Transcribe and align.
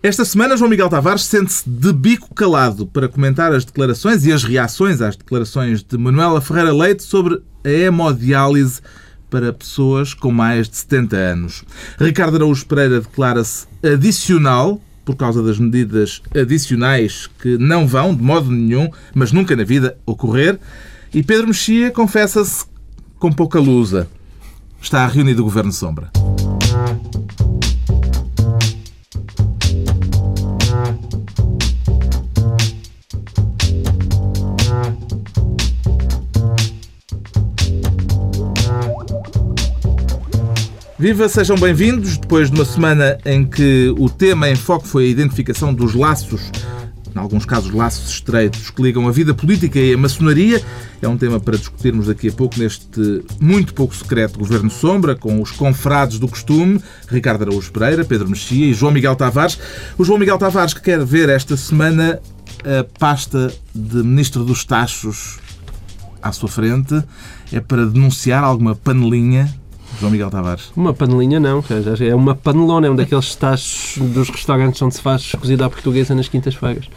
Esta 0.00 0.24
semana, 0.24 0.56
João 0.56 0.70
Miguel 0.70 0.88
Tavares 0.88 1.24
sente-se 1.24 1.68
de 1.68 1.92
bico 1.92 2.32
calado 2.32 2.86
para 2.86 3.08
comentar 3.08 3.52
as 3.52 3.64
declarações 3.64 4.24
e 4.24 4.32
as 4.32 4.44
reações 4.44 5.00
às 5.00 5.16
declarações 5.16 5.82
de 5.82 5.98
Manuela 5.98 6.40
Ferreira 6.40 6.72
Leite 6.72 7.02
sobre 7.02 7.42
a 7.64 7.68
hemodiálise 7.68 8.80
para 9.28 9.52
pessoas 9.52 10.14
com 10.14 10.30
mais 10.30 10.68
de 10.68 10.76
70 10.76 11.16
anos. 11.16 11.64
Ricardo 11.98 12.36
Araújo 12.36 12.64
Pereira 12.66 13.00
declara-se 13.00 13.66
adicional 13.82 14.80
por 15.04 15.16
causa 15.16 15.42
das 15.42 15.58
medidas 15.58 16.22
adicionais 16.32 17.28
que 17.42 17.58
não 17.58 17.84
vão, 17.84 18.14
de 18.14 18.22
modo 18.22 18.52
nenhum, 18.52 18.88
mas 19.12 19.32
nunca 19.32 19.56
na 19.56 19.64
vida, 19.64 19.98
ocorrer. 20.06 20.60
E 21.12 21.24
Pedro 21.24 21.48
Mexia 21.48 21.90
confessa-se 21.90 22.66
com 23.18 23.32
pouca 23.32 23.58
lusa. 23.58 24.08
Está 24.80 25.04
reunido 25.08 25.42
o 25.42 25.44
Governo 25.44 25.72
Sombra. 25.72 26.12
Viva, 41.00 41.28
sejam 41.28 41.56
bem-vindos. 41.56 42.18
Depois 42.18 42.50
de 42.50 42.56
uma 42.56 42.64
semana 42.64 43.18
em 43.24 43.44
que 43.46 43.94
o 43.96 44.10
tema 44.10 44.50
em 44.50 44.56
foco 44.56 44.84
foi 44.84 45.04
a 45.04 45.08
identificação 45.08 45.72
dos 45.72 45.94
laços, 45.94 46.50
em 47.14 47.18
alguns 47.20 47.44
casos 47.44 47.72
laços 47.72 48.10
estreitos, 48.10 48.68
que 48.70 48.82
ligam 48.82 49.06
a 49.06 49.12
vida 49.12 49.32
política 49.32 49.78
e 49.78 49.94
a 49.94 49.96
maçonaria, 49.96 50.60
é 51.00 51.06
um 51.06 51.16
tema 51.16 51.38
para 51.38 51.56
discutirmos 51.56 52.08
daqui 52.08 52.30
a 52.30 52.32
pouco 52.32 52.58
neste 52.58 53.22
muito 53.40 53.74
pouco 53.74 53.94
secreto 53.94 54.40
Governo 54.40 54.68
Sombra, 54.68 55.14
com 55.14 55.40
os 55.40 55.52
confrades 55.52 56.18
do 56.18 56.26
costume, 56.26 56.82
Ricardo 57.06 57.42
Araújo 57.42 57.70
Pereira, 57.70 58.04
Pedro 58.04 58.28
Mexia 58.28 58.66
e 58.66 58.74
João 58.74 58.90
Miguel 58.90 59.14
Tavares. 59.14 59.56
O 59.96 60.04
João 60.04 60.18
Miguel 60.18 60.36
Tavares 60.36 60.74
que 60.74 60.82
quer 60.82 61.04
ver 61.04 61.28
esta 61.28 61.56
semana 61.56 62.20
a 62.64 62.98
pasta 62.98 63.54
de 63.72 64.02
Ministro 64.02 64.42
dos 64.42 64.64
Tachos 64.64 65.38
à 66.20 66.32
sua 66.32 66.48
frente 66.48 67.00
é 67.52 67.60
para 67.60 67.86
denunciar 67.86 68.42
alguma 68.42 68.74
panelinha 68.74 69.48
João 69.98 70.12
Miguel 70.12 70.30
Tavares? 70.30 70.70
Uma 70.76 70.94
panelinha 70.94 71.40
não, 71.40 71.62
é 72.00 72.14
uma 72.14 72.34
panelona, 72.34 72.86
é 72.86 72.90
um 72.90 72.96
daqueles 72.96 73.34
tachos 73.34 73.98
dos 73.98 74.28
restaurantes 74.30 74.80
onde 74.80 74.94
se 74.94 75.02
faz 75.02 75.32
cozida 75.32 75.66
à 75.66 75.70
portuguesa 75.70 76.14
nas 76.14 76.28
quintas-feiras. 76.28 76.88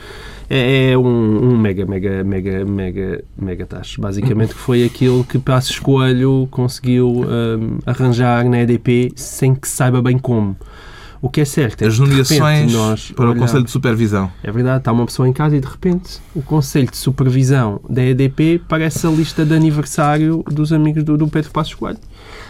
É, 0.49 0.91
é 0.91 0.97
um, 0.97 1.05
um, 1.05 1.57
mega, 1.57 1.85
mega, 1.85 2.23
mega, 2.23 2.66
mega, 2.66 3.23
mega 3.38 3.66
tacho. 3.66 4.02
Basicamente, 4.02 4.53
que 4.53 4.59
foi 4.59 4.83
aquilo 4.83 5.23
que 5.23 5.39
Passos 5.39 5.79
Coelho 5.79 6.47
conseguiu 6.52 7.07
um, 7.09 7.79
arranjar 7.85 8.44
na 8.44 8.61
EDP 8.61 9.13
sem 9.16 9.55
que 9.55 9.67
saiba 9.67 10.02
bem 10.02 10.19
como. 10.19 10.55
O 11.22 11.30
que 11.30 11.41
é 11.41 11.45
certo 11.45 11.83
é 11.83 11.88
As 11.88 12.00
nomeações 12.00 12.73
nós 12.73 13.11
para 13.11 13.30
o 13.30 13.36
Conselho 13.36 13.64
de 13.64 13.69
Supervisão. 13.69 14.31
É 14.41 14.52
verdade, 14.52 14.80
está 14.80 14.91
uma 14.91 15.05
pessoa 15.05 15.28
em 15.28 15.33
casa 15.33 15.55
e 15.55 15.59
de 15.59 15.67
repente 15.67 16.19
o 16.33 16.41
Conselho 16.41 16.89
de 16.89 16.97
Supervisão 16.97 17.80
da 17.88 18.03
EDP 18.03 18.59
parece 18.67 19.05
a 19.05 19.09
lista 19.09 19.45
de 19.45 19.53
aniversário 19.53 20.44
dos 20.47 20.73
amigos 20.73 21.03
do, 21.03 21.17
do 21.17 21.28
Pedro 21.28 21.52
Passos 21.52 21.75
Coelho. 21.75 22.00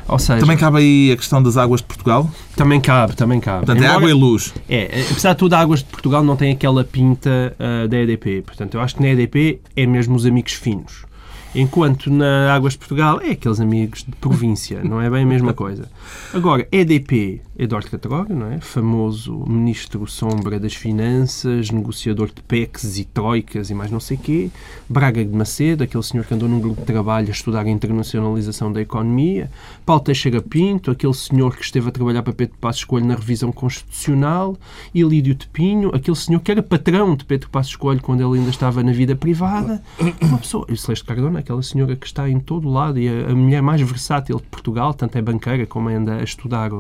Ou 0.08 0.17
seja, 0.17 0.39
também 0.39 0.58
cabe 0.58 0.78
aí 0.78 1.11
a 1.11 1.17
questão 1.17 1.44
das 1.44 1.58
águas 1.58 1.81
de 1.81 1.88
Portugal? 1.88 2.30
Também 2.55 2.80
cabe, 2.80 3.16
também 3.16 3.39
cabe. 3.41 3.66
Portanto, 3.66 3.78
Embora, 3.78 3.94
é 3.94 3.95
água 3.97 4.09
e 4.09 4.13
luz. 4.13 4.53
É, 4.69 5.06
apesar 5.11 5.33
de 5.33 5.39
tudo, 5.39 5.53
águas 5.53 5.80
de 5.80 5.85
Portugal 5.85 6.23
não 6.23 6.38
tem 6.38 6.52
aquela 6.53 6.83
pinta 6.83 7.56
uh, 7.59 7.88
da 7.89 7.97
EDP. 7.97 8.44
Portanto, 8.45 8.75
eu 8.75 8.81
acho 8.81 8.95
que 8.95 9.02
na 9.02 9.09
EDP 9.09 9.59
é 9.75 9.85
mesmo 9.85 10.16
os 10.16 10.25
amigos 10.25 10.53
finos. 10.53 11.11
Enquanto 11.53 12.09
na 12.09 12.53
Águas 12.53 12.73
de 12.73 12.80
Portugal 12.80 13.19
é 13.22 13.31
aqueles 13.31 13.59
amigos 13.59 14.06
de 14.08 14.16
província, 14.16 14.81
não 14.83 15.02
é 15.02 15.09
bem 15.09 15.23
a 15.23 15.25
mesma 15.25 15.53
coisa. 15.53 15.89
Agora, 16.33 16.66
EDP, 16.72 17.41
Eduardo 17.61 17.91
Catroga, 17.91 18.33
não 18.33 18.51
é? 18.51 18.59
Famoso 18.59 19.45
ministro 19.47 20.07
sombra 20.07 20.59
das 20.59 20.73
finanças, 20.73 21.69
negociador 21.69 22.29
de 22.33 22.41
PECs 22.41 22.97
e 22.97 23.05
troicas 23.05 23.69
e 23.69 23.75
mais 23.75 23.91
não 23.91 23.99
sei 23.99 24.17
quê. 24.17 24.49
Braga 24.89 25.23
de 25.23 25.31
Macedo, 25.31 25.83
aquele 25.83 26.01
senhor 26.01 26.25
que 26.25 26.33
andou 26.33 26.49
num 26.49 26.59
grupo 26.59 26.81
de 26.81 26.87
trabalho 26.87 27.27
a 27.27 27.31
estudar 27.31 27.67
a 27.67 27.69
internacionalização 27.69 28.73
da 28.73 28.81
economia. 28.81 29.47
Paulo 29.85 30.01
Teixeira 30.01 30.41
Pinto, 30.41 30.89
aquele 30.89 31.13
senhor 31.13 31.55
que 31.55 31.63
esteve 31.63 31.88
a 31.88 31.91
trabalhar 31.91 32.23
para 32.23 32.33
Pedro 32.33 32.57
Passos 32.59 32.83
Coelho 32.83 33.05
na 33.05 33.13
revisão 33.13 33.51
constitucional. 33.51 34.57
E 34.91 35.03
Lídio 35.03 35.35
de 35.35 35.45
Pinho, 35.45 35.91
aquele 35.94 36.17
senhor 36.17 36.39
que 36.39 36.51
era 36.51 36.63
patrão 36.63 37.16
de 37.16 37.23
Pedro 37.25 37.47
Passos 37.51 37.75
Coelho 37.75 38.01
quando 38.01 38.21
ele 38.21 38.39
ainda 38.39 38.50
estava 38.50 38.81
na 38.81 38.91
vida 38.91 39.16
privada. 39.16 39.83
Uma 40.19 40.39
pessoa, 40.39 40.66
e 40.67 40.75
Celeste 40.75 41.05
Cardona, 41.05 41.38
aquela 41.38 41.61
senhora 41.61 41.95
que 41.95 42.07
está 42.07 42.27
em 42.27 42.39
todo 42.39 42.67
lado 42.67 42.97
e 42.97 43.07
a, 43.07 43.29
a 43.29 43.35
mulher 43.35 43.61
mais 43.61 43.79
versátil 43.81 44.38
de 44.38 44.47
Portugal, 44.47 44.95
tanto 44.95 45.16
é 45.16 45.21
banqueira 45.21 45.67
como 45.67 45.89
anda 45.89 46.16
a 46.16 46.23
estudar 46.23 46.71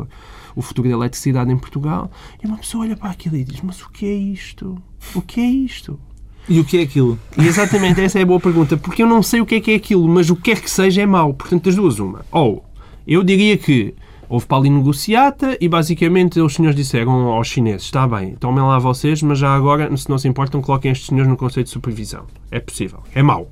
o, 0.55 0.61
futuro 0.61 0.87
da 0.87 0.95
eletricidade 0.95 1.51
em 1.51 1.57
Portugal. 1.57 2.09
E 2.43 2.47
uma 2.47 2.57
pessoa 2.57 2.83
olha 2.83 2.95
para 2.95 3.09
aquilo 3.09 3.35
e 3.37 3.43
diz: 3.43 3.61
Mas 3.61 3.81
o 3.81 3.89
que 3.89 4.05
é 4.05 4.13
isto? 4.13 4.77
O 5.15 5.21
que 5.21 5.41
é 5.41 5.45
isto? 5.45 5.99
E 6.49 6.59
o 6.59 6.65
que 6.65 6.77
é 6.77 6.81
aquilo? 6.81 7.19
E 7.37 7.45
exatamente, 7.45 8.01
essa 8.01 8.19
é 8.19 8.23
a 8.23 8.25
boa 8.25 8.39
pergunta. 8.39 8.75
Porque 8.75 9.03
eu 9.03 9.07
não 9.07 9.21
sei 9.21 9.41
o 9.41 9.45
que 9.45 9.55
é 9.55 9.61
que 9.61 9.71
é 9.71 9.75
aquilo, 9.75 10.07
mas 10.07 10.29
o 10.29 10.35
que 10.35 10.43
quer 10.43 10.61
que 10.61 10.69
seja 10.69 11.01
é 11.01 11.05
mau. 11.05 11.33
Portanto, 11.33 11.65
das 11.65 11.75
duas, 11.75 11.99
uma. 11.99 12.25
Ou 12.31 12.65
eu 13.05 13.23
diria 13.23 13.57
que 13.57 13.93
houve 14.27 14.45
para 14.45 14.57
ali 14.57 14.69
negociata 14.69 15.57
e 15.59 15.67
basicamente 15.67 16.39
os 16.39 16.55
senhores 16.55 16.75
disseram 16.75 17.11
aos 17.27 17.47
chineses: 17.47 17.83
está 17.83 18.07
bem, 18.07 18.35
tomem 18.35 18.63
lá 18.63 18.79
vocês, 18.79 19.21
mas 19.21 19.39
já 19.39 19.53
agora, 19.53 19.95
se 19.95 20.09
não 20.09 20.17
se 20.17 20.27
importam, 20.27 20.61
coloquem 20.61 20.91
estes 20.91 21.07
senhores 21.07 21.29
no 21.29 21.37
Conselho 21.37 21.65
de 21.65 21.69
Supervisão. 21.69 22.25
É 22.49 22.59
possível. 22.59 23.01
É 23.13 23.21
mau. 23.21 23.49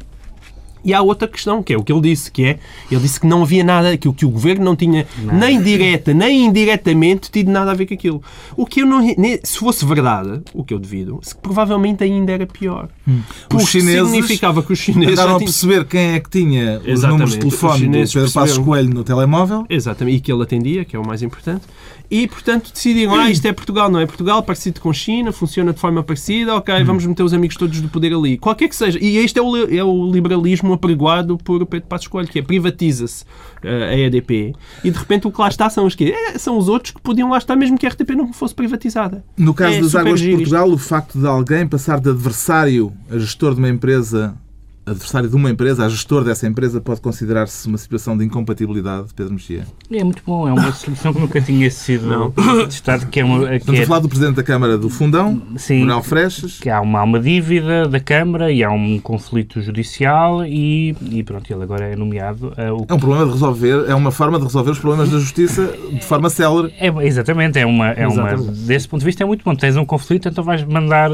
E 0.84 0.94
há 0.94 1.02
outra 1.02 1.28
questão, 1.28 1.62
que 1.62 1.74
é 1.74 1.78
o 1.78 1.84
que 1.84 1.92
ele 1.92 2.02
disse, 2.02 2.32
que 2.32 2.44
é, 2.44 2.60
ele 2.90 3.02
disse 3.02 3.20
que 3.20 3.28
não 3.28 3.44
havia 3.44 3.64
nada, 3.64 3.98
que, 3.98 4.12
que 4.14 4.26
o 4.26 4.30
governo 4.30 4.64
não 4.64 4.76
tinha 4.76 5.06
não. 5.18 5.36
nem 5.36 5.62
direta, 5.62 6.14
nem 6.14 6.46
indiretamente 6.46 7.30
tido 7.30 7.52
nada 7.52 7.72
a 7.72 7.74
ver 7.74 7.86
com 7.86 7.94
aquilo. 7.94 8.22
O 8.56 8.66
que 8.66 8.82
eu 8.82 8.86
não, 8.86 9.02
se 9.44 9.58
fosse 9.58 9.86
verdade, 9.86 10.42
o 10.54 10.64
que 10.64 10.74
eu 10.74 10.80
devido, 10.80 11.20
provavelmente 11.42 12.04
ainda 12.04 12.32
era 12.32 12.48
pior. 12.48 12.88
Hum. 13.08 13.22
Os 13.54 13.70
chineses 13.70 14.10
significava 14.10 14.64
que 14.64 14.72
os 14.72 14.80
chineses 14.80 15.20
andaram 15.20 15.36
a 15.36 15.40
perceber 15.40 15.86
quem 15.86 16.14
é 16.14 16.20
que 16.20 16.30
tinha 16.30 16.82
os 16.88 17.04
números 17.04 17.32
de 17.32 17.40
telefone 17.40 17.88
do 17.88 17.92
Pedro 17.92 18.32
Passos 18.32 18.58
Coelho 18.58 18.94
no 18.94 19.04
telemóvel. 19.04 19.66
Exatamente, 19.70 20.18
e 20.18 20.20
que 20.22 20.32
ele 20.32 20.44
atendia, 20.44 20.86
que 20.86 20.96
é 20.96 21.00
o 21.00 21.06
mais 21.06 21.22
importante. 21.22 21.64
E, 22.12 22.28
portanto, 22.28 22.72
decidiram, 22.74 23.14
ah, 23.14 23.30
isto 23.30 23.46
é 23.46 23.54
Portugal, 23.54 23.90
não 23.90 24.00
é 24.00 24.06
Portugal, 24.06 24.42
parecido 24.42 24.82
com 24.82 24.92
China, 24.92 25.32
funciona 25.32 25.72
de 25.72 25.80
forma 25.80 26.02
parecida, 26.02 26.56
ok, 26.56 26.74
hum. 26.74 26.86
vamos 26.86 27.06
meter 27.06 27.22
os 27.22 27.34
amigos 27.34 27.56
todos 27.56 27.80
do 27.80 27.88
poder 27.88 28.14
ali. 28.14 28.38
Qualquer 28.38 28.68
que 28.68 28.76
seja. 28.76 28.98
E 29.00 29.18
este 29.18 29.38
é 29.38 29.42
o, 29.42 29.56
é 29.56 29.84
o 29.84 30.12
liberalismo 30.12 30.74
apregoado 30.74 31.38
por 31.38 31.66
Pedro 31.68 31.88
Passos 31.88 32.08
Coelho, 32.08 32.28
que 32.28 32.40
é 32.40 32.42
privatiza-se 32.42 33.24
uh, 33.64 33.92
a 33.92 33.98
EDP 33.98 34.56
e, 34.84 34.90
de 34.90 34.98
repente, 34.98 35.28
o 35.28 35.32
que 35.32 35.40
lá 35.40 35.48
está 35.48 35.70
são 35.70 35.86
os 35.86 35.94
quê? 35.94 36.16
É, 36.16 36.38
são 36.38 36.58
os 36.58 36.68
outros 36.68 36.94
que 36.94 37.02
podiam 37.02 37.30
lá 37.30 37.38
estar 37.38 37.56
mesmo 37.56 37.78
que 37.78 37.86
a 37.86 37.90
RTP 37.90 38.12
não 38.12 38.34
fosse 38.34 38.56
privatizada. 38.56 39.24
No 39.38 39.54
caso 39.54 39.78
é 39.78 39.82
das 39.82 39.96
Águas 39.96 40.20
de 40.20 40.32
Portugal, 40.32 40.70
o 40.70 40.78
facto 40.78 41.20
de 41.20 41.28
alguém 41.28 41.68
passar 41.68 42.00
de 42.00 42.10
adversário 42.10 42.92
a 43.10 43.18
gestor 43.20 43.54
de 43.54 43.60
uma 43.60 43.70
empresa 43.70 44.36
adversário 44.90 45.30
de 45.30 45.36
uma 45.36 45.50
empresa, 45.50 45.86
a 45.86 45.90
gestor 45.90 46.24
dessa 46.24 46.48
empresa, 46.48 46.82
pode 46.82 47.02
considerar-se 47.02 47.68
uma 47.68 47.78
situação 47.78 48.18
de 48.18 48.26
incompatibilidade, 48.26 49.08
Pedro 49.16 49.34
Mexia? 49.34 49.66
É 49.92 50.04
muito 50.04 50.22
bom, 50.26 50.48
é 50.48 50.54
uma 50.54 50.72
solução 50.72 51.14
que 51.14 51.20
nunca 51.20 51.42
tinha 51.42 51.70
sido 51.72 52.34
testada, 52.68 53.06
que 53.06 53.20
é 53.20 53.26
uma... 53.26 53.48
Que 53.48 53.56
Estamos 53.56 53.80
é... 53.80 53.84
a 53.84 53.88
falar 53.88 54.00
do 54.00 54.10
Presidente 54.10 54.36
da 54.36 54.44
Câmara 54.44 54.78
do 54.78 54.90
Fundão, 54.90 55.42
Sim, 55.58 55.82
Manuel 55.82 56.04
Freixas. 56.04 56.60
Que 56.60 56.70
há 56.70 56.82
uma, 56.82 57.04
uma 57.04 57.20
dívida 57.20 57.88
da 57.88 58.00
Câmara 58.00 58.52
e 58.52 58.64
há 58.64 58.70
um 58.72 59.00
conflito 59.00 59.62
judicial 59.62 60.46
e, 60.46 60.96
e 61.12 61.24
pronto, 61.24 61.52
ele 61.52 61.64
agora 61.64 61.86
é 61.86 61.96
nomeado... 61.96 62.54
O... 62.58 62.86
É 62.88 62.94
um 62.94 63.00
problema 63.00 63.26
de 63.26 63.32
resolver, 63.32 63.86
é 63.88 63.96
uma 63.96 64.12
forma 64.12 64.38
de 64.38 64.46
resolver 64.46 64.72
os 64.72 64.80
problemas 64.80 65.10
da 65.10 65.20
justiça 65.20 65.74
de 65.92 66.04
forma 66.04 66.30
célere. 66.30 66.74
É, 66.80 66.88
exatamente, 67.06 67.60
é 67.60 67.66
uma, 67.66 67.90
é 67.90 68.08
uma... 68.08 68.36
Desse 68.36 68.88
ponto 68.88 69.00
de 69.00 69.06
vista 69.06 69.24
é 69.24 69.26
muito 69.26 69.44
bom. 69.44 69.56
Tens 69.56 69.76
um 69.76 69.86
conflito, 69.86 70.30
então 70.30 70.44
vais 70.44 70.64
mandar 70.64 71.10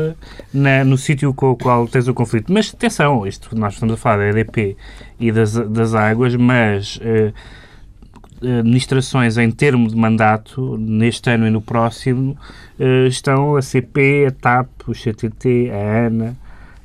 na, 0.54 0.84
no 0.84 0.98
sítio 0.98 1.34
com 1.34 1.52
o 1.52 1.56
qual 1.56 1.88
tens 1.88 2.08
o 2.08 2.14
conflito. 2.14 2.52
Mas 2.52 2.74
atenção, 2.74 3.26
isto 3.26 3.58
nós 3.66 3.74
estamos 3.74 3.96
a 3.96 3.98
falar 3.98 4.18
da 4.18 4.40
EDP 4.40 4.78
e 5.20 5.32
das, 5.32 5.54
das 5.54 5.96
águas, 5.96 6.36
mas 6.36 6.98
uh, 6.98 7.34
administrações 8.60 9.38
em 9.38 9.50
termo 9.50 9.90
de 9.90 9.96
mandato, 9.96 10.78
neste 10.78 11.30
ano 11.32 11.48
e 11.48 11.50
no 11.50 11.62
próximo, 11.62 12.38
uh, 12.80 13.08
estão 13.08 13.56
a 13.56 13.62
CP, 13.62 14.28
a 14.28 14.32
TAP, 14.32 14.70
o 14.88 14.94
CTT, 14.94 15.72
a 15.72 16.06
ANA, 16.06 16.38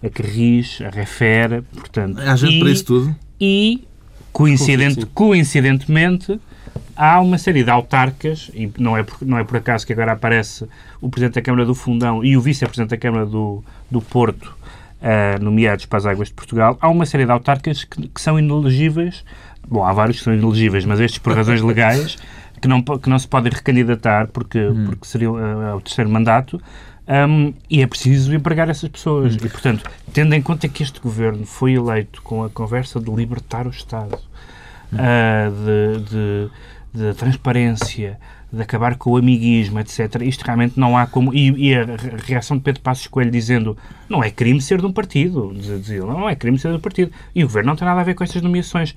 a 0.03 0.09
Carris, 0.09 0.81
a 0.81 0.89
Refer, 0.89 1.63
portanto... 1.75 2.19
Há 2.19 2.35
gente 2.37 2.57
e, 2.57 2.61
para 2.61 2.71
isso 2.71 2.85
tudo? 2.85 3.17
E, 3.39 3.85
coincidente, 4.33 5.05
coincidentemente, 5.07 6.41
há 6.97 7.21
uma 7.21 7.37
série 7.37 7.63
de 7.63 7.71
autarcas, 7.71 8.51
e 8.55 8.73
não 8.79 8.97
é, 8.97 9.03
por, 9.03 9.19
não 9.21 9.37
é 9.39 9.45
por 9.45 9.59
acaso 9.59 9.87
que 9.87 9.93
agora 9.93 10.13
aparece 10.13 10.67
o 10.99 11.11
Presidente 11.11 11.35
da 11.35 11.43
Câmara 11.43 11.67
do 11.67 11.75
Fundão 11.75 12.25
e 12.25 12.39
o 12.39 12.41
Vice-Presidente 12.41 12.91
da 12.91 12.97
Câmara 12.97 13.27
do, 13.27 13.63
do 13.91 14.01
Porto 14.01 14.60
uh, 15.01 15.43
nomeados 15.43 15.87
para 15.87 15.99
as 15.99 16.07
águas 16.07 16.29
de 16.29 16.35
Portugal, 16.35 16.79
há 16.81 16.89
uma 16.89 17.07
série 17.07 17.25
de 17.25 17.33
autarcas 17.33 17.85
que, 17.85 18.09
que 18.09 18.21
são 18.21 18.39
inelegíveis. 18.39 19.25
Bom, 19.67 19.85
há 19.85 19.93
vários 19.93 20.19
que 20.19 20.25
são 20.25 20.35
inelegíveis, 20.35 20.85
mas 20.85 21.01
estes 21.01 21.19
por 21.19 21.35
razões 21.35 21.61
legais, 21.63 22.17
que 22.61 22.69
não, 22.69 22.83
que 22.83 23.09
não 23.09 23.19
se 23.19 23.29
podem 23.29 23.53
recandidatar 23.53 24.29
porque, 24.29 24.59
hum. 24.59 24.87
porque 24.87 25.07
seria 25.07 25.31
uh, 25.31 25.77
o 25.77 25.81
terceiro 25.81 26.11
mandato. 26.11 26.61
Um, 27.09 27.53
e 27.69 27.83
é 27.83 27.87
preciso 27.89 28.33
empregar 28.33 28.69
essas 28.71 28.89
pessoas. 28.89 29.35
Hum. 29.35 29.39
E, 29.45 29.49
portanto, 29.49 29.91
tendo 30.13 30.35
em 30.35 30.43
conta 30.43 30.69
que 30.69 30.83
este 30.83 31.01
governo 31.01 31.45
foi 31.45 31.73
eleito 31.73 32.23
com 32.23 32.45
a 32.45 32.51
conversa 32.51 33.01
de 33.01 33.11
libertar 33.11 33.67
o 33.67 33.71
Estado, 33.71 34.19
hum. 34.93 34.97
uh, 34.97 35.51
de, 35.51 36.11
de, 36.11 36.51
de, 36.93 37.15
transparência, 37.15 38.19
de 38.53 38.63
acabar 38.63 38.97
com 38.97 39.13
o 39.13 39.17
amiguismo, 39.17 39.79
etc. 39.79 40.23
Isto 40.23 40.43
realmente 40.43 40.79
não 40.79 40.97
há 40.97 41.07
como. 41.07 41.33
E, 41.35 41.69
e 41.69 41.75
a 41.75 41.85
reação 42.25 42.57
de 42.57 42.63
Pedro 42.63 42.83
Passos 42.83 43.07
Coelho 43.07 43.31
dizendo 43.31 43.77
não 44.09 44.23
é 44.23 44.31
crime 44.31 44.61
ser 44.61 44.81
de 44.81 44.87
um 44.87 44.93
partido. 44.93 45.53
Dizia, 45.55 46.01
não 46.01 46.29
é 46.29 46.35
crime 46.35 46.59
ser 46.59 46.71
de 46.71 46.77
um 46.77 46.81
partido. 46.81 47.13
E 47.35 47.45
o 47.45 47.47
governo 47.47 47.69
não 47.69 47.77
tem 47.77 47.87
nada 47.87 48.01
a 48.01 48.05
ver 48.05 48.15
com 48.15 48.25
estas 48.25 48.43
nomeações. 48.43 48.95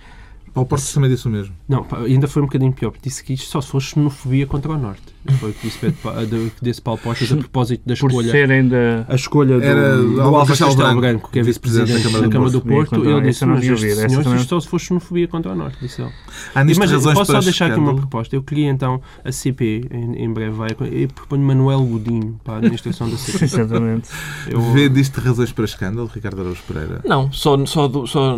Paulo 0.53 0.67
Portas 0.67 0.93
também 0.93 1.09
disse 1.09 1.27
o 1.27 1.31
mesmo. 1.31 1.55
Não, 1.67 1.85
ainda 2.05 2.27
foi 2.27 2.41
um 2.41 2.45
bocadinho 2.45 2.73
pior, 2.73 2.91
porque 2.91 3.09
disse 3.09 3.23
que 3.23 3.33
isto 3.33 3.49
só 3.49 3.59
se 3.59 3.69
fosse 3.69 3.87
xenofobia 3.87 4.45
contra 4.45 4.71
o 4.71 4.77
Norte. 4.77 5.12
Foi 5.39 5.51
o 5.51 5.53
que 5.53 5.67
disse, 5.67 5.79
Pedro, 5.79 6.51
disse 6.61 6.81
Paulo 6.81 6.99
Portas 7.01 7.31
a 7.31 7.35
propósito 7.37 7.81
da 7.85 7.93
escolha. 7.93 8.13
Por 8.13 8.25
serem 8.25 8.67
da... 8.67 9.05
A 9.07 9.15
escolha 9.15 9.57
do, 9.57 9.63
Era 9.63 9.97
do 9.97 10.21
Álvaro 10.21 10.47
Castelo 10.47 10.75
Branco, 10.75 10.99
Branco, 11.01 11.29
que 11.31 11.39
é 11.39 11.43
vice-presidente 11.43 12.03
da 12.09 12.27
Câmara 12.29 12.51
do 12.51 12.61
Porto. 12.61 12.89
Porto. 12.89 13.09
Ele 13.09 13.21
disse, 13.21 13.45
mas 13.45 13.61
senhores, 13.61 13.81
também- 14.23 14.35
isto 14.39 14.49
só 14.49 14.59
se 14.59 14.67
fosse 14.67 14.85
xenofobia 14.85 15.27
contra 15.27 15.51
o 15.53 15.55
Norte, 15.55 15.77
disse 15.81 16.01
ele. 16.01 16.11
Há 16.53 16.63
nisto 16.63 16.79
Mas 16.79 16.91
razões 16.91 17.17
posso 17.17 17.31
só 17.31 17.39
deixar 17.39 17.71
aqui 17.71 17.79
uma 17.79 17.95
proposta. 17.95 18.35
Eu 18.35 18.43
queria 18.43 18.69
então 18.69 19.01
a 19.23 19.31
CP, 19.31 19.87
em, 19.91 20.23
em 20.25 20.33
breve 20.33 20.51
vai, 20.51 20.69
eu 20.71 21.07
proponho 21.07 21.41
Manuel 21.43 21.81
Godinho 21.85 22.39
para 22.43 22.55
a 22.55 22.57
administração 22.57 23.09
da 23.09 23.15
CP. 23.17 23.45
Exatamente. 23.45 24.09
Eu, 24.49 24.61
Vê 24.73 24.89
disto 24.89 25.21
razões 25.21 25.51
para 25.51 25.65
escândalo, 25.65 26.09
Ricardo 26.13 26.41
Araújo 26.41 26.61
Pereira? 26.67 27.01
Não, 27.05 27.31
só, 27.31 27.65
só, 27.65 27.87
do- 27.87 28.05
só 28.07 28.37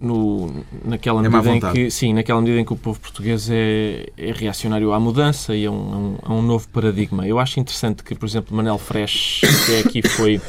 no, 0.00 0.64
naquela 0.84 1.20
É 1.24 1.28
medida 1.28 1.48
em 1.50 1.54
vontade. 1.54 1.74
que 1.74 1.90
sim, 1.90 2.12
naquela 2.12 2.40
medida 2.40 2.60
em 2.60 2.64
que 2.64 2.72
o 2.72 2.76
povo 2.76 2.98
português 3.00 3.48
é, 3.50 4.06
é 4.18 4.32
reacionário 4.32 4.92
à 4.92 5.00
mudança 5.00 5.54
e 5.54 5.64
a 5.66 5.70
um, 5.70 6.16
a 6.24 6.32
um- 6.32 6.42
novo 6.42 6.68
paradigma. 6.68 7.26
Eu 7.26 7.38
acho 7.38 7.60
interessante 7.60 8.02
que, 8.02 8.14
por 8.14 8.26
exemplo, 8.26 8.56
Manel 8.56 8.78
Fresh, 8.78 9.40
que 9.66 9.72
é 9.74 9.78
aqui 9.80 10.08
foi 10.08 10.40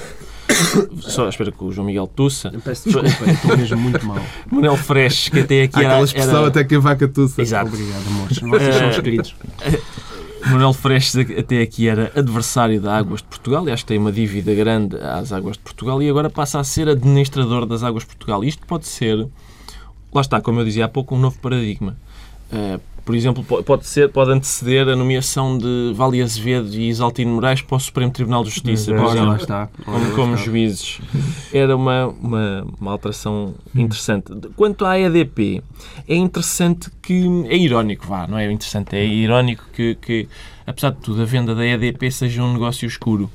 só 1.02 1.28
espera 1.28 1.52
que 1.52 1.64
o 1.64 1.72
João 1.72 1.88
Miguel 1.88 2.08
tussa. 2.08 2.52
peço 2.64 2.90
desculpa, 2.90 3.10
estou 3.32 3.58
mesmo 3.58 3.78
muito 3.78 4.06
mal. 4.06 4.20
Manel 4.52 4.78
Fresh, 4.78 5.30
que 5.30 5.40
até 5.40 5.64
aqui 5.64 5.78
Há 5.78 5.80
era, 5.82 5.90
aquela 5.90 6.06
expressão 6.06 6.38
era- 6.40 6.48
até 6.48 6.64
que 6.64 6.76
a 6.76 6.80
vaca 6.80 7.08
tussa. 7.08 7.42
Exato. 7.42 7.68
Obrigado, 7.68 8.08
amores. 8.08 8.38
Vocês 8.40 8.76
são 8.76 8.90
os 8.90 8.96
queridos. 9.00 9.36
Manuel 10.46 10.74
Freixo 10.74 11.20
até 11.22 11.60
aqui 11.64 11.88
era 11.88 12.12
adversário 12.16 12.80
da 12.80 12.96
Águas 12.96 13.20
de 13.22 13.28
Portugal 13.28 13.68
e 13.68 13.72
acho 13.72 13.82
que 13.84 13.88
tem 13.88 13.98
uma 13.98 14.12
dívida 14.12 14.54
grande 14.54 14.96
às 14.98 15.32
Águas 15.34 15.54
de 15.58 15.64
Portugal 15.64 16.04
e 16.04 16.08
agora 16.08 16.30
passa 16.30 16.60
a 16.60 16.64
ser 16.64 16.88
administrador 16.88 17.66
das 17.66 17.82
Águas 17.82 18.04
de 18.04 18.10
Portugal. 18.10 18.44
Isto 18.44 18.64
pode 18.68 18.86
ser, 18.86 19.28
lá 20.14 20.22
está, 20.22 20.40
como 20.40 20.60
eu 20.60 20.66
dizia 20.66 20.86
há 20.86 20.88
pouco, 20.88 21.16
um 21.16 21.20
novo 21.20 21.40
paradigma. 21.40 21.98
Por 23.06 23.16
exemplo, 23.16 23.44
po- 23.44 23.62
pode, 23.64 23.86
ser, 23.86 24.10
pode 24.10 24.32
anteceder 24.32 24.90
a 24.90 24.96
nomeação 24.96 25.58
de 25.60 25.94
Vale 25.96 26.22
Azevedo 26.24 26.74
e 26.74 26.90
Isaltino 26.90 27.36
Moraes 27.36 27.62
para 27.62 27.76
o 27.78 27.80
Supremo 27.80 28.12
Tribunal 28.12 28.44
de 28.44 28.50
Justiça, 28.50 28.92
por 28.96 29.06
exemplo 29.06 29.26
lá 29.28 29.36
está. 29.38 29.70
Como, 29.86 30.12
como 30.16 30.38
juízes. 30.38 31.00
Era 31.54 31.76
uma, 31.76 32.08
uma, 32.08 32.68
uma 32.82 32.92
alteração 32.92 33.54
interessante. 33.76 34.32
Quanto 34.56 34.86
à 34.86 35.00
EDP, 35.00 35.62
é 36.08 36.16
interessante 36.16 36.90
que. 37.02 37.24
É 37.48 37.56
irónico, 37.56 38.08
vá, 38.08 38.26
não 38.28 38.38
é 38.40 38.52
interessante, 38.52 38.96
é 38.96 39.06
irónico 39.06 39.64
que, 39.72 39.94
que 39.96 40.28
apesar 40.66 40.90
de 40.90 40.98
tudo, 40.98 41.22
a 41.22 41.26
venda 41.26 41.54
da 41.54 41.64
EDP 41.66 42.10
seja 42.10 42.42
um 42.42 42.54
negócio 42.54 42.88
escuro. 42.88 43.30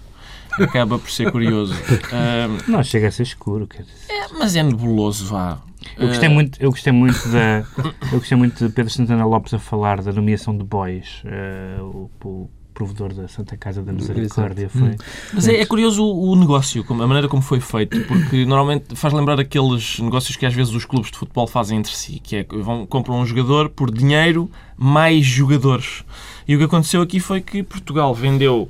Acaba 0.59 0.99
por 0.99 1.11
ser 1.11 1.31
curioso. 1.31 1.73
Ah, 2.13 2.49
Não 2.67 2.83
chega 2.83 3.07
a 3.07 3.11
ser 3.13 3.23
escuro. 3.23 3.69
Quer 3.69 3.83
dizer. 3.85 3.95
é, 4.09 4.27
mas 4.37 4.57
é 4.57 4.63
nebuloso, 4.65 5.27
vá. 5.27 5.59
Eu 5.97 6.09
gostei 6.09 6.29
Ah, 6.29 6.33
muito, 6.33 6.63
eu 6.63 6.71
gostei 6.71 6.93
muito 6.93 7.29
da, 7.29 7.65
eu 8.13 8.19
gostei 8.19 8.37
muito 8.37 8.67
de 8.67 8.73
Pedro 8.73 8.93
Santana 8.93 9.25
Lopes 9.25 9.55
a 9.55 9.59
falar 9.59 10.03
da 10.03 10.13
nomeação 10.13 10.57
de 10.57 10.65
Boys, 10.65 11.23
eh, 11.25 11.79
o, 11.81 12.11
o 12.25 12.51
provedor 12.73 13.13
da 13.13 13.29
Santa 13.29 13.57
Casa 13.57 13.83
da 13.83 13.93
Misericórdia 13.93 14.69
foi. 14.71 14.97
Mas 15.35 15.47
é, 15.49 15.57
é 15.61 15.67
curioso 15.67 16.03
o, 16.03 16.31
o 16.33 16.37
negócio, 16.37 16.83
como- 16.85 17.03
a 17.03 17.07
maneira 17.07 17.29
como 17.29 17.43
foi 17.43 17.61
feito, 17.61 18.01
porque 18.07 18.45
normalmente 18.47 18.95
faz 18.97 19.13
lembrar 19.13 19.39
aqueles 19.41 19.99
negócios 19.99 20.37
que 20.37 20.47
às 20.47 20.55
vezes 20.55 20.73
os 20.75 20.85
clubes 20.87 21.11
de 21.11 21.19
futebol 21.19 21.47
fazem 21.47 21.79
entre 21.79 21.95
si, 21.95 22.21
que 22.23 22.37
é 22.37 22.45
que 22.45 22.57
vão, 22.57 22.87
compram 22.87 23.21
um 23.21 23.27
jogador 23.27 23.69
por 23.69 23.91
dinheiro 23.93 24.51
mais 24.79 25.27
jogadores. 25.27 26.05
E 26.49 26.55
o 26.55 26.59
que 26.59 26.65
aconteceu 26.65 27.03
aqui 27.03 27.21
foi 27.21 27.41
que 27.43 27.63
Portugal 27.63 28.15
vendeu 28.15 28.69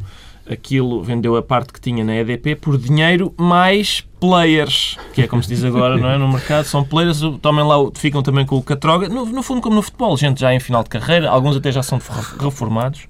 aquilo, 0.50 1.02
vendeu 1.02 1.36
a 1.36 1.42
parte 1.42 1.72
que 1.72 1.80
tinha 1.80 2.04
na 2.04 2.16
EDP 2.16 2.56
por 2.56 2.76
dinheiro 2.76 3.32
mais 3.38 4.04
players, 4.18 4.98
que 5.14 5.22
é 5.22 5.26
como 5.26 5.42
se 5.42 5.48
diz 5.48 5.64
agora, 5.64 5.96
não 5.96 6.10
é? 6.10 6.18
No 6.18 6.28
mercado, 6.28 6.64
são 6.64 6.84
players, 6.84 7.20
tomem 7.40 7.64
lá, 7.64 7.76
ficam 7.94 8.22
também 8.22 8.44
com 8.44 8.56
o 8.56 8.62
Catroga, 8.62 9.08
no, 9.08 9.24
no 9.24 9.42
fundo 9.42 9.62
como 9.62 9.76
no 9.76 9.82
futebol, 9.82 10.14
gente 10.16 10.40
já 10.40 10.52
em 10.52 10.60
final 10.60 10.82
de 10.82 10.90
carreira, 10.90 11.30
alguns 11.30 11.56
até 11.56 11.72
já 11.72 11.82
são 11.82 11.98
reformados, 12.38 13.08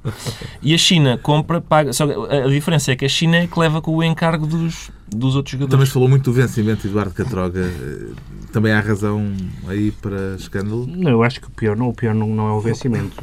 e 0.63 0.73
a 0.73 0.79
China 0.79 1.19
compra, 1.19 1.61
paga, 1.61 1.93
só 1.93 2.05
a 2.05 2.49
diferença 2.49 2.93
é 2.93 2.97
que 2.97 3.05
a 3.05 3.09
China 3.09 3.39
é 3.39 3.47
que 3.47 3.59
leva 3.59 3.83
com 3.83 3.97
o 3.97 4.05
encargo 4.05 4.47
dos, 4.47 4.91
dos 5.15 5.35
outros 5.37 5.53
Também 5.55 5.67
jogadores. 5.67 5.89
se 5.89 5.95
falou 5.95 6.09
muito 6.09 6.25
do 6.25 6.33
vencimento 6.33 6.83
de 6.83 6.89
Eduardo 6.89 7.13
Catroga. 7.15 7.61
Eh, 7.61 8.07
Também 8.53 8.73
há 8.73 8.81
razão 8.81 9.33
aí 9.69 9.93
para 9.93 10.35
escândalo. 10.37 10.85
Não, 10.85 11.09
eu 11.13 11.23
acho 11.23 11.41
que 11.41 11.47
o 11.47 11.51
pior 11.51 11.77
não, 11.77 11.89
o 11.91 11.95
pior 11.95 12.13
não, 12.13 12.27
não 12.27 12.49
é 12.49 12.53
o 12.53 12.61
vencimento. 12.61 13.17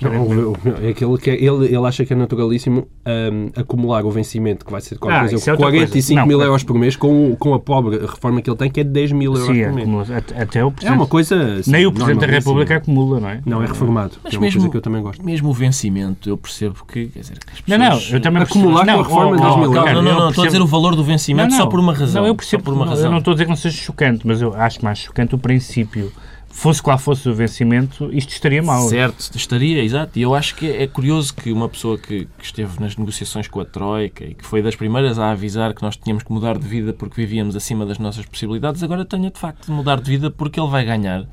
Não, 0.00 0.84
é 0.84 0.90
aquele 0.90 1.16
que 1.18 1.30
é- 1.30 1.34
ele, 1.42 1.66
ele 1.66 1.86
acha 1.86 2.04
que 2.04 2.12
é 2.12 2.16
naturalíssimo 2.16 2.86
hum, 3.06 3.50
acumular 3.56 4.04
o 4.04 4.10
vencimento, 4.10 4.64
que 4.66 4.70
vai 4.70 4.80
ser 4.82 4.98
qualquer 4.98 5.16
Ah, 5.16 5.20
coisa, 5.20 5.34
é 5.36 5.52
outra 5.52 5.56
45 5.56 6.14
coisa. 6.20 6.26
mil 6.28 6.38
Não, 6.38 6.44
euros 6.44 6.62
por 6.64 6.78
mês, 6.78 6.96
com, 6.96 7.32
o- 7.32 7.36
com 7.36 7.54
a 7.54 7.58
pobre 7.58 7.98
reforma 7.98 8.42
que 8.42 8.50
ele 8.50 8.56
tem, 8.56 8.70
que 8.70 8.80
é 8.80 8.84
de 8.84 8.90
10 8.90 9.12
mil 9.12 9.32
euros 9.34 9.46
Sim, 9.56 9.64
por 9.64 9.72
mês. 9.72 9.88
acumula- 9.88 10.16
até, 10.18 10.42
até 10.42 10.64
o 10.64 10.72
É 10.82 10.90
uma 10.90 11.06
coisa. 11.06 11.54
assim, 11.60 11.70
nem 11.70 11.86
o 11.86 11.92
Presidente 11.92 12.20
da. 12.20 12.26
República 12.26 12.76
acumula, 12.76 13.20
não 13.20 13.28
é? 13.28 13.40
Não, 13.46 13.62
é 13.62 13.66
reformado. 13.66 14.16
Mas 14.22 14.30
que 14.30 14.36
é 14.36 14.38
uma 14.38 14.44
mesmo- 14.44 14.60
coisa 14.60 14.70
que 14.70 14.76
eu 14.76 14.82
também 14.82 15.02
gosto. 15.02 15.24
Mesmo 15.24 15.48
o 15.48 15.52
vencimento, 15.52 16.28
eu 16.28 16.36
percebo 16.36 16.84
que, 16.86 17.06
quer 17.06 17.20
dizer, 17.20 17.38
que 17.38 17.70
Não, 17.70 17.78
não, 17.78 17.86
pessoas- 17.92 18.12
eu 18.12 18.20
também 18.20 18.42
Acumular 18.42 18.84
percebo- 18.84 19.04
com 19.04 19.04
a 19.04 19.08
reforma 19.08 19.36
de 19.36 19.42
oh, 19.42 19.44
10 19.46 19.54
oh, 19.54 19.58
mil 19.60 19.70
Ricardo, 19.70 19.94
Não, 19.94 20.02
não, 20.02 20.20
não, 20.20 20.28
estou 20.28 20.44
a 20.44 20.46
dizer 20.46 20.60
o 20.62 20.66
valor 20.66 20.94
do 20.94 21.02
vencimento 21.04 21.17
Não, 21.50 21.50
só 21.50 21.64
não. 21.64 21.68
por 21.68 21.80
uma 21.80 21.92
razão. 21.92 22.22
Não, 22.22 22.28
eu 22.28 22.34
percebo, 22.34 22.62
só 22.62 22.64
por 22.64 22.74
uma 22.74 22.84
não, 22.84 22.92
razão. 22.92 23.06
eu 23.06 23.10
não 23.10 23.18
estou 23.18 23.32
a 23.32 23.34
dizer 23.34 23.44
que 23.44 23.50
não 23.50 23.56
seja 23.56 23.76
chocante, 23.76 24.26
mas 24.26 24.40
eu 24.40 24.54
acho 24.54 24.84
mais 24.84 24.98
chocante 24.98 25.34
o 25.34 25.38
princípio. 25.38 26.12
Fosse 26.50 26.82
qual 26.82 26.98
fosse 26.98 27.28
o 27.28 27.34
vencimento, 27.34 28.10
isto 28.12 28.30
estaria 28.30 28.62
mal. 28.62 28.88
Certo, 28.88 29.36
estaria, 29.36 29.82
exato. 29.84 30.18
E 30.18 30.22
eu 30.22 30.34
acho 30.34 30.56
que 30.56 30.66
é 30.66 30.86
curioso 30.86 31.32
que 31.34 31.52
uma 31.52 31.68
pessoa 31.68 31.96
que, 31.96 32.26
que 32.38 32.44
esteve 32.44 32.80
nas 32.80 32.96
negociações 32.96 33.46
com 33.46 33.60
a 33.60 33.64
Troika 33.64 34.24
e 34.24 34.34
que 34.34 34.44
foi 34.44 34.60
das 34.62 34.74
primeiras 34.74 35.18
a 35.18 35.30
avisar 35.30 35.72
que 35.74 35.82
nós 35.82 35.96
tínhamos 35.96 36.24
que 36.24 36.32
mudar 36.32 36.58
de 36.58 36.66
vida 36.66 36.92
porque 36.92 37.20
vivíamos 37.20 37.54
acima 37.54 37.84
das 37.86 37.98
nossas 37.98 38.24
possibilidades, 38.26 38.82
agora 38.82 39.04
tenha 39.04 39.30
de 39.30 39.38
facto 39.38 39.66
de 39.66 39.72
mudar 39.72 40.00
de 40.00 40.10
vida 40.10 40.30
porque 40.30 40.58
ele 40.58 40.70
vai 40.70 40.84
ganhar 40.84 41.26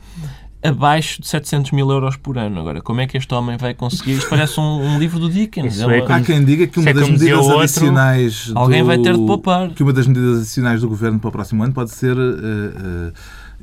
abaixo 0.68 1.22
de 1.22 1.28
700 1.28 1.72
mil 1.72 1.90
euros 1.90 2.16
por 2.18 2.38
ano. 2.38 2.60
Agora, 2.60 2.82
como 2.82 3.02
é 3.02 3.08
que 3.08 3.18
este 3.18 3.34
homem 3.34 3.58
vai 3.58 3.74
conseguir? 3.74 4.14
Isto 4.14 4.30
parece 4.30 4.60
um, 4.60 4.64
um 4.96 5.00
livro 5.00 5.20
do 5.20 5.30
Dickens. 5.30 5.76
Isso 5.76 5.90
É 5.90 6.02
uma- 6.04 6.16
Há 6.16 6.22
quem 6.22 6.44
diga 6.44 6.68
que 6.68 6.80
uma 6.80 6.90
é 6.90 6.94
das 6.94 7.10
medidas 7.10 7.40
outro, 7.40 7.60
adicionais. 7.60 8.52
Alguém 8.56 8.82
do- 8.82 8.88
vai 8.88 8.98
ter 8.98 9.14
de 9.18 9.26
poupar. 9.26 9.70
Que 9.70 9.84
uma 9.84 9.94
das 9.94 10.08
medidas 10.08 10.40
adicionais 10.40 10.82
do 10.82 10.90
governo 10.90 11.20
para 11.20 11.30
o 11.30 11.32
próximo 11.32 11.64
ano 11.64 11.74
pode 11.74 11.92
ser 11.92 12.16
eh, 12.18 13.12
eh, 13.12 13.12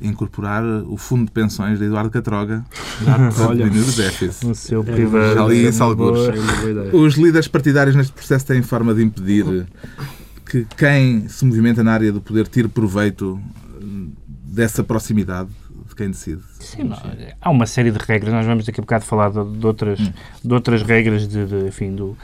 incorporar 0.01 0.63
o 0.87 0.97
fundo 0.97 1.25
de 1.25 1.31
pensões 1.31 1.79
de 1.79 1.85
Eduardo 1.85 2.09
Catroga. 2.09 2.63
para 3.05 3.55
diminuir 3.55 3.87
o 3.87 3.91
déficit. 3.91 4.45
No 4.45 4.55
seu 4.55 4.83
privado. 4.83 5.33
já 5.35 5.45
li 5.47 5.65
isso 5.67 5.83
É 5.83 6.69
ideia. 6.69 6.95
Os 6.95 7.15
líderes 7.15 7.47
partidários 7.47 7.95
neste 7.95 8.11
processo 8.13 8.45
têm 8.45 8.61
forma 8.61 8.93
de 8.93 9.03
impedir 9.03 9.65
que 10.45 10.65
quem 10.77 11.27
se 11.27 11.45
movimenta 11.45 11.83
na 11.83 11.93
área 11.93 12.11
do 12.11 12.21
poder 12.21 12.47
tire 12.47 12.67
proveito 12.67 13.39
hum, 13.81 14.11
dessa 14.45 14.83
proximidade 14.83 15.49
de 15.93 15.97
quem 15.97 16.09
decide. 16.11 16.41
Sim, 16.59 16.83
não, 16.83 16.97
há 17.41 17.49
uma 17.49 17.65
série 17.65 17.91
de 17.91 17.97
regras. 17.99 18.33
Nós 18.33 18.45
vamos 18.45 18.65
daqui 18.65 18.79
a 18.79 18.83
bocado 18.83 19.05
falar 19.05 19.29
de, 19.29 19.43
de 19.57 19.65
outras, 19.65 19.99
de 20.43 20.53
outras 20.53 20.81
regras 20.81 21.27
de, 21.27 21.45
de, 21.45 21.67
enfim, 21.67 21.95
do, 21.95 22.17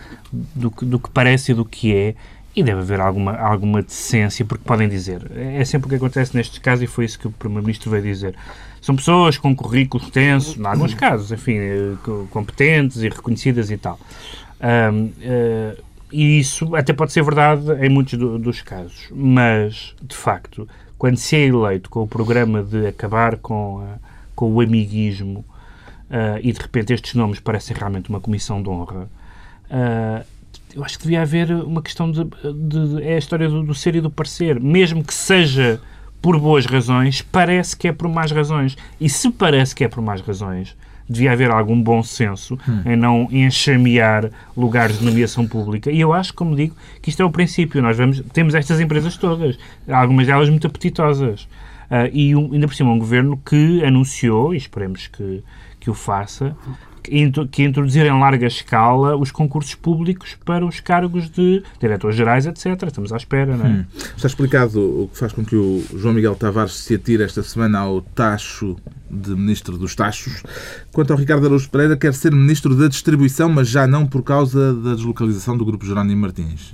do, 0.56 0.70
que- 0.72 0.86
do 0.86 1.00
que 1.00 1.10
parece 1.10 1.52
e 1.52 1.56
do 1.56 1.64
que 1.66 1.96
é. 1.96 2.16
E 2.56 2.64
deve 2.64 2.82
haver 2.82 3.00
alguma, 3.00 3.34
alguma 3.38 3.82
decência, 3.82 4.44
porque 4.44 4.64
podem 4.66 4.90
dizer. 4.90 5.32
É 5.36 5.64
sempre 5.64 5.86
o 5.86 5.90
que 5.90 5.96
acontece 5.96 6.36
nestes 6.36 6.58
casos 6.58 6.84
e 6.84 6.88
foi 6.88 7.06
isso 7.06 7.18
que 7.20 7.28
o 7.28 7.32
Primeiro-Ministro 7.32 7.92
veio 7.92 8.04
dizer. 8.04 8.36
São 8.82 8.96
pessoas 8.96 9.38
com 9.38 9.56
currículo 9.56 10.04
extenso, 10.04 10.60
em 10.60 10.66
alguns 10.66 10.94
casos, 10.96 11.32
enfim, 11.32 11.58
eh, 11.58 11.94
co- 12.04 12.28
competentes 12.32 12.98
e 13.04 13.08
reconhecidas 13.10 13.70
e 13.70 13.78
tal. 13.78 14.00
Ahm, 14.60 15.10
eh, 15.22 15.78
e 16.12 16.40
isso 16.40 16.76
até 16.76 16.92
pode 16.92 17.14
ser 17.14 17.24
verdade 17.24 17.72
em 17.86 17.88
muitos 17.90 18.18
do- 18.18 18.40
dos 18.40 18.62
casos. 18.64 19.08
Mas, 19.12 19.94
de 20.02 20.16
facto, 20.16 20.68
quando 21.00 21.18
se 21.18 21.36
é 21.36 21.48
eleito 21.48 21.90
com 21.90 22.04
o 22.04 22.08
programa 22.08 22.62
de 22.62 22.86
acabar 22.86 23.38
com, 23.38 23.80
a- 23.82 23.98
com 24.36 24.52
o 24.54 24.62
amiguismo 24.62 25.44
ah, 26.12 26.38
e 26.44 26.52
de 26.52 26.60
repente 26.60 26.94
estes 26.94 27.16
nomes 27.16 27.40
parecem 27.40 27.76
realmente 27.76 28.10
uma 28.10 28.20
comissão 28.20 28.62
de 28.62 28.70
honra, 28.70 29.10
ah, 29.72 30.24
eu 30.76 30.84
acho 30.84 30.98
que 31.00 31.04
devia 31.06 31.24
haver 31.24 31.50
uma 31.52 31.82
questão 31.82 32.12
de. 32.12 32.24
de- 32.24 33.02
é 33.04 33.16
a 33.16 33.18
história 33.18 33.50
do, 33.50 33.64
do 33.64 33.74
ser 33.74 33.96
e 33.96 34.02
do 34.02 34.10
parecer. 34.12 34.60
Mesmo 34.60 35.04
que 35.04 35.14
seja 35.14 35.82
por 36.22 36.38
boas 36.40 36.66
razões, 36.68 37.24
parece 37.24 37.76
que 37.76 37.88
é 37.88 37.92
por 37.92 38.08
más 38.08 38.30
razões. 38.32 38.78
E 39.02 39.10
se 39.10 39.32
parece 39.32 39.74
que 39.74 39.84
é 39.84 39.88
por 39.88 40.02
más 40.04 40.22
razões, 40.22 40.76
devia 41.10 41.32
haver 41.32 41.50
algum 41.50 41.82
bom 41.82 42.04
senso 42.04 42.58
em 42.86 42.96
não 42.96 43.28
enxamear 43.32 44.30
lugares 44.56 45.00
de 45.00 45.06
nomeação 45.06 45.48
pública. 45.48 45.92
E 45.92 46.00
eu 46.00 46.14
acho, 46.14 46.34
como 46.34 46.56
digo, 46.56 46.76
que 47.02 47.10
isto 47.10 47.22
é 47.22 47.26
o 47.26 47.32
princípio. 47.32 47.82
Nós 47.82 47.98
vamos, 47.98 48.22
temos 48.32 48.54
estas 48.54 48.80
empresas 48.80 49.18
todas, 49.18 49.58
algumas 49.88 50.28
delas 50.28 50.50
muito 50.50 50.68
apetitosas. 50.68 51.48
Ah, 51.92 52.08
e 52.14 52.36
um- 52.36 52.54
ainda 52.54 52.68
por 52.68 52.76
cima 52.76 52.92
um 52.92 53.00
governo 53.00 53.36
que 53.44 53.84
anunciou, 53.84 54.54
e 54.54 54.58
esperemos 54.58 55.08
que, 55.08 55.44
que 55.80 55.90
o 55.90 55.94
faça, 55.96 56.56
que 57.52 57.64
introduzir 57.64 58.06
em 58.06 58.20
larga 58.20 58.46
escala 58.46 59.16
os 59.18 59.32
concursos 59.32 59.74
públicos 59.74 60.38
para 60.46 60.64
os 60.64 60.80
cargos 60.80 61.28
de 61.30 61.64
diretores 61.80 62.16
gerais, 62.16 62.46
etc. 62.46 62.66
Estamos 62.86 63.12
à 63.12 63.18
espera, 63.18 63.58
não 63.58 63.66
é? 63.66 63.70
Hum. 63.70 63.86
Está 64.16 64.28
explicado 64.28 64.80
o 65.04 65.08
que 65.12 65.18
faz 65.18 65.32
com 65.34 65.44
que 65.44 65.56
o 65.56 65.84
João 65.96 66.14
Miguel 66.14 66.36
Tavares 66.36 66.74
se 66.74 66.94
atire 66.94 67.24
esta 67.24 67.42
semana 67.42 67.80
ao 67.80 68.02
tacho 68.02 68.76
de 69.10 69.36
Ministro 69.36 69.78
dos 69.78 69.96
Tachos. 69.96 70.44
Quanto 70.92 71.12
ao 71.12 71.20
Ricardo 71.20 71.46
Araújo 71.46 71.70
Pereira, 71.70 71.98
quer 71.98 72.14
ser 72.14 72.32
Ministro 72.34 72.76
da 72.76 72.88
Distribuição, 72.88 73.50
mas 73.50 73.68
já 73.68 73.88
não 73.88 74.06
por 74.06 74.24
causa 74.24 74.74
da 74.74 74.96
deslocalização 74.96 75.58
do 75.58 75.66
Grupo 75.66 75.86
Jerónimo 75.86 76.22
Martins. 76.22 76.74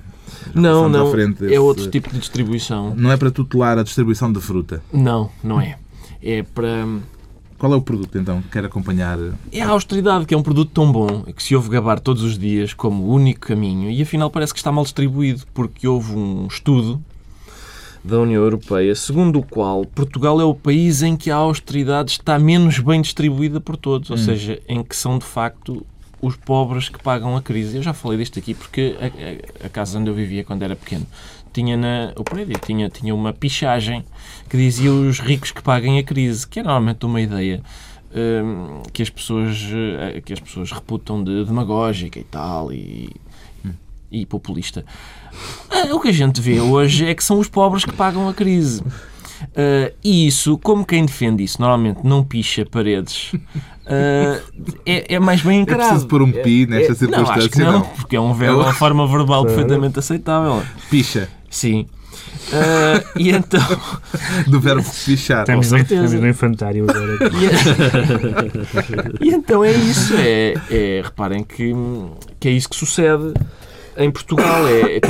Já 0.54 0.62
não, 0.62 0.90
não. 0.90 1.12
Desse... 1.12 1.54
É 1.54 1.60
outro 1.60 1.90
tipo 1.90 2.10
de 2.12 2.20
distribuição. 2.20 2.94
Não 2.96 3.12
é 3.12 3.18
para 3.18 3.32
tutelar 3.32 3.78
a 3.78 3.84
distribuição 3.84 4.32
de 4.32 4.40
fruta? 4.40 4.84
Não, 4.92 5.30
não 5.44 5.60
é. 5.60 5.78
É 6.22 6.44
para 6.44 6.86
qual 7.58 7.72
é 7.74 7.76
o 7.78 7.82
produto, 7.82 8.18
então, 8.18 8.42
que 8.42 8.50
quer 8.50 8.66
acompanhar? 8.66 9.18
É 9.52 9.62
a 9.62 9.70
austeridade, 9.70 10.26
que 10.26 10.34
é 10.34 10.38
um 10.38 10.44
produto 10.44 10.72
tão 10.72 10.92
bom, 10.92 11.24
que 11.24 11.42
se 11.42 11.56
ouve 11.56 11.70
gabar 11.70 12.00
todos 12.00 12.22
os 12.22 12.38
dias 12.38 12.74
como 12.74 13.06
o 13.06 13.14
único 13.14 13.48
caminho, 13.48 13.90
e 13.90 14.02
afinal 14.02 14.30
parece 14.30 14.54
que 14.54 14.60
está 14.60 14.72
mal 14.72 14.84
distribuído, 14.84 15.44
porque 15.54 15.88
houve 15.88 16.14
um 16.14 16.48
estudo 16.48 17.02
da 18.06 18.20
União 18.20 18.44
Europeia, 18.44 18.94
segundo 18.96 19.40
o 19.40 19.44
qual 19.44 19.86
Portugal 19.86 20.40
é 20.40 20.44
o 20.44 20.54
país 20.54 21.02
em 21.02 21.16
que 21.16 21.32
a 21.32 21.36
austeridade 21.36 22.12
está 22.12 22.38
menos 22.38 22.80
bem 22.80 23.02
distribuída 23.02 23.60
por 23.60 23.76
todos, 23.76 24.10
ou 24.10 24.16
hum. 24.16 24.20
seja, 24.20 24.62
em 24.68 24.84
que 24.84 24.96
são 24.96 25.18
de 25.18 25.26
facto 25.26 25.86
os 26.22 26.36
pobres 26.36 26.88
que 26.88 27.02
pagam 27.02 27.36
a 27.36 27.42
crise. 27.42 27.78
Eu 27.78 27.84
já 27.84 27.94
falei 27.94 28.18
disto 28.18 28.40
aqui 28.40 28.54
porque 28.54 28.96
a, 29.00 29.64
a, 29.64 29.68
a 29.68 29.70
casa 29.70 30.00
onde 30.00 30.10
eu 30.10 30.14
vivia 30.14 30.44
quando 30.44 30.64
era 30.64 30.76
pequeno 30.76 31.06
tinha 31.52 31.78
na, 31.78 32.12
o 32.18 32.24
prédio 32.24 32.60
tinha, 32.60 32.90
tinha 32.90 33.16
uma 33.16 33.32
pichagem 33.32 34.04
que 34.50 34.58
dizia 34.58 34.92
os 34.92 35.20
ricos 35.20 35.52
que 35.52 35.62
paguem 35.64 35.98
a 35.98 36.04
crise, 36.04 36.46
que 36.46 36.60
é 36.60 36.64
normalmente 36.64 37.06
uma 37.06 37.22
ideia 37.22 37.62
um, 38.16 38.84
que, 38.92 39.02
as 39.02 39.10
pessoas, 39.10 39.62
uh, 39.62 40.22
que 40.22 40.34
as 40.34 40.40
pessoas 40.40 40.72
reputam 40.72 41.24
de 41.24 41.46
demagógica 41.46 42.20
e 42.20 42.24
tal, 42.24 42.74
e, 42.74 43.10
e 44.12 44.26
populista. 44.26 44.86
Uh, 45.70 45.96
o 45.96 46.00
que 46.00 46.10
a 46.10 46.14
gente 46.14 46.40
vê 46.42 46.60
hoje 46.60 47.06
é 47.06 47.14
que 47.14 47.24
são 47.24 47.40
os 47.40 47.48
pobres 47.48 47.86
que 47.86 47.94
pagam 47.94 48.28
a 48.28 48.34
crise. 48.34 48.82
Uh, 48.82 49.94
e 50.04 50.28
isso, 50.28 50.58
como 50.58 50.86
quem 50.86 51.06
defende 51.06 51.44
isso, 51.44 51.60
normalmente 51.60 52.00
não 52.04 52.24
picha 52.24 52.66
paredes, 52.66 53.34
uh, 53.34 54.42
é, 54.86 55.16
é, 55.16 55.20
mais 55.20 55.42
bem 55.42 55.62
encarado. 55.62 55.84
É 55.84 55.90
preciso 55.90 56.08
pôr 56.08 56.22
um 56.22 56.32
pi 56.32 56.66
nesta 56.66 56.94
é, 56.94 56.96
circunstância? 56.96 57.36
Não, 57.36 57.40
acho 57.40 57.50
que 57.50 57.60
não, 57.60 57.72
não. 57.74 57.82
porque 57.82 58.16
é 58.16 58.22
um 58.22 58.34
verbo, 58.34 58.62
uma 58.62 58.74
forma 58.74 59.08
verbal 59.08 59.46
perfeitamente 59.46 60.00
aceitável. 60.00 60.64
Picha. 60.90 61.30
Sim. 61.50 61.88
Uh, 62.48 63.20
e 63.20 63.32
então. 63.32 63.62
Do 64.48 64.60
verbo 64.60 64.84
fichar. 64.84 65.42
Estamos, 65.42 65.72
no, 65.72 65.78
estamos 65.80 66.14
no 66.14 66.28
infantário 66.28 66.86
agora. 66.90 67.18
E, 69.22 69.26
e, 69.30 69.30
então 69.34 69.64
é 69.64 69.72
isso. 69.72 70.14
É, 70.18 70.54
é, 70.70 71.02
reparem 71.04 71.44
que, 71.44 71.74
que 72.40 72.48
é 72.48 72.52
isso 72.52 72.70
que 72.70 72.76
sucede 72.76 73.34
em 73.98 74.12
Portugal. 74.12 74.68
É, 74.68 74.98
é 74.98 75.02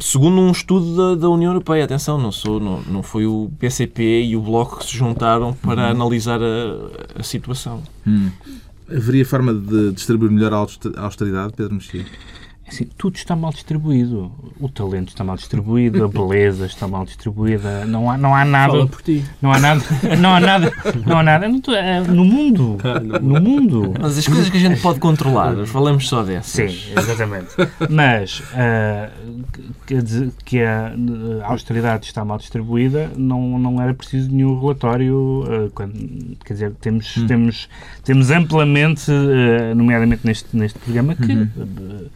segundo 0.00 0.40
um 0.40 0.50
estudo 0.50 0.96
da, 0.96 1.22
da, 1.22 1.28
União 1.28 1.50
Europeia, 1.50 1.84
atenção, 1.84 2.18
não, 2.18 2.32
sou, 2.32 2.60
não, 2.60 2.80
não 2.82 3.02
foi 3.02 3.26
o 3.26 3.50
PCP 3.58 4.24
e 4.24 4.36
o 4.36 4.40
Bloco 4.40 4.78
que 4.78 4.86
se 4.86 4.96
juntaram 4.96 5.54
para 5.54 5.82
uhum. 5.82 5.90
analisar 5.90 6.40
a, 6.40 7.20
a 7.20 7.22
situação. 7.22 7.82
Hum. 8.06 8.30
Haveria 8.90 9.24
forma 9.24 9.52
de 9.52 9.92
distribuir 9.92 10.30
melhor 10.30 10.54
a 10.54 11.02
austeridade, 11.02 11.52
Pedro 11.54 11.74
Mexia? 11.74 12.06
Assim, 12.68 12.86
tudo 12.98 13.16
está 13.16 13.34
mal 13.34 13.50
distribuído. 13.50 14.30
O 14.60 14.68
talento 14.68 15.08
está 15.08 15.24
mal 15.24 15.36
distribuído, 15.36 16.04
a 16.04 16.08
beleza 16.08 16.66
está 16.66 16.86
mal 16.86 17.04
distribuída. 17.06 17.86
Não 17.86 18.10
há, 18.10 18.18
não 18.18 18.34
há 18.34 18.44
nada. 18.44 18.72
Fala 18.72 18.86
por 18.86 19.02
ti. 19.02 19.24
Não 19.40 19.52
há 19.52 19.58
nada. 19.58 19.82
Não 20.18 20.34
há 20.34 20.40
nada. 20.40 20.72
Não 21.06 21.18
há 21.18 21.22
nada. 21.22 21.46
É, 21.46 22.00
no 22.00 22.24
mundo. 22.24 22.76
No 23.22 23.40
mundo. 23.40 23.94
Mas 23.98 24.18
as 24.18 24.26
coisas 24.26 24.50
que 24.50 24.56
a 24.56 24.60
gente 24.60 24.80
pode 24.80 25.00
controlar, 25.00 25.56
falamos 25.66 26.08
só 26.08 26.22
dessas. 26.22 26.72
Sim, 26.72 26.92
exatamente. 26.96 27.48
Mas 27.88 28.40
uh, 28.40 29.44
que, 29.86 30.32
que 30.44 30.60
a, 30.60 30.92
austeridade 31.44 32.06
está 32.06 32.24
mal 32.24 32.38
distribuída, 32.38 33.10
não, 33.16 33.58
não 33.58 33.80
era 33.80 33.94
preciso 33.94 34.30
nenhum 34.30 34.60
relatório. 34.60 35.16
Uh, 35.16 35.70
quando, 35.70 36.36
quer 36.44 36.52
dizer, 36.52 36.72
temos, 36.80 37.16
hum. 37.16 37.26
temos, 37.26 37.68
temos 38.04 38.30
amplamente, 38.30 39.10
uh, 39.10 39.74
nomeadamente 39.74 40.26
neste, 40.26 40.54
neste 40.54 40.78
programa, 40.78 41.14
que. 41.14 41.32
Uhum 41.32 42.08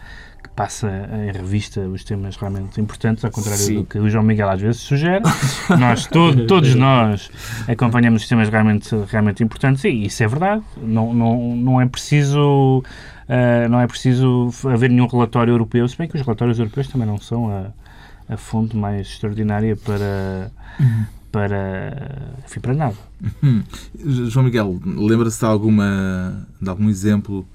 passa 0.54 1.08
em 1.26 1.32
revista 1.32 1.80
os 1.80 2.04
temas 2.04 2.36
realmente 2.36 2.80
importantes, 2.80 3.24
ao 3.24 3.30
contrário 3.30 3.62
Sim. 3.62 3.74
do 3.76 3.84
que 3.84 3.98
o 3.98 4.08
João 4.08 4.22
Miguel 4.22 4.50
às 4.50 4.60
vezes 4.60 4.80
sugere. 4.80 5.24
nós, 5.78 6.06
todo, 6.06 6.46
todos 6.46 6.74
nós, 6.74 7.30
acompanhamos 7.66 8.22
os 8.22 8.28
temas 8.28 8.48
realmente, 8.48 8.94
realmente 9.08 9.42
importantes 9.42 9.84
e 9.84 10.04
isso 10.04 10.22
é 10.22 10.28
verdade. 10.28 10.62
Não, 10.80 11.14
não, 11.14 11.56
não 11.56 11.80
é 11.80 11.86
preciso. 11.86 12.82
Uh, 13.22 13.68
não 13.70 13.80
é 13.80 13.86
preciso 13.86 14.50
haver 14.64 14.90
nenhum 14.90 15.06
relatório 15.06 15.52
europeu, 15.52 15.88
se 15.88 15.96
bem 15.96 16.06
que 16.06 16.16
os 16.16 16.22
relatórios 16.22 16.58
europeus 16.58 16.88
também 16.88 17.06
não 17.06 17.18
são 17.18 17.50
a, 17.50 17.68
a 18.28 18.36
fonte 18.36 18.76
mais 18.76 19.06
extraordinária 19.06 19.74
para, 19.74 20.50
para, 21.30 22.34
enfim, 22.44 22.60
para 22.60 22.74
nada. 22.74 22.96
Uhum. 23.42 23.62
João 24.28 24.44
Miguel, 24.44 24.78
lembra-se 24.84 25.38
de, 25.38 25.46
alguma, 25.46 26.46
de 26.60 26.68
algum 26.68 26.90
exemplo 26.90 27.46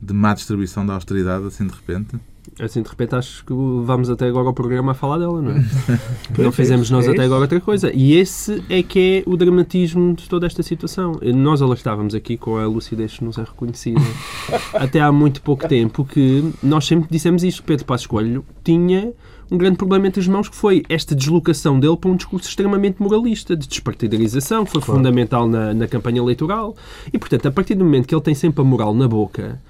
de 0.00 0.14
má 0.14 0.32
distribuição 0.32 0.86
da 0.86 0.94
austeridade, 0.94 1.46
assim 1.46 1.66
de 1.66 1.74
repente? 1.74 2.16
Assim, 2.60 2.82
de 2.82 2.88
repente, 2.88 3.14
acho 3.14 3.44
que 3.44 3.52
vamos 3.52 4.10
até 4.10 4.26
agora 4.26 4.48
ao 4.48 4.54
programa 4.54 4.92
a 4.92 4.94
falar 4.94 5.18
dela, 5.18 5.40
não 5.40 5.52
é? 5.52 5.64
não 6.42 6.52
fizemos 6.52 6.90
nós 6.90 7.06
é 7.06 7.10
até 7.10 7.22
agora 7.22 7.42
outra 7.42 7.60
coisa. 7.60 7.92
E 7.94 8.14
esse 8.14 8.62
é 8.68 8.82
que 8.82 9.24
é 9.26 9.30
o 9.30 9.36
dramatismo 9.36 10.14
de 10.14 10.28
toda 10.28 10.46
esta 10.46 10.62
situação. 10.62 11.18
Nós 11.34 11.62
alertávamos 11.62 12.14
aqui 12.14 12.36
com 12.36 12.56
a 12.56 12.66
lucidez 12.66 13.18
que 13.18 13.24
nos 13.24 13.38
é 13.38 13.42
reconhecida 13.42 14.00
até 14.74 15.00
há 15.00 15.10
muito 15.12 15.42
pouco 15.42 15.68
tempo 15.68 16.04
que 16.04 16.52
nós 16.62 16.86
sempre 16.86 17.08
dissemos 17.10 17.42
isto. 17.44 17.62
Pedro 17.62 17.84
Passos 17.84 18.06
Coelho 18.06 18.44
tinha 18.64 19.12
um 19.50 19.56
grande 19.56 19.76
problema 19.76 20.06
entre 20.06 20.20
as 20.20 20.28
mãos 20.28 20.48
que 20.48 20.56
foi 20.56 20.82
esta 20.88 21.14
deslocação 21.14 21.80
dele 21.80 21.96
para 21.96 22.10
um 22.10 22.16
discurso 22.16 22.48
extremamente 22.48 23.00
moralista, 23.00 23.56
de 23.56 23.66
despartidarização, 23.66 24.64
que 24.64 24.72
foi 24.72 24.82
claro. 24.82 24.98
fundamental 24.98 25.48
na, 25.48 25.72
na 25.72 25.88
campanha 25.88 26.18
eleitoral. 26.18 26.76
E, 27.12 27.18
portanto, 27.18 27.46
a 27.46 27.50
partir 27.50 27.74
do 27.74 27.84
momento 27.84 28.06
que 28.06 28.14
ele 28.14 28.22
tem 28.22 28.34
sempre 28.34 28.60
a 28.60 28.64
moral 28.64 28.92
na 28.94 29.08
boca, 29.08 29.60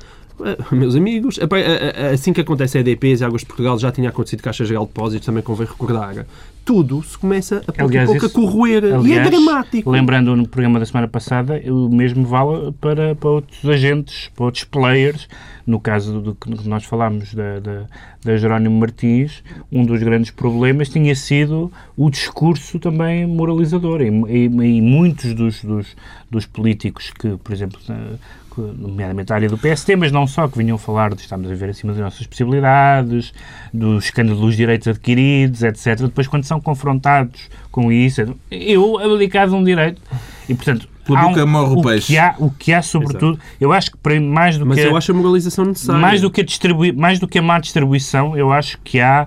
meus 0.73 0.95
amigos, 0.95 1.39
assim 2.13 2.33
que 2.33 2.41
acontece 2.41 2.79
a 2.79 2.81
EDPs 2.81 3.21
e 3.21 3.25
Águas 3.25 3.43
de 3.43 3.47
Portugal, 3.47 3.79
já 3.79 3.91
tinha 3.91 4.09
acontecido 4.09 4.43
Caixa 4.43 4.65
Geral 4.65 4.85
de 4.85 4.89
Depósitos, 4.89 5.27
também 5.27 5.43
convém 5.43 5.67
recordar. 5.67 6.27
Tudo 6.65 7.03
se 7.03 7.17
começa 7.17 7.63
a 7.67 7.73
pouco 7.73 7.85
aliás, 7.85 8.11
a 8.11 8.13
pouco 8.13 8.27
a 8.27 8.31
corroer 8.31 8.85
aliás, 8.85 9.07
e 9.07 9.13
é 9.15 9.23
dramático. 9.23 9.91
Lembrando 9.91 10.37
no 10.37 10.47
programa 10.47 10.79
da 10.79 10.85
semana 10.85 11.09
passada, 11.09 11.61
o 11.67 11.89
mesmo 11.89 12.27
vale 12.27 12.73
para, 12.73 13.15
para 13.15 13.31
outros 13.31 13.65
agentes, 13.65 14.31
para 14.37 14.45
outros 14.45 14.65
players. 14.65 15.29
No 15.67 15.79
caso 15.79 16.21
do 16.21 16.35
que 16.35 16.67
nós 16.67 16.85
falámos 16.85 17.35
da, 17.35 17.61
da, 17.61 17.85
da 18.25 18.37
Jerónimo 18.37 18.79
Martins, 18.79 19.43
um 19.71 19.85
dos 19.85 20.03
grandes 20.03 20.31
problemas 20.31 20.89
tinha 20.89 21.15
sido 21.15 21.71
o 21.95 22.09
discurso 22.09 22.79
também 22.79 23.27
moralizador. 23.27 24.01
E, 24.01 24.09
e, 24.09 24.45
e 24.45 24.81
muitos 24.81 25.35
dos, 25.35 25.63
dos, 25.63 25.97
dos 26.31 26.47
políticos 26.47 27.11
que, 27.11 27.37
por 27.37 27.53
exemplo, 27.53 27.79
nomeadamente 28.63 29.33
a 29.33 29.37
área 29.37 29.49
do 29.49 29.59
PST, 29.59 29.97
mas 29.97 30.13
não 30.13 30.27
só, 30.27 30.49
que 30.49 30.59
vinham 30.59 30.79
falar 30.79 31.15
de 31.15 31.21
estamos 31.21 31.51
a 31.51 31.55
ver 31.55 31.71
acima 31.71 31.93
das 31.93 32.03
nossas 32.03 32.27
possibilidades, 32.27 33.33
dos 33.73 34.05
escândalos 34.05 34.41
dos 34.41 34.57
direitos 34.57 34.89
adquiridos, 34.89 35.63
etc. 35.63 36.01
Depois, 36.03 36.27
quando 36.27 36.45
são 36.45 36.61
confrontados 36.61 37.49
com 37.71 37.93
isso, 37.93 38.37
eu 38.51 38.99
abdicado 38.99 39.53
de 39.53 39.57
um 39.57 39.65
direito. 39.65 40.01
E, 40.49 40.55
portanto, 40.55 40.89
boca 41.07 41.45
um, 41.45 41.47
morre 41.47 41.75
o, 41.75 41.83
peixe. 41.83 42.07
Que 42.09 42.19
há, 42.19 42.35
o 42.39 42.51
que 42.51 42.73
há, 42.73 42.83
sobretudo, 42.83 43.35
Exato. 43.35 43.57
eu 43.61 43.73
acho 43.73 43.91
que 43.91 43.97
para 43.99 44.21
mais 44.21 44.59
do 44.59 44.67
Mas 44.67 44.77
que. 44.77 44.83
Mas 44.83 44.91
eu 44.91 44.97
acho 44.97 45.13
a 45.13 45.15
moralização 45.15 45.65
necessária. 45.65 46.01
Mais 46.01 46.21
do, 46.21 46.31
que 46.31 46.41
a 46.41 46.45
distribui, 46.45 46.93
mais 46.93 47.19
do 47.19 47.27
que 47.27 47.39
a 47.39 47.43
má 47.43 47.59
distribuição, 47.59 48.37
eu 48.37 48.53
acho 48.53 48.79
que 48.83 49.01
há. 49.01 49.27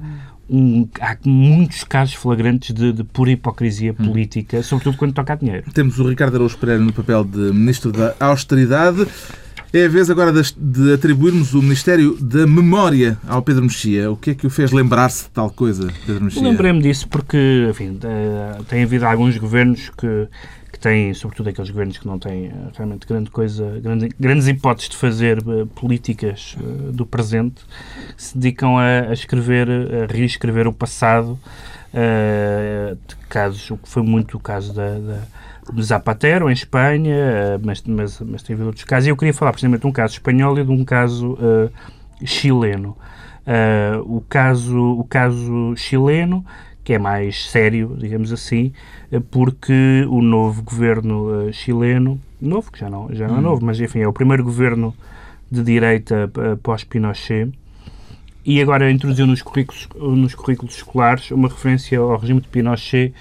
Um, 0.53 0.85
há 0.99 1.15
muitos 1.23 1.85
casos 1.85 2.13
flagrantes 2.13 2.75
de, 2.75 2.91
de 2.91 3.05
pura 3.05 3.31
hipocrisia 3.31 3.95
hum. 3.97 4.05
política, 4.05 4.61
sobretudo 4.61 4.97
quando 4.97 5.13
toca 5.13 5.31
a 5.31 5.35
dinheiro. 5.37 5.63
Temos 5.73 5.97
o 5.97 6.07
Ricardo 6.07 6.35
Araújo 6.35 6.57
Pereira 6.57 6.83
no 6.83 6.91
papel 6.91 7.23
de 7.23 7.53
Ministro 7.53 7.89
da 7.89 8.13
Austeridade. 8.19 9.07
É 9.73 9.85
a 9.85 9.87
vez 9.87 10.09
agora 10.09 10.33
de, 10.33 10.93
atribuirmos 10.93 11.53
o 11.53 11.61
Ministério 11.61 12.17
da 12.19 12.45
Memória 12.45 13.17
ao 13.25 13.41
Pedro 13.41 13.63
Mexia. 13.63 14.11
O 14.11 14.17
que 14.17 14.31
é 14.31 14.35
que 14.35 14.45
o 14.45 14.49
fez 14.49 14.73
lembrar-se 14.73 15.23
de 15.23 15.29
tal 15.29 15.49
coisa, 15.49 15.87
Pedro 16.05 16.25
Mexia? 16.25 16.43
Lembrei-me 16.43 16.81
disso 16.81 17.07
porque, 17.07 17.67
enfim, 17.69 17.97
eh, 18.03 18.61
tem 18.67 18.83
havido 18.83 19.05
alguns 19.05 19.37
governos 19.37 19.89
que 19.97 20.27
têm, 20.81 21.13
sobretudo 21.13 21.49
aqueles 21.49 21.69
governos 21.69 21.97
que 21.97 22.07
não 22.07 22.19
têm 22.19 22.47
eh, 22.47 22.51
realmente 22.75 23.07
grande 23.07 23.29
coisa, 23.29 23.79
grande, 23.79 24.09
grandes 24.19 24.47
hipóteses 24.47 24.89
de 24.89 24.97
fazer 24.97 25.39
uh, 25.47 25.67
políticas 25.67 26.55
uh, 26.59 26.91
do 26.91 27.05
presente, 27.05 27.61
se 28.17 28.37
dedicam 28.37 28.77
a, 28.77 29.09
a 29.09 29.13
escrever, 29.13 29.67
a 29.69 30.11
reescrever 30.11 30.67
o 30.67 30.73
passado, 30.73 31.39
uh, 31.93 32.97
casos, 33.29 33.71
o 33.71 33.77
que 33.77 33.87
foi 33.87 34.03
muito 34.03 34.37
o 34.37 34.39
caso 34.39 34.73
da, 34.73 34.97
da 34.97 35.19
de 35.73 35.83
Zapatero, 35.83 36.49
em 36.49 36.53
Espanha, 36.53 37.15
eh, 37.15 37.59
mas, 37.61 37.81
mas, 37.83 38.19
mas 38.21 38.43
tem 38.43 38.53
havido 38.53 38.67
outros 38.67 38.85
casos. 38.85 39.07
E 39.07 39.09
eu 39.09 39.17
queria 39.17 39.33
falar 39.33 39.51
precisamente 39.51 39.81
de 39.81 39.87
um 39.87 39.91
caso 39.91 40.13
espanhol 40.13 40.57
e 40.57 40.63
de 40.63 40.71
um 40.71 40.83
caso 40.83 41.33
uh, 41.33 41.71
chileno. 42.25 42.97
Uh, 43.41 44.17
o, 44.17 44.21
caso, 44.21 44.77
o 44.77 45.03
caso 45.03 45.75
chileno, 45.75 46.45
que 46.91 46.95
é 46.95 46.99
mais 46.99 47.49
sério, 47.49 47.95
digamos 47.97 48.33
assim, 48.33 48.73
porque 49.29 50.05
o 50.09 50.21
novo 50.21 50.61
governo 50.61 51.47
uh, 51.47 51.53
chileno, 51.53 52.19
novo, 52.41 52.69
que 52.69 52.81
já 52.81 52.89
não, 52.89 53.07
já 53.13 53.29
não 53.29 53.35
é 53.35 53.39
hum. 53.39 53.43
novo, 53.43 53.65
mas 53.65 53.79
enfim, 53.79 53.99
é 53.99 54.07
o 54.09 54.11
primeiro 54.11 54.43
governo 54.43 54.93
de 55.49 55.63
direita 55.63 56.29
uh, 56.35 56.57
pós-Pinochet 56.57 57.49
e 58.43 58.61
agora 58.61 58.91
introduziu 58.91 59.25
nos 59.25 59.41
currículos, 59.41 59.87
nos 59.95 60.35
currículos 60.35 60.75
escolares 60.75 61.31
uma 61.31 61.47
referência 61.47 61.97
ao 61.97 62.17
regime 62.17 62.41
de 62.41 62.49
Pinochet 62.49 63.13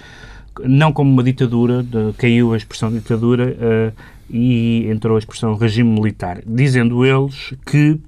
não 0.65 0.93
como 0.93 1.09
uma 1.09 1.23
ditadura, 1.23 1.85
de, 1.85 2.12
caiu 2.15 2.53
a 2.53 2.57
expressão 2.57 2.91
ditadura 2.91 3.57
uh, 3.57 3.93
e 4.29 4.89
entrou 4.91 5.15
a 5.15 5.21
expressão 5.21 5.55
regime 5.55 5.89
militar, 5.89 6.43
dizendo 6.45 7.05
eles 7.05 7.55
que 7.65 8.00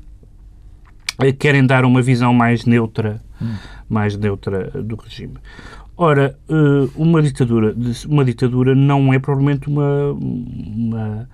querem 1.38 1.64
dar 1.64 1.84
uma 1.84 2.02
visão 2.02 2.34
mais 2.34 2.64
neutra. 2.64 3.20
Mais 3.88 4.16
neutra 4.16 4.70
do 4.82 4.96
regime. 4.96 5.34
Ora, 5.96 6.36
uh, 6.48 6.90
uma 6.96 7.22
ditadura, 7.22 7.74
uma 8.08 8.24
ditadura 8.24 8.74
não 8.74 9.12
é 9.12 9.18
provavelmente 9.18 9.68
uma, 9.68 10.12
uma 10.12 11.28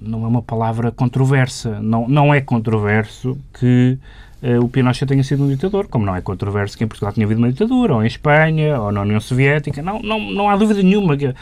não 0.00 0.24
é 0.24 0.28
uma 0.28 0.42
palavra 0.42 0.90
controversa. 0.90 1.80
Não, 1.80 2.08
não 2.08 2.32
é 2.32 2.40
controverso 2.40 3.38
que 3.58 3.98
uh, 4.42 4.64
o 4.64 4.68
Pinochet 4.68 5.06
tenha 5.06 5.24
sido 5.24 5.44
um 5.44 5.48
ditador, 5.48 5.88
como 5.88 6.06
não 6.06 6.14
é 6.14 6.20
controverso 6.20 6.76
que 6.76 6.84
em 6.84 6.88
Portugal 6.88 7.12
tinha 7.12 7.26
havido 7.26 7.40
uma 7.40 7.50
ditadura, 7.50 7.94
ou 7.94 8.02
em 8.02 8.06
Espanha, 8.06 8.80
ou 8.80 8.92
na 8.92 9.02
União 9.02 9.20
Soviética. 9.20 9.82
Não, 9.82 10.00
não, 10.00 10.20
não 10.30 10.48
há 10.48 10.56
dúvida 10.56 10.82
nenhuma 10.82 11.16
que 11.16 11.34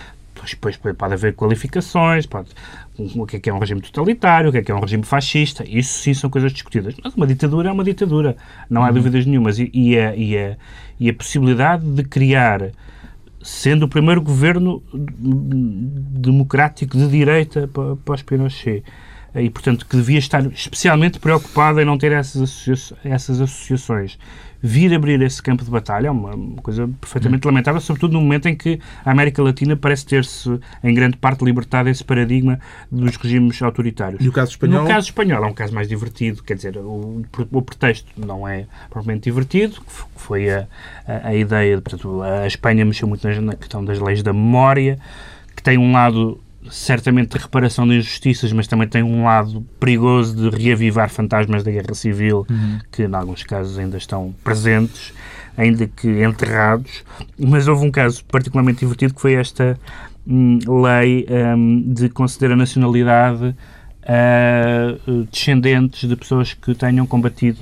depois 0.50 0.76
pode 0.76 1.14
haver 1.14 1.34
qualificações, 1.34 2.26
pode, 2.26 2.50
o 2.98 3.26
que 3.26 3.36
é 3.36 3.40
que 3.40 3.50
é 3.50 3.54
um 3.54 3.58
regime 3.58 3.80
totalitário, 3.80 4.50
o 4.50 4.52
que 4.52 4.58
é 4.58 4.62
que 4.62 4.70
é 4.70 4.74
um 4.74 4.80
regime 4.80 5.04
fascista, 5.04 5.64
isso 5.68 6.00
sim 6.00 6.12
são 6.12 6.28
coisas 6.28 6.52
discutidas. 6.52 6.94
Mas 7.02 7.14
uma 7.14 7.26
ditadura 7.26 7.68
é 7.68 7.72
uma 7.72 7.84
ditadura, 7.84 8.36
não 8.68 8.82
há 8.82 8.88
uhum. 8.88 8.94
dúvidas 8.94 9.26
nenhumas. 9.26 9.58
E, 9.58 9.70
e, 9.72 9.98
a, 9.98 10.16
e, 10.16 10.36
a, 10.36 10.56
e 10.98 11.08
a 11.08 11.14
possibilidade 11.14 11.84
de 11.84 12.02
criar, 12.02 12.70
sendo 13.42 13.84
o 13.84 13.88
primeiro 13.88 14.20
governo 14.20 14.82
democrático 14.92 16.98
de 16.98 17.08
direita 17.08 17.68
pós-Pinochet, 18.04 18.82
e, 19.34 19.48
portanto, 19.48 19.86
que 19.86 19.96
devia 19.96 20.18
estar 20.18 20.44
especialmente 20.52 21.18
preocupado 21.18 21.80
em 21.80 21.84
não 21.84 21.96
ter 21.96 22.12
essas, 22.12 22.42
associa 22.42 22.98
essas 23.04 23.40
associações. 23.40 24.18
Vir 24.62 24.94
abrir 24.94 25.20
esse 25.22 25.42
campo 25.42 25.64
de 25.64 25.70
batalha 25.70 26.06
é 26.06 26.10
uma, 26.10 26.36
coisa 26.62 26.88
perfeitamente 27.00 27.44
lamentável, 27.44 27.80
sobretudo 27.80 28.12
no 28.12 28.20
momento 28.20 28.46
em 28.46 28.54
que 28.54 28.78
a 29.04 29.10
América 29.10 29.42
Latina 29.42 29.76
parece 29.76 30.06
ter-se, 30.06 30.60
em 30.84 30.94
grande 30.94 31.16
parte, 31.16 31.44
libertado 31.44 31.88
desse 31.88 32.04
paradigma 32.04 32.60
dos 32.90 33.16
regimes 33.16 33.60
autoritários. 33.60 34.24
E 34.24 34.28
o 34.28 34.32
caso 34.32 34.52
espanhol? 34.52 34.82
No 34.82 34.88
caso 34.88 35.08
espanhol 35.08 35.44
é 35.44 35.46
um 35.48 35.54
caso 35.54 35.74
mais 35.74 35.88
divertido, 35.88 36.42
quer 36.44 36.54
dizer, 36.54 36.76
o, 36.76 37.22
o 37.50 37.62
pretexto 37.62 38.08
não 38.16 38.46
é 38.46 38.66
propriamente 38.88 39.24
divertido, 39.24 39.82
foi 40.16 40.48
a, 40.48 40.68
a, 41.06 41.28
a 41.28 41.34
ideia, 41.34 41.76
de, 41.76 41.82
portanto, 41.82 42.22
a 42.22 42.46
Espanha 42.46 42.84
mexeu 42.84 43.08
muito 43.08 43.26
na 43.40 43.54
questão 43.56 43.84
das 43.84 43.98
leis 43.98 44.22
da 44.22 44.32
memória, 44.32 44.96
que 45.56 45.62
tem 45.62 45.76
um 45.76 45.90
lado 45.90 46.40
certamente 46.70 47.36
de 47.36 47.42
reparação 47.42 47.86
de 47.86 47.96
injustiças, 47.96 48.52
mas 48.52 48.66
também 48.66 48.88
tem 48.88 49.02
um 49.02 49.24
lado 49.24 49.64
perigoso 49.80 50.50
de 50.50 50.56
reavivar 50.56 51.10
fantasmas 51.10 51.62
da 51.62 51.70
guerra 51.70 51.94
civil, 51.94 52.46
uhum. 52.48 52.78
que 52.90 53.04
em 53.04 53.14
alguns 53.14 53.42
casos 53.42 53.78
ainda 53.78 53.96
estão 53.96 54.34
presentes, 54.44 55.12
ainda 55.56 55.86
que 55.86 56.22
enterrados. 56.22 57.04
Mas 57.38 57.68
houve 57.68 57.84
um 57.84 57.90
caso 57.90 58.24
particularmente 58.26 58.80
divertido 58.80 59.14
que 59.14 59.20
foi 59.20 59.34
esta 59.34 59.78
hum, 60.26 60.58
lei 60.82 61.26
hum, 61.56 61.82
de 61.86 62.08
conceder 62.08 62.52
a 62.52 62.56
nacionalidade 62.56 63.54
uh, 64.02 65.24
descendentes 65.30 66.08
de 66.08 66.16
pessoas 66.16 66.54
que 66.54 66.74
tenham 66.74 67.06
combatido, 67.06 67.58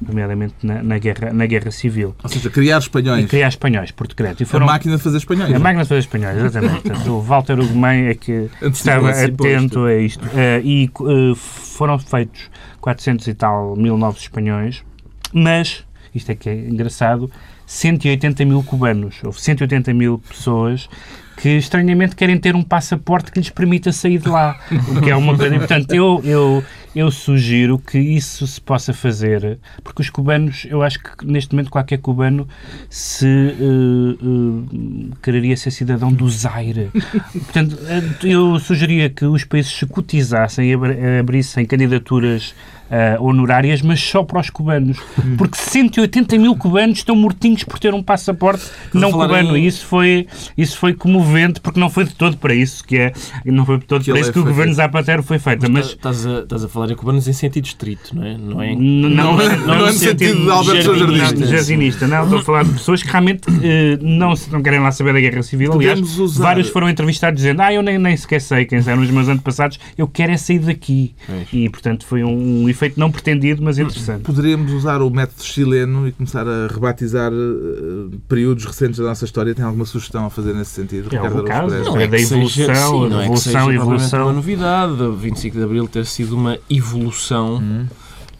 nomeadamente 0.00 0.54
na, 0.62 0.82
na, 0.82 0.98
guerra, 0.98 1.32
na 1.32 1.46
guerra 1.46 1.70
civil. 1.70 2.14
Ou 2.22 2.28
seja, 2.28 2.50
criar 2.50 2.78
espanhóis. 2.78 3.24
E 3.24 3.28
criar 3.28 3.48
espanhóis, 3.48 3.90
por 3.90 4.06
decreto. 4.06 4.42
E 4.42 4.46
foram, 4.46 4.68
a 4.68 4.72
máquina 4.72 4.96
de 4.96 5.02
fazer 5.02 5.18
espanhóis. 5.18 5.54
A 5.54 5.58
máquina 5.58 5.82
de 5.82 5.88
fazer 5.88 6.00
espanhóis, 6.00 6.38
exatamente. 6.38 6.82
Portanto, 6.82 7.10
o 7.10 7.20
Walter 7.20 7.58
Ugumem 7.58 8.06
é 8.06 8.14
que 8.14 8.50
estava 8.62 9.10
atento 9.10 9.84
a 9.84 9.94
isto. 9.94 10.24
Uh, 10.26 10.60
e 10.62 10.90
uh, 11.00 11.34
foram 11.34 11.98
feitos 11.98 12.50
400 12.80 13.26
e 13.28 13.34
tal 13.34 13.76
mil 13.76 13.96
novos 13.96 14.22
espanhóis, 14.22 14.84
mas, 15.32 15.84
isto 16.14 16.30
é 16.30 16.34
que 16.34 16.48
é 16.48 16.54
engraçado, 16.54 17.30
180 17.66 18.44
mil 18.44 18.62
cubanos. 18.62 19.16
Houve 19.24 19.40
180 19.40 19.92
mil 19.94 20.18
pessoas 20.18 20.88
que 21.36 21.48
estranhamente 21.50 22.14
querem 22.14 22.38
ter 22.38 22.54
um 22.54 22.62
passaporte 22.62 23.30
que 23.30 23.38
lhes 23.38 23.50
permita 23.50 23.92
sair 23.92 24.18
de 24.18 24.28
lá. 24.28 24.58
O 24.88 25.00
que 25.00 25.10
é 25.10 25.16
uma 25.16 25.36
coisa. 25.36 25.56
Portanto, 25.56 25.92
eu, 25.94 26.20
eu, 26.24 26.64
eu 26.94 27.10
sugiro 27.10 27.78
que 27.78 27.98
isso 27.98 28.46
se 28.46 28.60
possa 28.60 28.92
fazer, 28.92 29.58
porque 29.82 30.02
os 30.02 30.10
cubanos, 30.10 30.66
eu 30.68 30.82
acho 30.82 30.98
que 31.00 31.26
neste 31.26 31.52
momento 31.52 31.70
qualquer 31.70 31.98
cubano 31.98 32.46
se 32.88 33.26
uh, 33.26 34.24
uh, 34.24 35.16
quereria 35.22 35.56
ser 35.56 35.70
cidadão 35.70 36.12
do 36.12 36.28
Zaire. 36.28 36.90
Portanto, 37.32 37.78
eu 38.22 38.58
sugeria 38.58 39.10
que 39.10 39.24
os 39.24 39.44
países 39.44 39.72
se 39.72 39.86
cotizassem 39.86 40.70
e 40.70 41.18
abrissem 41.18 41.66
candidaturas 41.66 42.54
uh, 42.90 43.22
honorárias, 43.22 43.82
mas 43.82 44.00
só 44.00 44.22
para 44.22 44.40
os 44.40 44.50
cubanos. 44.50 44.98
Hum. 45.18 45.36
Porque 45.36 45.56
180 45.56 46.38
mil 46.38 46.56
cubanos 46.56 46.98
estão 46.98 47.16
mortinhos 47.16 47.64
por 47.64 47.78
ter 47.78 47.94
um 47.94 48.02
passaporte 48.02 48.64
não 48.92 49.10
cubano. 49.10 49.56
Em... 49.56 49.64
E 49.64 49.66
isso 49.66 49.86
foi, 49.86 50.26
isso 50.56 50.78
foi 50.78 50.94
comovente, 50.94 51.60
porque 51.60 51.80
não 51.80 51.90
foi 51.90 52.04
de 52.04 52.14
todo 52.14 52.36
para 52.36 52.54
isso 52.54 52.84
que 52.84 52.96
é. 52.96 53.12
Não 53.44 53.64
foi 53.64 53.78
de 53.78 53.84
todo 53.84 54.04
que 54.04 54.10
para 54.10 54.20
isso 54.20 54.32
que 54.32 54.38
o 54.38 54.44
governo 54.44 54.74
Zapatero 54.74 55.22
foi 55.22 55.38
feito. 55.38 55.70
Mas, 55.70 55.86
estás, 55.86 56.26
a, 56.26 56.40
estás 56.40 56.64
a 56.64 56.68
falar 56.68 56.83
em 56.92 56.96
cubanos 56.96 57.28
em 57.28 57.32
sentido 57.32 57.66
estrito, 57.66 58.14
não 58.14 58.24
é? 58.24 58.36
Não 58.36 58.62
é, 58.62 58.74
não, 58.74 59.08
não, 59.08 59.10
não, 59.10 59.36
não, 59.36 59.66
não 59.66 59.74
é 59.74 59.78
no 59.86 59.92
sentido 59.92 60.42
de 60.42 60.50
Alberto 60.50 60.96
Jardinista. 60.96 61.46
Jardinista. 61.46 62.06
Não, 62.06 62.24
estou 62.24 62.38
a 62.38 62.42
falar 62.42 62.64
de 62.64 62.72
pessoas 62.72 63.02
que 63.02 63.10
realmente 63.10 63.48
uh, 63.48 63.98
não, 64.02 64.34
não 64.50 64.62
querem 64.62 64.80
lá 64.80 64.90
saber 64.92 65.12
da 65.12 65.20
guerra 65.20 65.42
civil. 65.42 65.72
Aliás, 65.72 66.18
usar... 66.18 66.42
vários 66.42 66.68
foram 66.68 66.88
entrevistados 66.88 67.40
dizendo: 67.40 67.60
Ah, 67.62 67.72
eu 67.72 67.82
nem, 67.82 67.98
nem 67.98 68.16
sequer 68.16 68.40
sei 68.40 68.64
quem 68.64 68.78
eram 68.78 69.02
os 69.02 69.10
meus 69.10 69.28
antepassados, 69.28 69.78
eu 69.96 70.06
quero 70.06 70.32
é 70.32 70.36
sair 70.36 70.58
daqui. 70.58 71.14
É. 71.28 71.44
E, 71.52 71.68
portanto, 71.68 72.06
foi 72.06 72.22
um, 72.24 72.64
um 72.64 72.68
efeito 72.68 72.98
não 72.98 73.10
pretendido, 73.10 73.62
mas 73.62 73.78
interessante. 73.78 74.22
Poderíamos 74.22 74.72
usar 74.72 75.02
o 75.02 75.10
método 75.10 75.44
chileno 75.44 76.08
e 76.08 76.12
começar 76.12 76.46
a 76.46 76.66
rebatizar 76.66 77.32
uh, 77.32 78.10
períodos 78.28 78.64
recentes 78.64 78.98
da 78.98 79.04
nossa 79.04 79.24
história. 79.24 79.54
Tem 79.54 79.64
alguma 79.64 79.84
sugestão 79.84 80.26
a 80.26 80.30
fazer 80.30 80.54
nesse 80.54 80.70
sentido? 80.72 81.08
É 81.14 81.16
Ricardo 81.16 81.44
caso, 81.44 81.84
não 81.84 82.00
é 82.00 82.06
da 82.06 82.18
evolução, 82.18 82.48
seja, 82.48 82.74
sim, 82.74 83.08
não 83.08 83.20
é 83.20 83.24
evolução, 83.24 83.70
é 83.70 83.74
evolução. 83.74 84.22
uma 84.22 84.32
novidade. 84.32 85.02
O 85.02 85.12
25 85.12 85.56
de 85.56 85.62
Abril 85.62 85.88
ter 85.88 86.06
sido 86.06 86.36
uma 86.36 86.58
evolução. 86.76 87.56
Hum. 87.56 87.86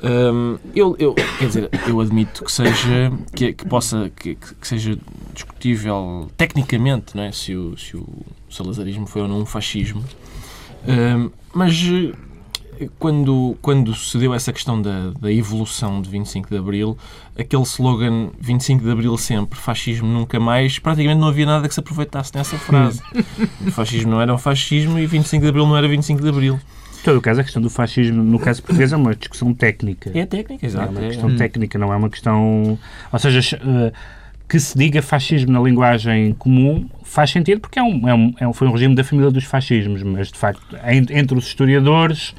Um, 0.02 0.58
eu, 0.74 0.94
eu, 0.98 1.14
quer 1.14 1.46
dizer, 1.46 1.70
eu 1.88 1.98
admito 1.98 2.44
que 2.44 2.52
seja 2.52 3.10
que, 3.34 3.54
que 3.54 3.66
possa 3.66 4.10
que, 4.14 4.34
que, 4.34 4.68
seja 4.68 4.98
discutível 5.32 6.30
tecnicamente, 6.36 7.16
não 7.16 7.22
é? 7.22 7.32
Se 7.32 7.54
o, 7.54 7.74
se 7.78 7.96
o 7.96 8.06
salazarismo 8.50 9.06
foi 9.06 9.22
ou 9.22 9.28
não 9.28 9.40
um 9.40 9.46
fascismo, 9.46 10.04
um, 10.86 11.30
mas 11.54 11.74
quando, 12.98 13.56
quando 13.62 13.94
se 13.94 14.18
deu 14.18 14.34
essa 14.34 14.52
questão 14.52 14.80
da, 14.80 15.10
da 15.20 15.32
evolução 15.32 16.02
de 16.02 16.08
25 16.10 16.48
de 16.48 16.56
Abril, 16.56 16.98
aquele 17.38 17.62
slogan 17.62 18.30
25 18.40 18.82
de 18.82 18.90
Abril 18.90 19.16
sempre, 19.16 19.58
fascismo 19.58 20.06
nunca 20.06 20.40
mais, 20.40 20.78
praticamente 20.78 21.20
não 21.20 21.28
havia 21.28 21.46
nada 21.46 21.68
que 21.68 21.74
se 21.74 21.80
aproveitasse 21.80 22.34
nessa 22.34 22.56
frase. 22.58 23.00
o 23.66 23.70
fascismo 23.70 24.10
não 24.10 24.20
era 24.20 24.34
um 24.34 24.38
fascismo 24.38 24.98
e 24.98 25.06
25 25.06 25.42
de 25.42 25.48
Abril 25.48 25.66
não 25.66 25.76
era 25.76 25.88
25 25.88 26.22
de 26.22 26.28
Abril. 26.28 26.60
Todo 27.04 27.20
caso, 27.20 27.40
a 27.40 27.44
questão 27.44 27.60
do 27.60 27.68
fascismo, 27.68 28.22
no 28.22 28.38
caso 28.38 28.62
português, 28.62 28.92
é 28.92 28.96
uma 28.96 29.14
discussão 29.14 29.52
técnica. 29.52 30.10
É 30.14 30.24
técnica, 30.24 30.64
exato. 30.64 30.86
É 30.86 30.90
uma 30.90 31.00
questão 31.00 31.30
é. 31.30 31.36
técnica, 31.36 31.78
não 31.78 31.92
é 31.92 31.96
uma 31.96 32.08
questão... 32.08 32.78
Ou 33.12 33.18
seja, 33.18 33.56
eh, 33.56 33.92
que 34.48 34.58
se 34.58 34.76
diga 34.76 35.02
fascismo 35.02 35.52
na 35.52 35.60
linguagem 35.60 36.32
comum 36.34 36.88
faz 37.02 37.30
sentido 37.30 37.60
porque 37.60 37.78
é 37.78 37.82
um, 37.82 38.08
é 38.08 38.14
um, 38.14 38.34
é 38.40 38.52
foi 38.52 38.68
um 38.68 38.72
regime 38.72 38.94
da 38.94 39.04
família 39.04 39.30
dos 39.30 39.44
fascismos, 39.44 40.02
mas 40.02 40.30
de 40.30 40.38
facto 40.38 40.76
entre 40.86 41.36
os 41.36 41.46
historiadores 41.46 42.34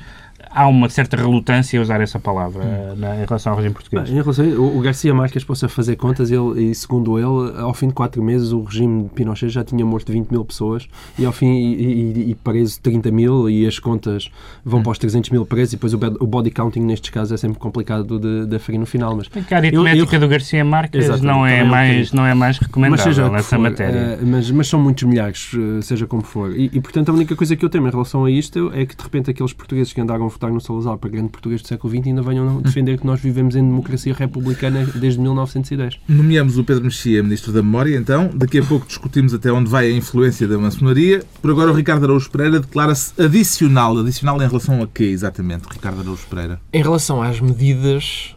há 0.52 0.68
uma 0.68 0.90
certa 0.90 1.18
relutância 1.18 1.80
a 1.80 1.82
usar 1.82 2.02
essa 2.02 2.20
palavra 2.20 2.64
hum. 2.64 2.96
na, 2.98 3.16
em 3.16 3.26
relação 3.26 3.52
ao 3.52 3.58
regime 3.58 3.74
português. 3.74 4.10
em 4.10 4.14
relação, 4.14 4.46
o, 4.46 4.78
o 4.78 4.82
Garcia 4.82 5.14
Marques 5.14 5.44
possa 5.44 5.68
fazer 5.68 5.96
contas 5.96 6.32
ele, 6.32 6.70
e, 6.70 6.76
segundo 6.76 7.18
ele, 7.18 7.60
ao 7.60 7.74
fim 7.74 7.88
de 7.88 7.94
quatro 7.94 8.22
meses 8.24 8.52
o 8.52 8.62
regime 8.64 9.04
de 9.04 9.10
Pinochet 9.10 9.50
já 9.50 9.64
tinha 9.64 9.86
morto 9.86 10.12
20 10.12 10.30
mil 10.30 10.44
pessoas 10.46 10.88
e 11.18 11.26
ao 11.26 11.32
fim 11.32 11.48
e, 11.48 11.84
e, 11.84 12.32
e 12.32 12.36
preso 12.36 12.80
30 12.82 13.12
mil 13.12 13.50
e 13.50 13.66
as 13.66 13.80
contas 13.80 14.30
vão 14.64 14.80
hum. 14.80 14.84
para 14.84 14.92
os 14.92 14.98
300 14.98 15.30
mil 15.30 15.46
presos 15.46 15.74
e 15.74 15.76
depois 15.76 15.94
o, 15.94 15.98
o 16.20 16.28
body 16.28 16.52
counting 16.52 16.82
nestes 16.82 17.10
casos 17.10 17.32
é 17.32 17.38
sempre 17.38 17.60
complicado 17.60 18.20
de, 18.20 18.46
de 18.46 18.56
aferir 18.56 18.80
no 18.80 18.86
final. 18.86 19.16
Mas 19.16 19.30
a 19.52 19.56
aritmética 19.56 20.16
eu, 20.16 20.20
eu, 20.20 20.20
do 20.20 20.28
Garcia 20.28 20.64
Marques 20.64 21.22
não 21.22 21.46
é, 21.46 21.64
mais, 21.64 22.12
não 22.12 22.26
é 22.26 22.34
mais 22.34 22.58
recomendável 22.58 23.32
nessa 23.32 23.58
matéria. 23.58 24.20
Uh, 24.22 24.26
mas, 24.26 24.52
mas 24.52 24.68
são 24.68 24.80
muitos 24.80 25.04
milhares, 25.04 25.54
uh, 25.54 25.82
seja 25.82 26.06
como 26.06 26.24
for. 26.24 26.56
E, 26.56 26.70
e, 26.74 26.82
portanto 26.82 27.10
a 27.10 27.14
única 27.14 27.36
coisa 27.36 27.56
que 27.56 27.64
eu 27.64 27.70
tenho 27.70 27.88
em 27.88 27.92
relação 27.92 28.26
a 28.26 28.32
isto 28.32 28.72
é 28.74 28.86
que 28.86 28.96
de 28.96 29.04
repente 29.04 29.30
aqueles 29.30 29.54
portugueses 29.54 29.94
que 29.94 30.02
andaram 30.02 30.26
votar 30.36 30.52
no 30.52 30.62
Salazar 30.62 30.98
para 30.98 31.10
grande 31.10 31.30
português 31.30 31.62
do 31.62 31.68
século 31.68 31.94
XX 31.94 32.08
ainda 32.08 32.22
venham 32.22 32.62
defender 32.62 33.00
que 33.00 33.06
nós 33.06 33.20
vivemos 33.20 33.56
em 33.56 33.64
democracia 33.64 34.14
republicana 34.14 34.86
desde 34.96 35.20
1910. 35.20 36.00
Nomeamos 36.08 36.58
o 36.58 36.64
Pedro 36.64 36.84
Mexia 36.84 37.24
Ministro 37.24 37.52
da 37.52 37.62
Memória, 37.62 37.96
então. 37.98 38.30
Daqui 38.34 38.60
a 38.60 38.64
pouco 38.64 38.86
discutimos 38.86 39.34
até 39.34 39.52
onde 39.52 39.70
vai 39.70 39.88
a 39.88 39.92
influência 39.92 40.48
da 40.48 40.58
maçonaria. 40.58 41.24
Por 41.42 41.52
agora, 41.52 41.72
o 41.72 41.74
Ricardo 41.74 42.04
Araújo 42.06 42.30
Pereira 42.30 42.60
declara-se 42.60 43.20
adicional. 43.22 43.98
Adicional 43.98 44.42
em 44.42 44.48
relação 44.48 44.82
a 44.82 44.88
quê, 44.88 45.06
exatamente, 45.06 45.64
Ricardo 45.72 46.02
Araújo 46.02 46.26
Pereira? 46.30 46.60
Em 46.72 46.82
relação 46.82 47.22
às 47.22 47.40
medidas 47.40 48.36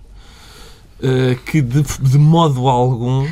uh, 1.00 1.38
que, 1.44 1.60
de, 1.60 1.82
de 1.82 2.18
modo 2.18 2.68
algum, 2.68 3.26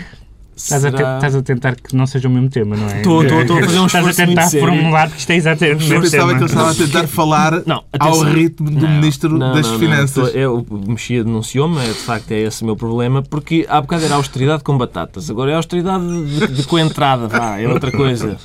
Estás, 0.57 0.85
a 0.87 0.91
te- 0.91 0.97
será... 0.97 1.15
estás 1.17 1.35
a 1.37 1.43
tentar 1.43 1.77
que 1.77 1.95
não 1.95 2.07
seja 2.07 2.29
o 2.29 2.31
mesmo 2.31 2.49
tema, 2.49 2.77
não 2.77 2.89
é? 2.89 2.97
Estou- 2.99 3.23
estou- 3.23 3.41
estou 3.43 3.59
a 3.59 3.63
fazer 3.63 3.79
um 3.79 3.87
Estás 3.87 4.07
a 4.07 4.11
esforço 4.11 4.27
tentar 4.35 4.51
formular 4.51 5.11
que 5.11 5.19
isto 5.19 5.31
é 5.31 5.37
exatamente 5.37 5.85
o 5.85 5.87
Eu 5.87 6.01
mesmo 6.01 6.03
pensava 6.11 6.27
tema. 6.27 6.33
que 6.33 6.39
ele 6.39 6.45
estava 6.47 6.71
a 6.71 6.75
tentar 6.75 7.07
falar 7.09 7.63
Não, 7.67 7.85
ao 8.01 8.21
ritmo 8.23 8.71
do 8.71 8.81
Não, 8.81 8.89
Ministro 8.95 9.37
não, 9.39 9.53
das 9.55 9.67
não, 9.67 9.73
não. 9.75 9.79
Finanças. 9.79 10.29
Estou- 10.29 10.41
é, 10.41 10.49
o 10.49 10.65
Mexia 10.89 11.23
denunciou-me, 11.23 11.79
é, 11.81 11.89
de 11.89 11.93
facto 11.95 12.31
é 12.33 12.41
esse 12.41 12.63
o 12.63 12.65
meu 12.65 12.75
problema, 12.75 13.23
porque 13.23 13.67
há 13.69 13.81
bocado 13.83 14.07
era 14.07 14.15
austeridade 14.15 14.65
com 14.65 14.79
batatas, 14.79 15.29
agora 15.29 15.51
é 15.51 15.55
austeridade 15.57 16.05
de, 16.25 16.47
de 16.47 16.63
coentrada, 16.65 17.29
vá, 17.29 17.61
é 17.61 17.69
outra 17.69 17.93
coisa. 17.93 18.39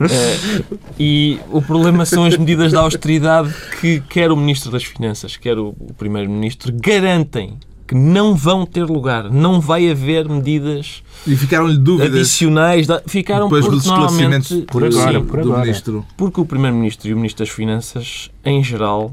É, 0.00 0.64
e 0.98 1.38
o 1.50 1.60
problema 1.60 2.06
são 2.06 2.24
as 2.24 2.36
medidas 2.38 2.70
de 2.70 2.76
austeridade 2.78 3.52
que 3.80 4.00
quer 4.08 4.30
o 4.32 4.36
Ministro 4.36 4.70
das 4.70 4.84
Finanças, 4.84 5.36
quer 5.36 5.58
o, 5.58 5.74
o 5.78 5.92
Primeiro-Ministro, 5.96 6.72
garantem 6.74 7.54
que 7.88 7.94
não 7.94 8.36
vão 8.36 8.64
ter 8.66 8.84
lugar, 8.84 9.30
não 9.30 9.60
vai 9.60 9.90
haver 9.90 10.28
medidas 10.28 11.02
E 11.26 11.34
ficaram-lhe 11.34 11.78
dúvidas 11.78 12.14
adicionais, 12.20 12.86
da- 12.86 13.02
ficaram 13.06 13.46
depois 13.46 13.64
dos 13.66 13.84
esclarecimentos 13.86 14.64
por 14.70 14.84
agora, 14.84 15.18
sim, 15.18 15.24
por 15.24 15.40
do 15.42 15.48
agora. 15.48 15.62
Ministro. 15.64 16.04
porque 16.16 16.40
o 16.40 16.44
Primeiro-Ministro 16.44 17.08
e 17.08 17.14
o 17.14 17.16
Ministro 17.16 17.44
das 17.46 17.52
Finanças, 17.54 18.30
em 18.44 18.62
geral, 18.62 19.12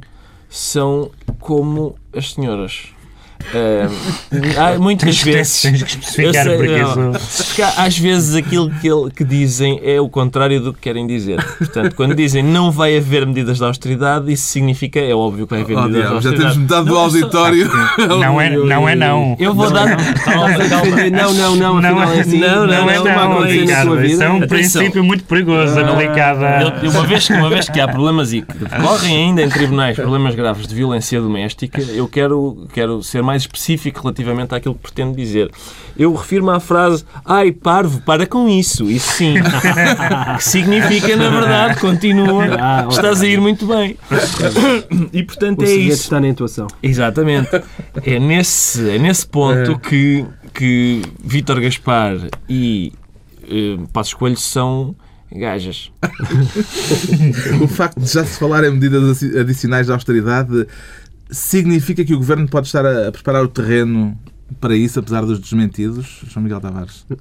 são 0.49 1.09
como 1.39 1.95
as 2.13 2.33
senhoras. 2.33 2.87
Ah, 4.57 4.73
há 4.75 4.79
muitas 4.79 5.05
Tens 5.09 5.23
que- 5.23 5.31
vezes. 5.31 5.61
Tens 5.61 5.83
que 5.83 5.89
especificar, 5.89 6.45
sei, 6.45 6.57
porque 6.57 6.77
não. 6.81 7.11
Porque 7.11 7.61
há- 7.61 7.73
às 7.85 7.97
vezes 7.97 8.35
aquilo 8.35 8.69
que, 8.69 8.87
ele- 8.87 9.11
que 9.11 9.23
dizem 9.23 9.79
é 9.83 9.99
o 10.01 10.09
contrário 10.09 10.59
do 10.59 10.73
que 10.73 10.79
querem 10.81 11.05
dizer. 11.07 11.43
Portanto, 11.57 11.95
quando 11.95 12.15
dizem 12.15 12.41
não 12.43 12.71
vai 12.71 12.97
haver 12.97 13.25
medidas 13.25 13.57
de 13.57 13.63
austeridade, 13.63 14.31
isso 14.31 14.47
significa, 14.47 14.99
é 14.99 15.13
óbvio 15.13 15.45
que 15.47 15.53
vai 15.53 15.61
haver 15.63 15.77
Oh, 15.77 15.81
medidas 15.83 16.01
diabo, 16.01 16.17
de 16.19 16.23
já 16.23 16.29
austeridade. 16.29 16.53
temos 16.55 16.57
metade 16.57 16.85
do 16.85 16.93
Não, 16.93 16.99
é 17.01 17.03
auditório. 17.03 17.71
Não 18.19 18.41
é 18.41 18.49
não. 18.49 18.89
É 18.89 18.95
não. 18.95 19.35
Eu 19.39 19.53
vou 19.53 19.69
dar. 19.71 19.95
Calma, 20.23 20.69
calma. 20.69 21.09
Não, 21.11 21.33
não, 21.33 21.55
não, 21.55 21.81
Não, 21.81 22.03
é 22.03 22.19
assim. 22.19 22.39
não, 22.39 22.65
não, 22.65 22.67
não 22.67 22.89
é 22.89 22.95
não, 22.95 23.03
não, 23.05 23.29
não, 23.29 23.37
tua 23.85 24.05
Isso 24.05 24.23
é 24.23 24.29
um 24.29 24.41
princípio 24.47 25.03
muito 25.03 25.23
perigoso 25.23 25.79
aplicado 25.79 26.43
a... 26.45 26.61
Eu- 26.83 26.89
uma, 26.91 27.05
vez, 27.05 27.27
que- 27.27 27.33
uma 27.33 27.49
vez 27.49 27.69
que 27.69 27.79
há 27.79 27.87
problemas 27.87 28.33
e 28.33 28.41
que 28.41 28.57
decorrem 28.57 29.15
ainda 29.17 29.41
em 29.43 29.49
tribunais 29.49 29.95
problemas 29.95 30.35
graves 30.35 30.67
de 30.67 30.75
violência 30.75 31.19
doméstica, 31.21 31.81
eu 31.81 32.07
quero, 32.07 32.67
quero 32.73 33.01
ser 33.03 33.21
mais 33.25 33.41
específico 33.41 34.01
relativamente 34.01 34.53
àquilo 34.55 34.75
que 34.75 34.81
pretendo 34.81 35.15
dizer. 35.15 35.49
Eu 35.97 36.13
refiro-me 36.13 36.51
à 36.51 36.59
frase 36.59 37.03
ai, 37.25 37.51
parvo, 37.51 37.99
para 38.01 38.25
com 38.25 38.47
isso. 38.47 38.89
Isso 38.89 39.11
sim. 39.13 39.33
que 40.37 40.43
significa, 40.43 41.15
na 41.15 41.29
verdade, 41.29 41.79
continua, 41.79 42.45
Ah, 42.59 42.87
estás 42.89 43.21
a 43.21 43.27
ir 43.27 43.41
muito 43.41 43.65
bem. 43.65 43.97
E 45.11 45.23
portanto 45.23 45.61
O 45.61 45.65
é 45.65 45.69
isso. 45.73 46.03
está 46.03 46.19
na 46.19 46.27
intuação. 46.27 46.67
Exatamente. 46.81 47.49
É 48.03 48.19
nesse, 48.19 48.89
é 48.89 48.97
nesse 48.99 49.25
ponto 49.27 49.77
que, 49.79 50.25
que 50.53 51.01
Vítor 51.23 51.59
Gaspar 51.59 52.15
e 52.47 52.93
eh, 53.43 53.77
Passos 53.91 54.13
Coelho 54.13 54.37
são 54.37 54.95
gajas. 55.31 55.91
O 57.61 57.67
facto 57.67 57.99
de 57.99 58.11
já 58.11 58.23
se 58.25 58.37
falar 58.39 58.63
em 58.63 58.71
medidas 58.71 59.21
adi- 59.23 59.37
adicionais 59.39 59.87
de 59.87 59.91
austeridade 59.93 60.67
significa 61.29 62.03
que 62.05 62.13
o 62.13 62.17
Governo 62.17 62.47
pode 62.47 62.67
estar 62.67 62.85
a 62.85 63.11
preparar 63.11 63.43
o 63.43 63.47
terreno 63.47 64.17
para 64.59 64.75
isso, 64.75 64.99
apesar 64.99 65.25
dos 65.25 65.39
desmentidos? 65.39 66.21
João 66.27 66.43
Miguel 66.43 66.59
Tavares. 66.61 67.05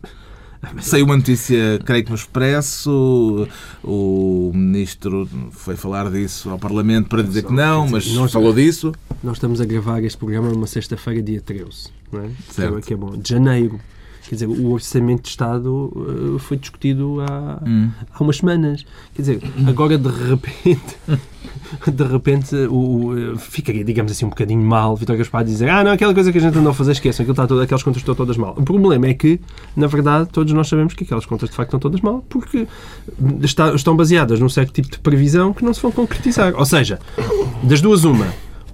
Saiu 0.80 1.04
uma 1.04 1.16
notícia, 1.16 1.78
creio 1.84 2.04
que 2.04 2.10
no 2.10 2.16
Expresso, 2.16 3.46
o 3.82 4.50
Ministro 4.54 5.28
foi 5.50 5.76
falar 5.76 6.10
disso 6.10 6.48
ao 6.48 6.58
Parlamento 6.58 7.08
para 7.10 7.22
dizer 7.22 7.42
que 7.44 7.52
não, 7.52 7.86
mas 7.86 8.10
nós- 8.14 8.32
falou 8.32 8.52
disso. 8.54 8.92
Nós 9.22 9.36
estamos 9.36 9.60
a 9.60 9.64
gravar 9.66 10.02
este 10.02 10.16
programa 10.16 10.48
numa 10.48 10.66
sexta-feira, 10.66 11.22
dia 11.22 11.40
13, 11.42 11.90
não 12.10 12.24
é? 12.24 12.30
Certo. 12.50 12.80
Que 12.80 12.94
é 12.94 12.96
bom. 12.96 13.14
De 13.16 13.28
janeiro. 13.28 13.78
Quer 14.26 14.36
dizer, 14.36 14.46
o 14.46 14.70
Orçamento 14.72 15.22
de 15.24 15.28
Estado 15.28 15.92
eh, 16.36 16.38
foi 16.38 16.56
discutido 16.56 17.18
há, 17.20 17.62
Hum. 17.66 17.90
há 18.12 18.22
umas 18.22 18.38
semanas. 18.38 18.84
Quer 19.14 19.22
dizer, 19.22 19.42
agora 19.68 19.98
de 19.98 20.08
repente, 20.08 20.96
de 21.92 22.04
repente, 22.04 22.54
o, 22.70 23.32
o, 23.34 23.38
ficaria, 23.38 23.84
digamos 23.84 24.10
assim, 24.12 24.24
um 24.24 24.30
bocadinho 24.30 24.62
mal 24.62 24.96
Vitor 24.96 25.16
Gaspar 25.16 25.44
dizer 25.44 25.68
ah, 25.68 25.84
não, 25.84 25.92
aquela 25.92 26.14
coisa 26.14 26.32
que 26.32 26.38
a 26.38 26.40
gente 26.40 26.56
andou 26.56 26.70
a 26.70 26.74
fazer, 26.74 26.92
esqueçam, 26.92 27.22
aquilo 27.22 27.32
está 27.34 27.46
todo, 27.46 27.60
aquelas 27.60 27.82
contas 27.82 28.00
estão 28.00 28.14
todas 28.14 28.36
mal. 28.38 28.54
O 28.56 28.62
problema 28.62 29.06
é 29.08 29.14
que, 29.14 29.38
na 29.76 29.86
verdade, 29.86 30.28
todos 30.32 30.52
nós 30.54 30.68
sabemos 30.68 30.94
que 30.94 31.04
aquelas 31.04 31.26
contas 31.26 31.50
de 31.50 31.54
facto 31.54 31.68
estão 31.68 31.80
todas 31.80 32.00
mal, 32.00 32.24
porque 32.28 32.66
está- 33.42 33.74
estão 33.74 33.94
baseadas 33.94 34.40
num 34.40 34.48
certo 34.48 34.72
tipo 34.72 34.90
de 34.90 34.98
previsão 35.00 35.52
que 35.52 35.62
não 35.64 35.74
se 35.74 35.82
vão 35.82 35.92
concretizar. 35.92 36.54
Ou 36.56 36.64
seja, 36.64 36.98
das 37.62 37.80
duas, 37.82 38.04
uma, 38.04 38.26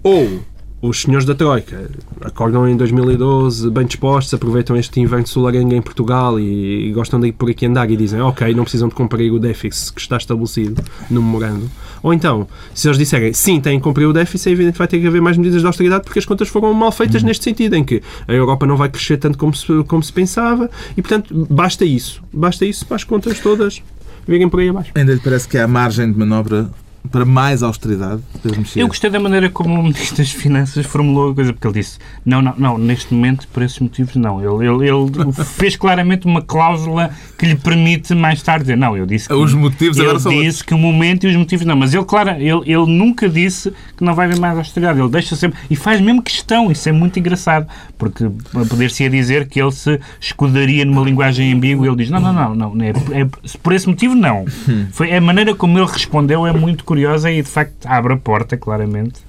ou 0.02 0.40
os 0.82 1.02
senhores 1.02 1.26
da 1.26 1.34
Troika 1.34 1.90
acordam 2.22 2.66
em 2.66 2.76
2012 2.76 3.70
bem 3.70 3.84
dispostos, 3.84 4.32
aproveitam 4.32 4.76
este 4.76 4.98
inverno 4.98 5.26
solarengo 5.26 5.74
em 5.74 5.82
Portugal 5.82 6.40
e, 6.40 6.88
e 6.88 6.92
gostam 6.92 7.20
de 7.20 7.28
ir 7.28 7.32
por 7.32 7.50
aqui 7.50 7.66
andar 7.66 7.90
e 7.90 7.96
dizem 7.96 8.20
ok, 8.20 8.54
não 8.54 8.64
precisam 8.64 8.88
de 8.88 8.94
cumprir 8.94 9.30
o 9.30 9.38
déficit 9.38 9.92
que 9.92 10.00
está 10.00 10.16
estabelecido 10.16 10.82
no 11.10 11.22
memorando. 11.22 11.70
Ou 12.02 12.14
então, 12.14 12.48
se 12.74 12.88
eles 12.88 12.96
disserem 12.96 13.32
sim, 13.34 13.60
têm 13.60 13.78
que 13.78 13.84
cumprir 13.84 14.06
o 14.06 14.12
déficit, 14.12 14.48
é 14.48 14.52
evidente 14.52 14.72
que 14.72 14.78
vai 14.78 14.88
ter 14.88 14.98
que 14.98 15.06
haver 15.06 15.20
mais 15.20 15.36
medidas 15.36 15.60
de 15.60 15.66
austeridade 15.66 16.04
porque 16.04 16.18
as 16.18 16.24
contas 16.24 16.48
foram 16.48 16.72
mal 16.72 16.90
feitas 16.90 17.22
neste 17.22 17.44
sentido, 17.44 17.76
em 17.76 17.84
que 17.84 18.02
a 18.26 18.32
Europa 18.32 18.64
não 18.64 18.76
vai 18.76 18.88
crescer 18.88 19.18
tanto 19.18 19.36
como 19.36 19.54
se, 19.54 19.66
como 19.86 20.02
se 20.02 20.12
pensava 20.12 20.70
e, 20.96 21.02
portanto, 21.02 21.46
basta 21.50 21.84
isso. 21.84 22.22
Basta 22.32 22.64
isso 22.64 22.86
para 22.86 22.96
as 22.96 23.04
contas 23.04 23.38
todas 23.38 23.82
virem 24.26 24.48
por 24.48 24.60
aí 24.60 24.68
abaixo. 24.70 24.92
Ainda 24.94 25.12
lhe 25.12 25.20
parece 25.20 25.46
que 25.46 25.58
há 25.58 25.68
margem 25.68 26.10
de 26.10 26.18
manobra 26.18 26.70
para 27.10 27.24
mais 27.24 27.62
austeridade? 27.62 28.22
Pedro 28.42 28.58
Mexia? 28.60 28.82
Eu 28.82 28.88
gostei 28.88 29.10
da 29.10 29.18
maneira 29.18 29.48
como 29.48 29.80
o 29.80 29.82
Ministro 29.82 30.18
das 30.18 30.30
Finanças 30.30 30.84
formulou 30.84 31.30
a 31.30 31.34
coisa, 31.34 31.52
porque 31.52 31.66
ele 31.66 31.74
disse: 31.74 31.98
não, 32.24 32.42
não, 32.42 32.54
não, 32.56 32.78
neste 32.78 33.14
momento, 33.14 33.48
por 33.48 33.62
esses 33.62 33.78
motivos, 33.78 34.16
não. 34.16 34.40
Ele, 34.40 34.68
ele, 34.68 34.88
ele 34.88 35.32
fez 35.44 35.76
claramente 35.76 36.26
uma 36.26 36.42
cláusula 36.42 37.10
que 37.38 37.46
lhe 37.46 37.54
permite 37.54 38.14
mais 38.14 38.42
tarde 38.42 38.64
dizer: 38.64 38.76
não, 38.76 38.96
eu 38.96 39.06
disse 39.06 39.28
que. 39.28 39.34
Os 39.34 39.54
motivos 39.54 39.96
ele 39.96 40.06
agora 40.06 40.20
são 40.20 40.32
disse 40.32 40.64
que 40.64 40.74
o 40.74 40.78
momento 40.78 41.26
e 41.26 41.30
os 41.30 41.36
motivos 41.36 41.64
não. 41.64 41.76
Mas 41.76 41.94
ele, 41.94 42.04
claro, 42.04 42.30
ele, 42.30 42.62
ele 42.66 42.86
nunca 42.86 43.28
disse 43.28 43.72
que 43.96 44.04
não 44.04 44.14
vai 44.14 44.26
haver 44.26 44.38
mais 44.38 44.58
austeridade. 44.58 45.00
Ele 45.00 45.08
deixa 45.08 45.34
sempre. 45.34 45.58
E 45.70 45.76
faz 45.76 46.00
mesmo 46.00 46.22
questão. 46.22 46.70
Isso 46.70 46.88
é 46.88 46.92
muito 46.92 47.18
engraçado. 47.18 47.66
Porque 47.96 48.28
poder-se-ia 48.52 49.08
dizer 49.08 49.48
que 49.48 49.60
ele 49.60 49.72
se 49.72 49.98
escudaria 50.20 50.84
numa 50.84 51.02
linguagem 51.02 51.52
ambígua. 51.52 51.86
Ele 51.86 51.96
diz: 51.96 52.10
não, 52.10 52.20
não, 52.20 52.54
não, 52.54 52.74
não. 52.74 52.84
É, 52.84 52.90
é- 53.20 53.28
por 53.62 53.72
esse 53.72 53.88
motivo, 53.88 54.14
não. 54.14 54.44
Foi, 54.92 55.14
a 55.14 55.20
maneira 55.20 55.54
como 55.54 55.78
ele 55.78 55.86
respondeu 55.86 56.46
é 56.46 56.52
muito 56.52 56.84
curiosa 56.90 57.30
e, 57.30 57.40
de 57.40 57.48
facto, 57.48 57.86
abre 57.86 58.14
a 58.14 58.16
porta, 58.16 58.56
claramente, 58.56 59.20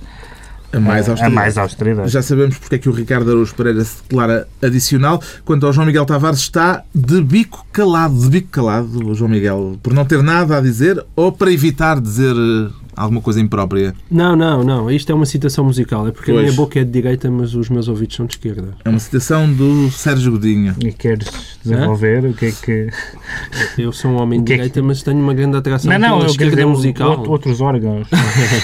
a 0.73 0.79
mais 0.79 1.07
a 1.07 1.11
austeridade. 1.11 1.35
mais 1.35 1.57
austeridade. 1.59 2.09
Já 2.09 2.23
sabemos 2.23 2.57
porque 2.57 2.73
é 2.73 2.77
que 2.79 2.89
o 2.89 2.91
Ricardo 2.91 3.29
Araújo 3.29 3.53
Pereira 3.53 3.83
se 3.83 4.01
declara 4.01 4.47
adicional. 4.63 5.21
Quanto 5.45 5.67
ao 5.67 5.71
João 5.71 5.85
Miguel 5.85 6.03
Tavares, 6.03 6.39
está 6.39 6.83
de 6.95 7.21
bico 7.21 7.63
calado. 7.71 8.19
De 8.19 8.29
bico 8.29 8.47
calado, 8.47 9.09
o 9.09 9.13
João 9.13 9.29
Miguel, 9.29 9.77
por 9.83 9.93
não 9.93 10.05
ter 10.05 10.23
nada 10.23 10.57
a 10.57 10.61
dizer 10.61 11.05
ou 11.15 11.31
para 11.31 11.51
evitar 11.51 12.01
dizer 12.01 12.35
eh, 12.35 12.71
alguma 12.95 13.21
coisa 13.21 13.39
imprópria. 13.39 13.93
Não, 14.09 14.35
não, 14.35 14.63
não. 14.63 14.89
Isto 14.91 15.11
é 15.11 15.15
uma 15.15 15.25
citação 15.25 15.63
musical. 15.65 16.07
É 16.07 16.11
porque 16.11 16.31
a 16.31 16.33
Pois. 16.33 16.45
minha 16.45 16.55
boca 16.55 16.79
é 16.79 16.83
de 16.83 16.91
direita, 16.91 17.29
mas 17.29 17.53
os 17.55 17.69
meus 17.69 17.87
ouvidos 17.87 18.15
são 18.15 18.25
de 18.25 18.33
esquerda. 18.35 18.69
É 18.83 18.89
uma 18.89 18.99
citação 18.99 19.51
do 19.51 19.89
Sérgio 19.91 20.31
Godinho. 20.33 20.75
E 20.83 20.91
queres 20.91 21.27
desenvolver 21.63 22.25
o 22.25 22.33
que 22.33 22.45
é 22.47 22.51
que... 22.51 22.87
Eu 23.77 23.91
sou 23.91 24.11
um 24.11 24.15
homem 24.21 24.39
de 24.39 24.45
que 24.45 24.53
é 24.53 24.55
que- 24.57 24.61
direita, 24.63 24.81
mas 24.83 25.01
tenho 25.03 25.19
uma 25.19 25.33
grande 25.33 25.57
atração 25.57 25.91
Não, 25.91 25.99
não, 25.99 26.17
pela 26.19 26.29
esquerda 26.31 26.55
dizer 26.55 26.65
musical. 26.65 27.23
outros 27.27 27.61
órgãos. 27.61 28.07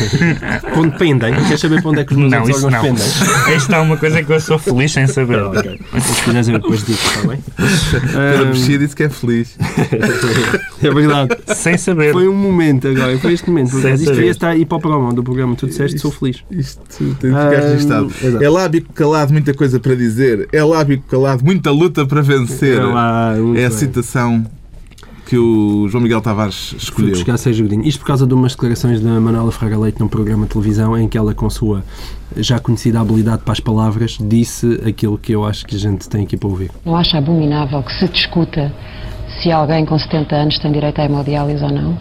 Quando 0.73 0.97
pendem. 0.97 1.33
Queres 1.33 1.59
saber 1.59 1.81
para 1.81 1.91
onde 1.91 1.99
é 2.01 2.05
que 2.05 2.11
os 2.13 2.17
meus 2.17 2.31
Não, 2.31 2.41
órgãos 2.41 2.63
não. 2.63 2.81
pendem? 2.81 3.05
Isto 3.55 3.73
é 3.73 3.79
uma 3.79 3.97
coisa 3.97 4.23
que 4.23 4.31
eu 4.33 4.39
sou 4.39 4.57
feliz 4.59 4.91
sem 4.91 5.07
saber. 5.07 5.39
Ok. 5.43 5.79
Se 5.99 6.23
quiseres 6.23 6.47
eu 6.47 6.59
depois 6.59 6.85
digo, 6.85 6.97
está 6.99 7.27
bem? 7.27 7.39
Pedro 7.57 8.43
Ahm, 8.43 8.47
Mexia 8.49 8.77
disse 8.79 8.95
que 8.95 9.03
é 9.03 9.09
feliz. 9.09 9.57
é 10.81 10.89
verdade. 10.93 11.37
Sem 11.55 11.77
saber. 11.77 12.13
Foi 12.13 12.27
um 12.27 12.35
momento 12.35 12.87
agora, 12.87 13.17
foi 13.19 13.33
este 13.33 13.49
momento. 13.49 13.69
Sem 13.79 13.97
saber. 13.97 14.16
Devia 14.17 14.31
estar 14.31 14.49
aí 14.49 14.65
para 14.65 14.77
o 14.77 14.81
promo 14.81 15.13
do 15.13 15.23
programa. 15.23 15.55
Tu 15.55 15.67
disseste, 15.67 15.99
sou 15.99 16.11
feliz. 16.11 16.43
Isto 16.51 16.81
tem 16.97 17.07
de 17.07 17.15
ficar 17.15 17.53
Ah, 17.53 17.59
registado. 17.71 18.11
exato. 18.23 18.43
É 18.43 18.49
lá 18.49 18.67
bico 18.67 18.93
calado, 18.93 19.31
muita 19.33 19.53
coisa 19.53 19.79
para 19.79 19.95
dizer. 19.95 20.47
É 20.51 20.63
lá 20.63 20.83
bico 20.83 21.03
calado, 21.07 21.43
muita 21.43 21.71
luta 21.71 22.05
para 22.05 22.21
vencer. 22.21 22.79
É 22.79 22.83
lá, 22.85 23.33
É 23.55 23.65
a 23.65 23.71
citação 23.71 24.45
que 25.25 25.37
o 25.37 25.89
João 25.89 26.01
Miguel 26.01 26.21
Tavares 26.21 26.69
Fui 26.69 26.77
escolheu. 26.77 27.09
buscar 27.11 27.37
Sérgio 27.37 27.65
Godinho. 27.65 27.85
Isto 27.85 27.99
por 27.99 28.05
causa 28.07 28.25
de 28.25 28.33
umas 28.33 28.53
declarações 28.53 29.01
da 29.01 29.19
Manuela 29.19 29.51
Fraga 29.51 29.77
Leite 29.77 29.99
num 29.99 30.07
programa 30.07 30.45
de 30.45 30.51
televisão 30.53 30.97
em 30.97 31.05
que 31.09 31.17
ela, 31.17 31.33
com 31.33 31.49
sua 31.49 31.83
já 32.37 32.59
conhecida 32.59 33.01
habilidade 33.01 33.41
para 33.43 33.51
as 33.51 33.59
palavras, 33.59 34.17
disse 34.21 34.79
aquilo 34.87 35.17
que 35.17 35.33
eu 35.33 35.43
acho 35.43 35.65
que 35.65 35.75
a 35.75 35.79
gente 35.79 36.07
tem 36.07 36.23
aqui 36.23 36.37
para 36.37 36.47
ouvir. 36.47 36.71
Não 36.85 36.95
acha 36.95 37.17
abominável 37.17 37.83
que 37.83 37.91
se 37.99 38.07
discuta 38.07 38.71
se 39.41 39.51
alguém 39.51 39.85
com 39.85 39.99
70 39.99 40.33
anos 40.35 40.59
tem 40.59 40.71
direito 40.71 40.99
à 40.99 41.05
hemodiálise 41.05 41.61
ou 41.61 41.71
não? 41.73 41.97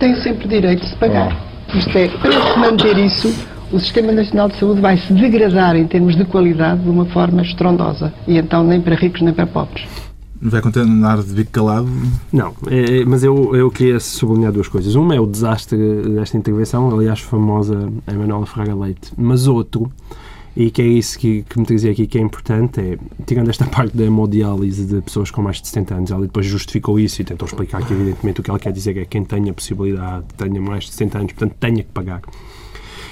Tem 0.00 0.20
sempre 0.22 0.48
direito 0.48 0.80
de 0.80 0.88
se 0.88 0.96
pagar. 0.96 1.36
Isto 1.74 1.96
é, 1.96 2.08
para 2.08 2.32
se 2.32 2.58
manter 2.58 2.98
isso, 2.98 3.28
o 3.70 3.78
Sistema 3.78 4.10
Nacional 4.10 4.48
de 4.48 4.56
Saúde 4.58 4.80
vai 4.80 4.96
se 4.96 5.12
degradar 5.12 5.76
em 5.76 5.86
termos 5.86 6.16
de 6.16 6.24
qualidade 6.24 6.82
de 6.82 6.88
uma 6.88 7.04
forma 7.04 7.42
estrondosa. 7.42 8.12
E 8.26 8.36
então 8.36 8.64
nem 8.64 8.80
para 8.80 8.96
ricos 8.96 9.20
nem 9.20 9.32
para 9.32 9.46
pobres. 9.46 9.84
Vai 10.42 10.62
continuar 10.62 11.18
de 11.18 11.32
bico 11.34 11.50
calado? 11.52 11.86
Não, 12.32 12.54
é- 12.68 13.04
mas 13.04 13.22
eu, 13.22 13.54
eu 13.54 13.70
queria 13.70 14.00
sublinhar 14.00 14.50
duas 14.50 14.68
coisas. 14.68 14.94
Uma 14.94 15.14
é 15.14 15.20
o 15.20 15.26
desastre 15.26 15.76
desta 16.14 16.36
intervenção, 16.38 16.90
aliás, 16.90 17.20
famosa 17.20 17.90
a 18.06 18.12
Manuela 18.14 18.46
Fraga 18.46 18.74
Leite. 18.74 19.12
Mas 19.18 19.46
outro 19.46 19.92
E 20.56 20.70
que 20.70 20.82
é 20.82 20.86
isso 20.86 21.18
que, 21.18 21.42
que 21.42 21.58
me 21.58 21.64
trazia 21.64 21.92
aqui 21.92 22.06
que 22.06 22.18
é 22.18 22.20
importante, 22.20 22.80
é, 22.80 22.98
tirando 23.24 23.50
esta 23.50 23.66
parte 23.70 23.96
da 23.96 24.04
hemodiálise 24.04 24.84
de 24.84 25.00
pessoas 25.00 25.30
com 25.30 25.42
mais 25.42 25.60
de 25.60 25.68
70 25.68 25.94
anos, 25.94 26.10
ela 26.10 26.22
depois 26.22 26.44
justificou 26.46 26.98
isso 26.98 27.22
e 27.22 27.24
tentou 27.24 27.46
explicar 27.46 27.84
que, 27.86 27.92
evidentemente, 27.92 28.40
o 28.40 28.42
que 28.42 28.50
ela 28.50 28.58
quer 28.58 28.72
dizer 28.72 28.96
é 28.96 29.00
que 29.02 29.06
quem 29.06 29.24
tenha 29.24 29.52
a 29.52 29.54
possibilidade, 29.54 30.24
tenha 30.36 30.60
mais 30.60 30.84
de 30.84 30.92
70 30.92 31.18
anos, 31.18 31.32
portanto, 31.32 31.56
tenha 31.58 31.82
que 31.82 31.90
pagar. 31.90 32.22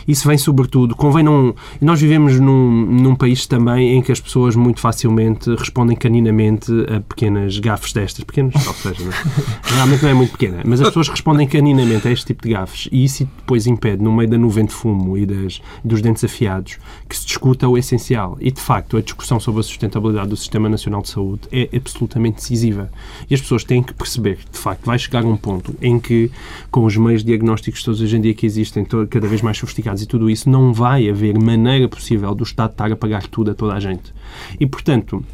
Isso 0.09 0.27
vem 0.27 0.39
sobretudo, 0.39 0.97
convém 0.97 1.23
não. 1.23 1.55
Nós 1.83 2.01
vivemos 2.01 2.41
num, 2.41 2.87
num 2.87 3.15
país 3.15 3.47
também 3.47 3.99
em 3.99 4.03
que 4.03 4.11
as 4.11 4.19
pessoas 4.19 4.57
muito 4.57 4.81
facilmente 4.81 5.55
respondem 5.55 5.95
caninamente 5.95 6.73
a 6.89 7.01
pequenas 7.01 7.59
gafes 7.59 7.93
destas. 7.93 8.25
Pequenas, 8.25 8.67
ou 8.67 8.73
seja, 8.73 9.05
não, 9.05 9.13
é? 9.13 9.15
realmente 9.75 10.03
não 10.03 10.11
é 10.11 10.15
muito 10.15 10.33
pequena, 10.33 10.63
mas 10.65 10.81
as 10.81 10.89
pessoas 10.89 11.09
respondem 11.09 11.47
caninamente 11.47 12.09
a 12.09 12.11
este 12.11 12.27
tipo 12.27 12.43
de 12.43 12.55
gafes 12.55 12.89
e 12.91 13.05
isso 13.05 13.29
depois 13.37 13.67
impede, 13.67 14.03
no 14.03 14.11
meio 14.11 14.31
da 14.31 14.39
nuvem 14.39 14.65
de 14.65 14.73
fumo 14.73 15.17
e 15.19 15.27
das, 15.27 15.61
dos 15.85 16.01
dentes 16.01 16.25
afiados, 16.25 16.79
que 17.07 17.17
se 17.17 17.27
discuta 17.27 17.69
o 17.69 17.77
essencial. 17.77 18.39
E 18.41 18.51
de 18.51 18.61
facto, 18.61 18.97
a 18.97 19.03
discussão 19.03 19.39
sobre 19.39 19.61
a 19.61 19.63
sustentabilidade 19.63 20.31
do 20.31 20.37
Sistema 20.37 20.69
Nacional 20.69 21.03
de 21.03 21.11
Saúde 21.11 21.43
é 21.53 21.69
absolutamente 21.77 22.37
decisiva. 22.37 22.91
E 23.29 23.35
as 23.35 23.41
pessoas 23.41 23.63
têm 23.63 23.83
que 23.83 23.93
perceber 23.93 24.37
que, 24.37 24.53
de 24.53 24.59
facto, 24.59 24.87
vai 24.87 24.99
chegar 24.99 25.25
um 25.25 25.37
ponto 25.37 25.75
em 25.83 25.99
que, 25.99 26.31
com 26.71 26.85
os 26.85 26.97
meios 26.97 27.23
diagnósticos 27.23 27.83
todos 27.83 28.01
hoje 28.01 28.17
em 28.17 28.21
dia 28.21 28.35
que 28.35 28.47
existem, 28.47 28.85
cada 28.85 29.29
vez 29.29 29.43
mais 29.43 29.59
sofisticados, 29.59 29.98
e 30.03 30.07
tudo 30.07 30.29
isso, 30.31 30.49
não 30.49 30.73
vai 30.73 31.09
haver 31.09 31.39
maneira 31.39 31.89
possível 31.89 32.35
do 32.35 32.45
Estado 32.45 32.71
estar 32.73 32.91
a 32.93 32.97
pagar 32.97 33.27
tudo 33.27 33.51
a 33.51 33.55
toda 33.55 33.75
a 33.75 33.81
gente. 33.81 34.13
E, 34.59 34.67
portanto, 34.67 35.25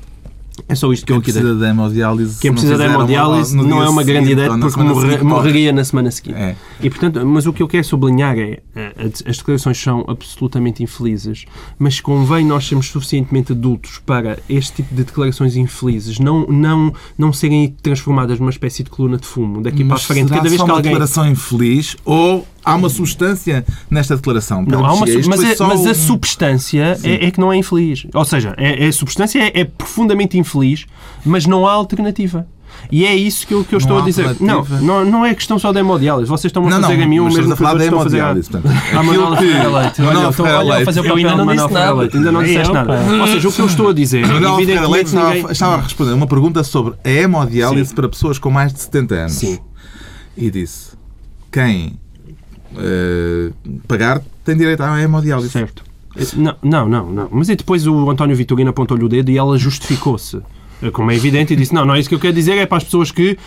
é 0.69 0.75
só 0.77 0.93
isto 0.93 1.05
que 1.05 1.09
Quem 1.13 1.17
eu 1.17 1.21
queria 1.21 1.41
precisa 1.41 1.59
da 1.61 1.69
hemodiálise, 1.71 2.39
Quem 2.41 2.53
precisa 2.53 2.79
da 2.79 2.85
hemodiálise 2.87 3.57
no 3.57 3.65
não 3.65 3.83
é 3.83 3.89
uma 3.89 4.05
grande 4.05 4.29
seguinte 4.29 4.45
ideia 4.47 4.57
porque 4.61 4.81
morre- 4.81 5.19
morreria 5.19 5.73
na 5.73 5.83
semana 5.83 6.13
seguinte. 6.13 6.37
É. 6.39 6.55
E, 6.81 6.89
portanto, 6.89 7.27
mas 7.27 7.45
o 7.45 7.53
que 7.53 7.61
eu 7.61 7.67
quero 7.67 7.83
sublinhar 7.85 8.39
é 8.39 8.61
eh, 8.77 8.95
as 9.27 9.37
declarações 9.39 9.77
são 9.83 10.05
absolutamente 10.07 10.81
infelizes, 10.81 11.45
mas 11.77 12.01
convém 12.01 12.47
nós 12.47 12.67
sermos 12.69 12.87
suficientemente 12.87 13.51
adultos 13.51 14.01
para 14.07 14.39
este 14.49 14.77
tipo 14.77 14.95
de 14.95 15.03
declarações 15.03 15.57
infelizes 15.57 16.21
não, 16.21 16.47
não, 16.47 16.95
não 17.19 17.33
serem 17.33 17.75
transformadas 17.83 18.39
numa 18.39 18.51
espécie 18.51 18.85
de 18.85 18.91
coluna 18.91 19.17
de 19.17 19.27
fumo 19.27 19.61
daqui 19.61 19.79
para 19.79 19.95
a 19.95 19.99
Mas 19.99 20.05
frente. 20.05 20.29
Cada 20.29 20.43
vez 20.49 20.55
que 20.55 20.63
uma 20.63 20.75
alguém. 20.75 20.93
declaração 20.93 21.27
infeliz 21.29 21.97
ou 22.05 22.47
há 22.65 22.75
uma 22.75 22.89
substância 22.89 23.65
nesta 23.91 24.17
declaração? 24.17 24.65
Não, 24.67 24.85
há 24.85 24.93
uma, 24.93 25.07
mas, 25.29 25.43
é- 25.45 25.55
só 25.57 25.67
mas 25.69 25.81
um- 25.81 25.91
a 25.91 25.95
substância 25.95 26.99
é, 27.03 27.27
é 27.27 27.31
que 27.31 27.39
não 27.41 27.53
é 27.53 27.57
infeliz. 27.57 28.07
Ou 28.15 28.25
seja, 28.25 28.55
é, 28.57 28.85
é- 28.85 28.89
a 28.89 28.93
substância 28.93 29.39
é, 29.41 29.61
é 29.61 29.65
profundamente 29.65 30.39
infeliz, 30.39 30.87
mas 31.25 31.47
não 31.47 31.67
há 31.67 31.73
alternativa. 31.73 32.47
E 32.91 33.07
é 33.07 33.15
isso 33.15 33.47
que 33.47 33.55
eu, 33.55 33.65
que 33.65 33.73
eu 33.75 33.79
estou 33.79 33.99
a 33.99 34.03
dizer. 34.03 34.37
Não, 34.41 34.65
não, 34.83 35.05
não 35.05 35.25
é 35.25 35.33
questão 35.33 35.59
só 35.61 35.73
da 35.73 35.79
hemodiálise. 35.81 36.29
Vocês 36.29 36.51
estão 36.51 36.67
a 36.67 36.71
Não, 36.71 36.81
fazer 36.83 36.97
não, 36.97 37.05
a 37.05 37.07
mim 37.07 37.21
o 37.21 37.25
mesmo 37.25 37.39
estamos 37.41 37.53
a 37.53 37.57
falar 37.57 37.71
que 37.73 37.79
da 37.79 37.85
eu 37.85 37.87
estou 37.87 38.01
a 38.01 38.03
hemodiálise. 38.03 38.51
portanto, 38.51 38.97
à 38.99 39.03
Manuela 39.03 39.37
Ferreira 39.37 39.69
Leite. 39.79 40.03
Olha, 40.03 40.29
a 40.29 40.85
fazer 40.85 41.01
o 41.01 41.05
Eu 41.05 41.09
papel 41.15 41.25
não 41.25 41.47
Manuela 41.47 41.53
disse 41.55 41.69
Ferreira 41.69 41.87
nada. 41.87 42.01
Leite. 42.01 42.17
Ainda 42.17 42.33
não 42.33 42.43
disseste 42.43 42.73
nada. 42.73 43.01
Ou 43.21 43.27
seja, 43.29 43.49
o 43.49 43.53
que 43.53 43.61
eu 43.61 43.67
estou 43.67 43.89
a 43.89 43.93
dizer, 43.95 44.27
Manuela 44.27 44.57
Ferreira 44.59 44.89
Leite 44.89 45.11
estava 45.51 45.75
a 45.77 45.81
responder 45.81 46.13
uma 46.13 46.27
pergunta 46.27 46.65
sobre 46.65 46.95
a 47.05 47.09
hemodiálise 47.09 47.95
para 47.95 48.09
pessoas 48.09 48.39
com 48.39 48.51
mais 48.51 48.73
de 48.73 48.81
70 48.81 49.15
anos. 49.15 49.33
Sim. 49.33 49.59
E 50.37 50.51
disse: 50.51 50.91
quem 51.53 51.99
eh, 52.77 53.51
pagar 53.87 54.23
tem 54.45 54.57
direito 54.57 54.83
à 54.83 55.01
hemodiálise. 55.01 55.51
Certo. 55.51 55.83
Não, 56.37 56.55
não, 56.63 56.89
não, 56.89 57.11
não. 57.11 57.29
Mas 57.31 57.49
e 57.49 57.57
depois 57.57 57.87
o 57.87 58.11
António 58.11 58.37
Vitorino 58.37 58.71
apontou-lhe 58.71 59.05
o 59.05 59.09
dedo 59.09 59.31
e 59.31 59.39
ela 59.39 59.59
justificou-se. 59.59 60.41
Como 60.93 61.11
é 61.11 61.15
evidente, 61.15 61.53
e 61.53 61.57
disse: 61.57 61.73
Não, 61.73 61.85
não 61.85 61.95
é 61.95 62.01
isso 62.01 62.09
que 62.09 62.15
eu 62.15 62.21
quero 62.21 62.35
dizer, 62.35 62.59
é 62.59 62.67
para 62.67 62.79
as 62.79 62.85
pessoas 62.85 63.11
que 63.11 63.39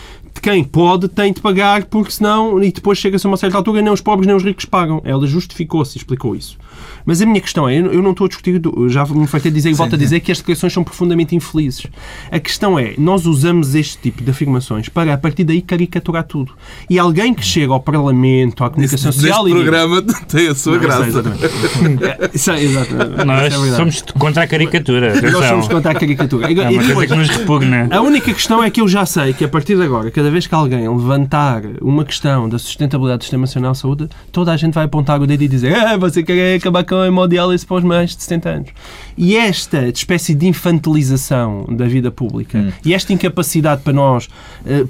quem 0.42 0.64
pode 0.64 1.08
tem 1.08 1.34
de 1.34 1.42
pagar, 1.42 1.86
porque 1.86 2.12
senão, 2.12 2.62
e 2.64 2.72
depois 2.72 2.98
chega-se 2.98 3.26
a 3.26 3.30
uma 3.30 3.38
certa 3.38 3.58
altura, 3.58 3.82
nem 3.82 3.92
os 3.92 4.02
pobres 4.02 4.28
nem 4.28 4.36
os 4.36 4.44
ricos 4.44 4.66
pagam. 4.66 5.02
Ela 5.04 5.26
justificou-se 5.28 5.98
e 5.98 6.00
explicou 6.00 6.36
isso. 6.36 6.58
Mas 7.06 7.22
a 7.22 7.26
minha 7.26 7.42
questão 7.42 7.68
é: 7.68 7.78
eu 7.78 8.02
não 8.02 8.12
estou 8.12 8.26
a 8.26 8.28
discutir, 8.28 8.62
já 8.90 9.06
me 9.06 9.28
fartei 9.28 9.52
dizer 9.52 9.70
e 9.70 9.74
volto 9.74 9.96
a 9.96 9.98
dizer 9.98 10.20
que 10.20 10.32
as 10.32 10.38
declarações 10.40 10.74
são 10.74 10.84
profundamente 10.84 11.36
infelizes. 11.36 11.88
A 12.32 12.40
questão 12.40 12.78
é: 12.78 12.94
nós 12.98 13.26
usamos 13.26 13.76
este 13.76 13.98
tipo 13.98 14.24
de 14.24 14.32
afirmações 14.32 14.90
para, 14.90 15.14
a 15.14 15.18
partir 15.18 15.44
daí, 15.44 15.62
caricaturar 15.62 16.24
tudo. 16.24 16.54
E 16.90 16.98
alguém 17.00 17.34
que 17.34 17.44
chega 17.46 17.72
ao 17.74 17.80
Parlamento, 17.80 18.64
à 18.64 18.70
comunicação 18.70 19.08
Neste 19.10 19.22
social 19.22 19.48
e. 19.48 19.52
diz- 19.54 19.62
programa 19.62 20.02
tem 20.28 20.48
a 20.48 20.56
sua 20.56 20.74
Não, 20.74 20.80
graça. 20.82 21.08
isso 21.08 21.18
é 21.18 21.20
exatamente. 21.20 22.36
Isso 22.36 22.52
é 22.52 22.64
exatamente. 22.64 23.24
Nós 23.26 23.54
é 23.54 23.76
somos 23.76 24.02
contra 24.18 24.44
a 24.44 24.48
caricatura. 24.48 25.10
Nós 25.10 25.18
Atenção. 25.18 25.42
somos 25.50 25.68
contra 25.68 25.92
a 25.92 25.96
caricatura. 25.96 26.52
É 26.52 26.70
uma 26.70 26.94
coisa 26.94 27.08
que 27.14 27.16
nos 27.20 27.30
repugna. 27.30 27.88
a 27.92 28.02
única 28.02 28.34
questão 28.34 28.64
é 28.64 28.70
que 28.70 28.82
eu 28.82 28.88
já 28.88 29.06
sei 29.06 29.34
que 29.34 29.44
a 29.44 29.48
partir 29.48 29.76
de 29.76 29.84
agora, 29.84 30.10
cada 30.12 30.30
vez 30.32 30.48
que 30.48 30.56
alguém 30.56 30.88
levantar 30.88 31.62
uma 31.82 32.04
questão 32.06 32.48
da 32.50 32.58
sustentabilidade 32.60 33.20
do 33.20 33.24
Sistema 33.24 33.42
Nacional 33.42 33.72
de 33.74 33.78
Saúde, 33.78 34.10
toda 34.32 34.52
a 34.52 34.58
gente 34.58 34.74
vai 34.74 34.86
apontar 34.86 35.22
o 35.22 35.28
dedo 35.28 35.42
e 35.44 35.48
dizer 35.48 35.76
ah, 35.76 35.98
você 35.98 36.24
quer 36.24 36.60
acabar 36.68 36.84
com 36.84 36.96
a 36.96 37.08
hemodiálise 37.08 37.66
para 37.66 37.78
os 37.78 37.84
mais 37.84 38.16
de 38.16 38.24
70 38.24 38.50
anos. 38.50 38.70
E 39.18 39.36
esta 39.36 39.88
espécie 39.88 40.36
de 40.36 40.48
infantilização 40.48 41.66
da 41.70 41.86
vida 41.88 42.12
pública 42.12 42.74
e 42.86 42.94
esta 42.94 43.12
incapacidade 43.14 43.82
para 43.82 43.94
nós 43.94 44.28
eh, 44.66 44.84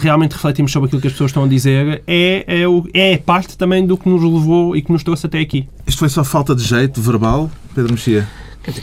realmente 0.00 0.32
refletirmos 0.32 0.72
sobre 0.72 0.86
aquilo 0.86 1.00
que 1.02 1.06
as 1.08 1.12
pessoas 1.12 1.30
estão 1.30 1.44
a 1.44 1.48
dizer 1.48 2.02
é, 2.06 2.44
é, 2.62 2.68
o- 2.68 2.86
é 2.94 3.16
parte 3.18 3.56
também 3.58 3.86
do 3.86 3.96
que 3.96 4.08
nos 4.08 4.22
levou 4.22 4.74
e 4.76 4.82
que 4.82 4.90
nos 4.92 5.02
trouxe 5.02 5.26
até 5.26 5.38
aqui. 5.40 5.68
Isto 5.86 5.98
foi 5.98 6.08
só 6.08 6.24
falta 6.24 6.54
de 6.54 6.62
jeito 6.62 7.00
verbal, 7.00 7.50
Pedro 7.74 7.92
Mexia? 7.92 8.26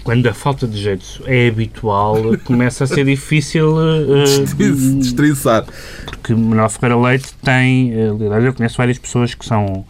Quando 0.03 0.27
a 0.27 0.33
falta 0.33 0.67
de 0.67 0.77
jeito 0.79 1.23
é 1.25 1.47
habitual, 1.47 2.15
começa 2.43 2.83
a 2.83 2.87
ser 2.87 3.03
difícil. 3.03 3.75
eh, 3.81 4.45
Destrinçar. 4.99 5.65
porque 6.05 6.35
Manuel 6.35 6.69
Ferreira 6.69 7.01
Leite 7.01 7.33
tem. 7.43 7.91
eh, 7.91 8.09
Aliás, 8.09 8.45
eu 8.45 8.53
conheço 8.53 8.77
várias 8.77 8.99
pessoas 8.99 9.33
que 9.33 9.43
são. 9.43 9.83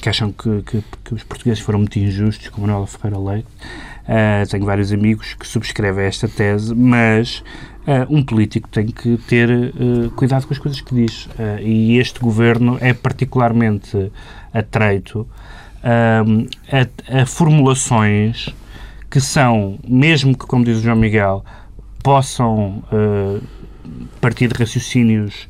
Que 0.00 0.08
acham 0.08 0.32
que, 0.32 0.62
que- 0.62 0.84
que 1.04 1.14
os 1.14 1.22
portugueses 1.24 1.60
foram 1.62 1.80
muito 1.80 1.98
injustos 1.98 2.48
com 2.48 2.60
Manuel 2.60 2.86
Ferreira 2.86 3.18
Leite. 3.18 3.48
Eh, 4.06 4.44
tenho 4.50 4.64
vários 4.64 4.92
amigos 4.92 5.34
que 5.34 5.46
subscrevem 5.46 6.04
esta 6.06 6.26
tese, 6.28 6.74
mas 6.74 7.42
eh, 7.86 8.06
um 8.08 8.22
político 8.22 8.68
tem 8.68 8.86
que 8.86 9.16
ter 9.28 9.50
eh, 9.50 9.70
cuidado 10.16 10.46
com 10.46 10.54
as 10.54 10.58
coisas 10.58 10.80
que 10.80 10.94
diz. 10.94 11.28
E 11.60 11.98
este 11.98 12.18
governo 12.20 12.78
é 12.80 12.94
particularmente 12.94 14.10
atreito 14.52 15.28
a, 15.82 17.22
a 17.22 17.26
formulações 17.26 18.48
que 19.10 19.20
são, 19.20 19.78
mesmo 19.86 20.36
que, 20.36 20.46
como 20.46 20.64
diz 20.64 20.78
o 20.78 20.82
João 20.82 20.96
Miguel, 20.96 21.44
possam 22.02 22.82
partir 24.20 24.48
de 24.48 24.54
raciocínios 24.58 25.48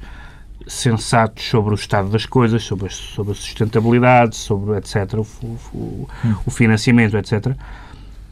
sensatos 0.68 1.44
sobre 1.44 1.72
o 1.72 1.74
estado 1.74 2.08
das 2.10 2.26
coisas, 2.26 2.62
sobre 2.62 2.86
a, 2.86 2.90
sobre 2.90 3.32
a 3.32 3.34
sustentabilidade, 3.34 4.36
sobre 4.36 4.76
etc., 4.76 5.14
o, 5.14 5.26
o- 5.74 6.08
o 6.46 6.50
financiamento, 6.50 7.16
etc., 7.16 7.52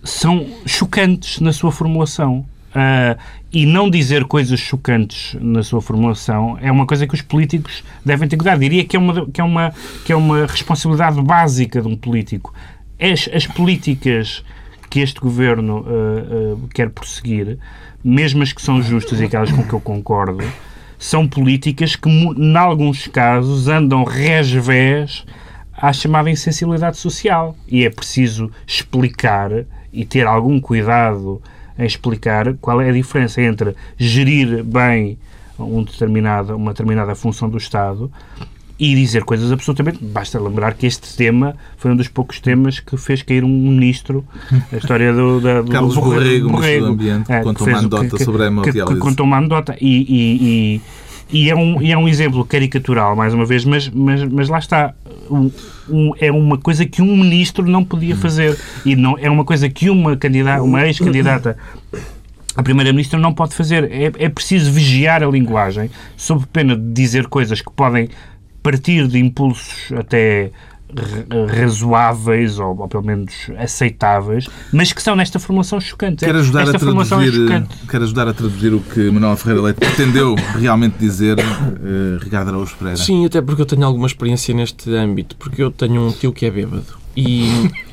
são 0.05 0.47
chocantes 0.67 1.41
na 1.41 1.53
sua 1.53 1.73
formulação. 1.73 2.45
Ah, 2.75 3.17
e 3.53 3.65
não 3.65 3.89
dizer 3.89 4.25
coisas 4.27 4.61
chocantes 4.61 5.35
na 5.41 5.63
sua 5.63 5.81
formulação 5.81 6.59
é 6.61 6.71
uma 6.71 6.87
coisa 6.87 7.07
que 7.07 7.15
os 7.15 7.23
políticos 7.23 7.83
devem 8.05 8.29
ter 8.29 8.37
cuidado. 8.37 8.61
Diria 8.61 8.85
que 8.85 8.97
é 8.97 8.99
uma, 8.99 9.27
que 9.27 9.41
é 9.41 9.45
uma, 9.45 9.73
que 10.05 10.13
é 10.13 10.17
uma 10.17 10.45
responsabilidade 10.47 11.21
básica 11.23 11.81
de 11.81 11.89
um 11.89 11.97
político. 11.97 12.53
As, 13.01 13.29
as 13.35 13.47
políticas 13.47 14.45
que 14.91 15.01
este 15.01 15.19
governo 15.21 15.85
ah, 15.89 15.93
ah, 16.63 16.69
quer 16.75 16.91
prosseguir, 16.91 17.59
mesmo 18.05 18.43
as 18.43 18.53
que 18.53 18.61
são 18.63 18.81
justas 18.83 19.21
e 19.21 19.25
aquelas 19.25 19.51
com 19.51 19.65
que 19.65 19.73
eu 19.73 19.81
concordo, 19.81 20.45
são 20.99 21.27
políticas 21.27 21.97
que, 21.97 22.09
em 22.09 22.57
alguns 22.57 23.07
casos, 23.07 23.69
andam 23.69 24.05
resvés 24.05 25.25
à 25.73 25.93
chamada 25.93 26.31
insensibilidade 26.31 26.97
social. 26.97 27.57
E 27.69 27.85
é 27.85 27.91
preciso 27.91 28.51
explicar 28.67 29.51
e 29.93 30.05
ter 30.05 30.27
algum 30.27 30.61
cuidado 30.61 31.41
em 31.79 31.85
explicar 31.85 32.55
qual 32.55 32.81
é 32.81 32.89
a 32.89 32.93
diferença 32.93 33.41
entre 33.43 33.75
gerir 33.99 34.65
bem 34.65 35.19
um 35.59 35.83
determinado, 35.83 36.57
uma 36.57 36.73
determinada 36.73 37.15
função 37.15 37.49
do 37.49 37.57
Estado 37.57 38.11
e 38.79 38.95
dizer 38.95 39.25
coisas 39.25 39.51
absolutamente. 39.51 39.99
Basta 40.05 40.39
lembrar 40.39 40.75
que 40.75 40.87
este 40.87 41.17
tema 41.17 41.57
foi 41.79 41.91
um 41.93 41.97
dos 41.97 42.09
poucos 42.09 42.41
temas 42.41 42.79
que 42.81 42.97
fez 42.97 43.23
cair 43.23 43.43
um 43.45 43.49
ministro. 43.49 44.25
A 44.73 44.77
história 44.77 45.13
do. 45.13 45.41
Da, 45.41 45.63
do 45.63 45.71
Carlos 45.73 45.95
do 45.95 46.01
Borrego, 46.03 46.49
Ministro 46.51 46.81
do 46.81 46.87
Ambiente, 46.87 47.33
é, 47.33 47.43
contou 47.43 47.55
que 47.55 47.63
uma 47.63 47.65
fez 47.65 47.77
o- 47.77 47.81
anedota 47.97 48.17
que- 48.19 48.25
sobre 48.25 48.43
a 48.43 48.45
que- 48.47 48.53
hemodiálise. 48.53 48.95
que 48.95 49.01
contou 49.01 49.25
uma 49.27 49.39
anedota. 49.39 49.77
E, 49.81 49.97
e, 49.97 50.81
e, 51.33 51.43
e 51.47 51.51
é 51.51 51.57
um, 51.57 51.81
e 51.83 51.91
é 51.91 51.97
um 51.99 52.07
exemplo 52.07 52.45
caricatural, 52.45 53.17
mais 53.17 53.33
uma 53.35 53.47
vez, 53.47 53.65
mas, 53.65 53.89
mas, 53.89 54.23
mas 54.25 54.49
lá 54.49 54.59
está. 54.59 54.95
Um- 55.31 55.51
um- 55.89 56.13
é 56.21 56.31
uma 56.31 56.59
coisa 56.59 56.85
que 56.85 57.01
um 57.03 57.17
ministro 57.17 57.67
não 57.67 57.83
podia 57.85 58.15
fazer. 58.15 58.57
E 58.85 58.95
não, 58.95 59.17
é 59.19 59.29
uma 59.31 59.45
coisa 59.45 59.69
que 59.71 59.89
uma, 59.91 60.17
candidata, 60.17 60.63
uma 60.63 60.87
ex-candidata 60.87 61.57
a 62.55 62.63
Primeira-Ministra 62.63 63.19
não 63.19 63.35
pode 63.35 63.55
fazer. 63.55 63.85
É, 63.91 64.13
é 64.19 64.29
preciso 64.29 64.71
vigiar 64.73 65.23
a 65.23 65.27
linguagem, 65.27 65.91
sob 66.17 66.47
pena 66.53 66.75
de 66.77 66.93
dizer 66.93 67.27
coisas 67.27 67.61
que 67.61 67.71
podem 67.71 68.09
partir 68.67 69.07
de 69.07 69.19
impulsos 69.19 69.93
até 69.97 70.51
ra- 70.95 71.61
razoáveis 71.61 72.59
ou, 72.59 72.77
ou 72.79 72.89
pelo 72.89 73.05
menos 73.05 73.33
aceitáveis, 73.59 74.47
mas 74.73 74.93
que 74.93 75.01
são 75.03 75.15
nesta 75.15 75.39
formulação 75.39 75.81
chocante. 75.81 76.25
Quer 76.25 76.35
ajudar, 76.35 76.63
Esta 76.63 76.73
a 76.73 76.77
é 76.77 76.79
traduzir, 76.81 77.33
chocante. 77.33 77.77
quer 77.89 78.03
ajudar 78.03 78.29
a 78.29 78.35
traduzir 78.35 78.75
o 78.75 78.81
que 78.81 79.11
Manuel 79.11 79.37
Ferreira 79.37 79.63
Leite 79.63 79.79
pretendeu 79.79 80.35
realmente 80.59 80.97
dizer, 80.99 81.39
eh, 81.39 82.19
Ricardo 82.23 82.49
Araújo 82.49 82.75
Pereira? 82.77 82.97
Sim, 82.99 83.25
até 83.27 83.41
porque 83.41 83.63
eu 83.63 83.67
tenho 83.67 83.85
alguma 83.85 84.07
experiência 84.07 84.55
neste 84.55 84.91
âmbito, 84.95 85.37
porque 85.37 85.63
eu 85.63 85.71
tenho 85.71 86.07
um 86.09 86.11
tio 86.13 86.33
que 86.33 86.47
é 86.47 86.51
bêbado 86.51 86.87
E, 87.17 87.49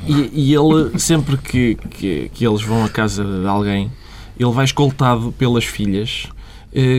e, 0.07 0.29
e 0.33 0.53
ele, 0.55 0.97
sempre 0.99 1.37
que, 1.37 1.75
que, 1.91 2.29
que 2.33 2.45
eles 2.47 2.61
vão 2.61 2.83
à 2.83 2.89
casa 2.89 3.23
de 3.23 3.45
alguém, 3.47 3.91
ele 4.39 4.51
vai 4.51 4.65
escoltado 4.65 5.31
pelas 5.37 5.63
filhas 5.65 6.27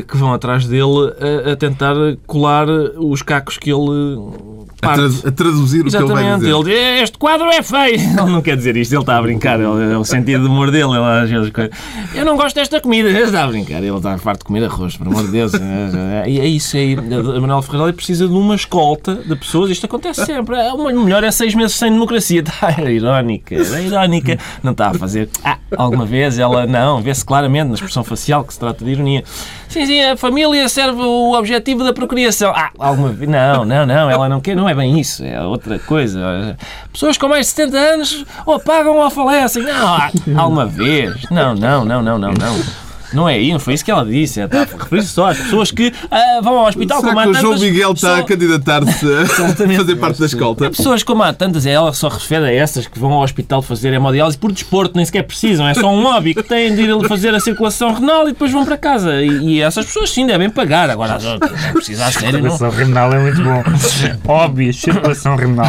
que 0.06 0.16
vão 0.16 0.32
atrás 0.32 0.66
dele 0.66 1.12
a, 1.48 1.52
a 1.52 1.56
tentar 1.56 1.94
colar 2.26 2.68
os 2.68 3.22
cacos 3.22 3.58
que 3.58 3.70
ele 3.70 4.18
A, 4.80 4.94
tra- 4.94 5.28
a 5.28 5.32
traduzir 5.32 5.80
o 5.80 5.90
que 5.90 5.96
ele 5.96 6.06
vai 6.06 6.24
Exatamente, 6.24 6.38
dizer. 6.40 6.54
ele 6.54 6.64
diz, 6.64 7.02
este 7.02 7.18
quadro 7.18 7.46
é 7.48 7.62
feio. 7.62 7.94
Ele 8.24 8.30
não 8.30 8.40
quer 8.42 8.56
dizer 8.56 8.76
isto, 8.76 8.92
ele 8.92 9.00
está 9.00 9.16
a 9.18 9.22
brincar, 9.22 9.58
ele- 9.58 9.92
é 9.94 9.98
o 9.98 10.04
sentido 10.04 10.42
de 10.44 10.48
humor 10.48 10.70
dele. 10.70 10.84
Ele, 10.92 10.98
às 11.04 11.30
vezes, 11.30 11.52
eu 12.14 12.24
não 12.24 12.36
gosto 12.36 12.54
desta 12.54 12.80
comida, 12.80 13.08
ele 13.10 13.18
está 13.22 13.44
a 13.44 13.46
brincar, 13.48 13.78
ele 13.82 13.96
está 13.96 14.16
farto 14.18 14.40
de 14.40 14.44
comer 14.44 14.64
arroz, 14.64 14.96
por 14.96 15.06
amor 15.06 15.24
de 15.24 15.30
Deus. 15.32 15.52
E 16.26 16.40
é 16.40 16.46
isso 16.46 16.76
aí. 16.76 16.94
A 16.96 17.40
Manuel 17.40 17.60
Ferreira 17.62 17.92
precisa 17.92 18.26
de 18.28 18.32
uma 18.34 18.54
escolta 18.54 19.16
de 19.16 19.34
pessoas, 19.36 19.70
isto 19.70 19.84
acontece 19.86 20.24
sempre. 20.24 20.56
É, 20.56 20.72
O 20.72 21.04
melhor 21.04 21.22
é 21.24 21.30
seis 21.30 21.54
meses 21.54 21.76
sem 21.76 21.90
democracia. 21.92 22.40
Está, 22.40 22.74
é 22.78 22.92
irónica, 22.92 23.54
é 23.54 23.82
irónica. 23.86 24.38
Não 24.62 24.72
está 24.72 24.88
a 24.90 24.94
fazer. 24.94 25.28
Ah, 25.44 25.58
alguma 25.76 26.06
vez 26.06 26.38
ela, 26.38 26.66
não, 26.66 27.02
vê-se 27.02 27.24
claramente 27.24 27.68
na 27.68 27.74
expressão 27.74 28.04
facial 28.04 28.44
que 28.44 28.52
se 28.54 28.60
trata 28.60 28.84
de 28.84 28.90
ironia. 28.90 29.24
Sim, 29.74 29.86
sim, 29.86 30.00
a 30.04 30.16
família 30.16 30.68
serve 30.68 31.02
o 31.02 31.32
objetivo 31.36 31.82
da 31.82 31.92
procriação. 31.92 32.52
Ah, 32.54 32.70
alguma 32.78 33.08
vez. 33.08 33.28
Não, 33.28 33.64
não, 33.64 33.84
não, 33.84 34.08
ela 34.08 34.28
não 34.28 34.40
quer, 34.40 34.54
não 34.54 34.68
é 34.68 34.72
bem 34.72 35.00
isso, 35.00 35.24
é 35.24 35.42
outra 35.42 35.80
coisa. 35.80 36.56
Pessoas 36.92 37.18
com 37.18 37.26
mais 37.26 37.46
de 37.46 37.52
70 37.54 37.76
anos 37.76 38.24
ou 38.46 38.60
pagam 38.60 38.96
ou 38.96 39.10
falecem. 39.10 39.64
Não, 39.64 39.94
ah, 39.96 40.12
alguma 40.36 40.64
vez. 40.64 41.28
Não, 41.28 41.56
não, 41.56 41.84
não, 41.84 42.00
não, 42.00 42.16
não, 42.16 42.30
não. 42.30 42.83
Não 43.14 43.28
é 43.28 43.38
isso, 43.38 43.52
não 43.52 43.60
foi 43.60 43.74
isso 43.74 43.84
que 43.84 43.90
ela 43.90 44.04
disse. 44.04 44.40
Está 44.40 44.62
a 44.62 44.64
referir-se 44.64 45.08
só 45.08 45.26
às 45.30 45.38
pessoas 45.38 45.70
que 45.70 45.92
ah, 46.10 46.40
vão 46.42 46.58
ao 46.58 46.66
hospital 46.68 47.00
Será 47.00 47.12
que 47.12 47.18
há 47.18 47.22
o 47.22 47.34
João 47.34 47.42
tantas- 47.54 47.60
Miguel 47.62 47.92
está 47.92 48.08
só- 48.16 48.20
a 48.20 48.22
candidatar-se 48.24 49.06
a 49.14 49.26
fazer 49.76 49.96
parte 49.96 50.20
da 50.20 50.26
escolta? 50.26 50.66
Há 50.66 50.70
pessoas 50.70 51.02
como 51.02 51.22
há 51.22 51.32
tantas, 51.32 51.66
ela 51.66 51.92
só 51.92 52.08
refere 52.08 52.44
a 52.46 52.52
essas 52.52 52.86
que 52.86 52.98
vão 52.98 53.12
ao 53.12 53.22
hospital 53.22 53.62
fazer 53.62 53.92
hemodiálise 53.92 54.36
por 54.36 54.50
desporto, 54.52 54.96
nem 54.96 55.04
sequer 55.04 55.22
precisam, 55.24 55.66
é 55.68 55.74
só 55.74 55.88
um 55.92 56.02
hobby 56.02 56.34
que 56.34 56.42
têm 56.42 56.74
de 56.74 56.82
ir 56.82 57.08
fazer 57.08 57.34
a 57.34 57.40
circulação 57.40 57.94
renal 57.94 58.24
e 58.28 58.32
depois 58.32 58.50
vão 58.52 58.64
para 58.64 58.76
casa. 58.76 59.22
E, 59.22 59.28
e 59.56 59.60
essas 59.60 59.86
pessoas 59.86 60.10
sim 60.10 60.26
devem 60.26 60.50
pagar. 60.50 60.90
Agora, 60.90 61.14
as 61.14 61.24
outras, 61.24 61.50
não 61.62 61.72
precisa 61.72 62.06
a 62.06 62.12
sério, 62.12 62.42
não. 62.42 62.50
Circulação 62.50 62.70
renal 62.70 63.12
é 63.12 63.18
muito 63.20 63.42
bom. 63.42 63.62
Óbvio, 64.26 64.72
circulação 64.74 65.36
renal. 65.36 65.68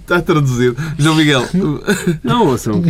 Está 0.00 0.20
traduzido. 0.20 0.76
João 0.98 1.16
Miguel, 1.16 1.44
Não, 2.22 2.46
ouçam, 2.46 2.82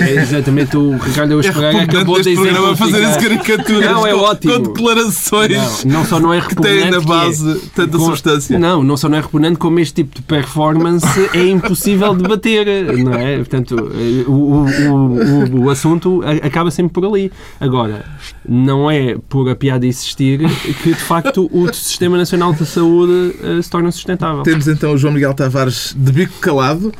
é 0.00 0.10
exatamente 0.12 0.76
o 0.76 0.96
Ricardo 0.96 1.32
Eus 1.32 1.46
é 1.68 1.72
Pereira 1.72 1.92
acabou 1.92 2.20
de 2.20 2.34
programa 2.34 2.76
fazer 2.76 3.04
as 3.04 3.16
caricaturas 3.16 3.90
Não, 3.90 4.06
é 4.06 4.12
com, 4.12 4.18
ótimo. 4.20 4.52
com 4.54 4.62
declarações 4.72 5.84
Não, 5.84 5.92
não 5.92 6.04
só 6.04 6.20
não 6.20 6.32
é 6.34 6.40
que 6.46 6.54
têm 6.56 6.90
na 6.90 6.98
que 7.00 7.06
base 7.06 7.50
é, 7.50 7.56
tanta 7.74 7.98
com- 7.98 8.04
substância. 8.04 8.58
Não, 8.58 8.82
não 8.82 8.96
só 8.96 9.08
não 9.08 9.18
é 9.18 9.20
repugnante, 9.20 9.58
como 9.58 9.78
este 9.80 9.94
tipo 10.02 10.16
de 10.16 10.22
performance 10.22 11.06
é 11.34 11.46
impossível 11.48 12.14
de 12.14 12.22
bater, 12.28 12.66
não 12.98 13.14
é? 13.14 13.36
Portanto, 13.38 13.76
eh, 13.94 14.24
o, 14.26 14.32
o, 14.32 15.60
o, 15.60 15.64
o 15.64 15.70
assunto 15.70 16.22
acaba 16.42 16.70
sempre 16.70 16.92
por 16.92 17.04
ali. 17.04 17.30
Agora, 17.60 18.04
não 18.48 18.90
é 18.90 19.16
por 19.28 19.48
a 19.48 19.54
piada 19.56 19.86
existir 19.86 20.40
que, 20.82 20.90
de 20.90 20.94
facto, 20.94 21.48
o 21.52 21.72
Sistema 21.72 22.16
Nacional 22.16 22.52
de 22.52 22.66
Saúde 22.66 23.34
eh, 23.42 23.62
se 23.62 23.70
torna 23.70 23.90
sustentável. 23.92 24.42
Temos 24.42 24.66
então 24.68 24.92
o 24.92 24.98
João 24.98 25.12
Miguel 25.14 25.34
Tavares 25.34 25.94
de 25.96 26.12
bico 26.12 26.34
calado 26.40 26.92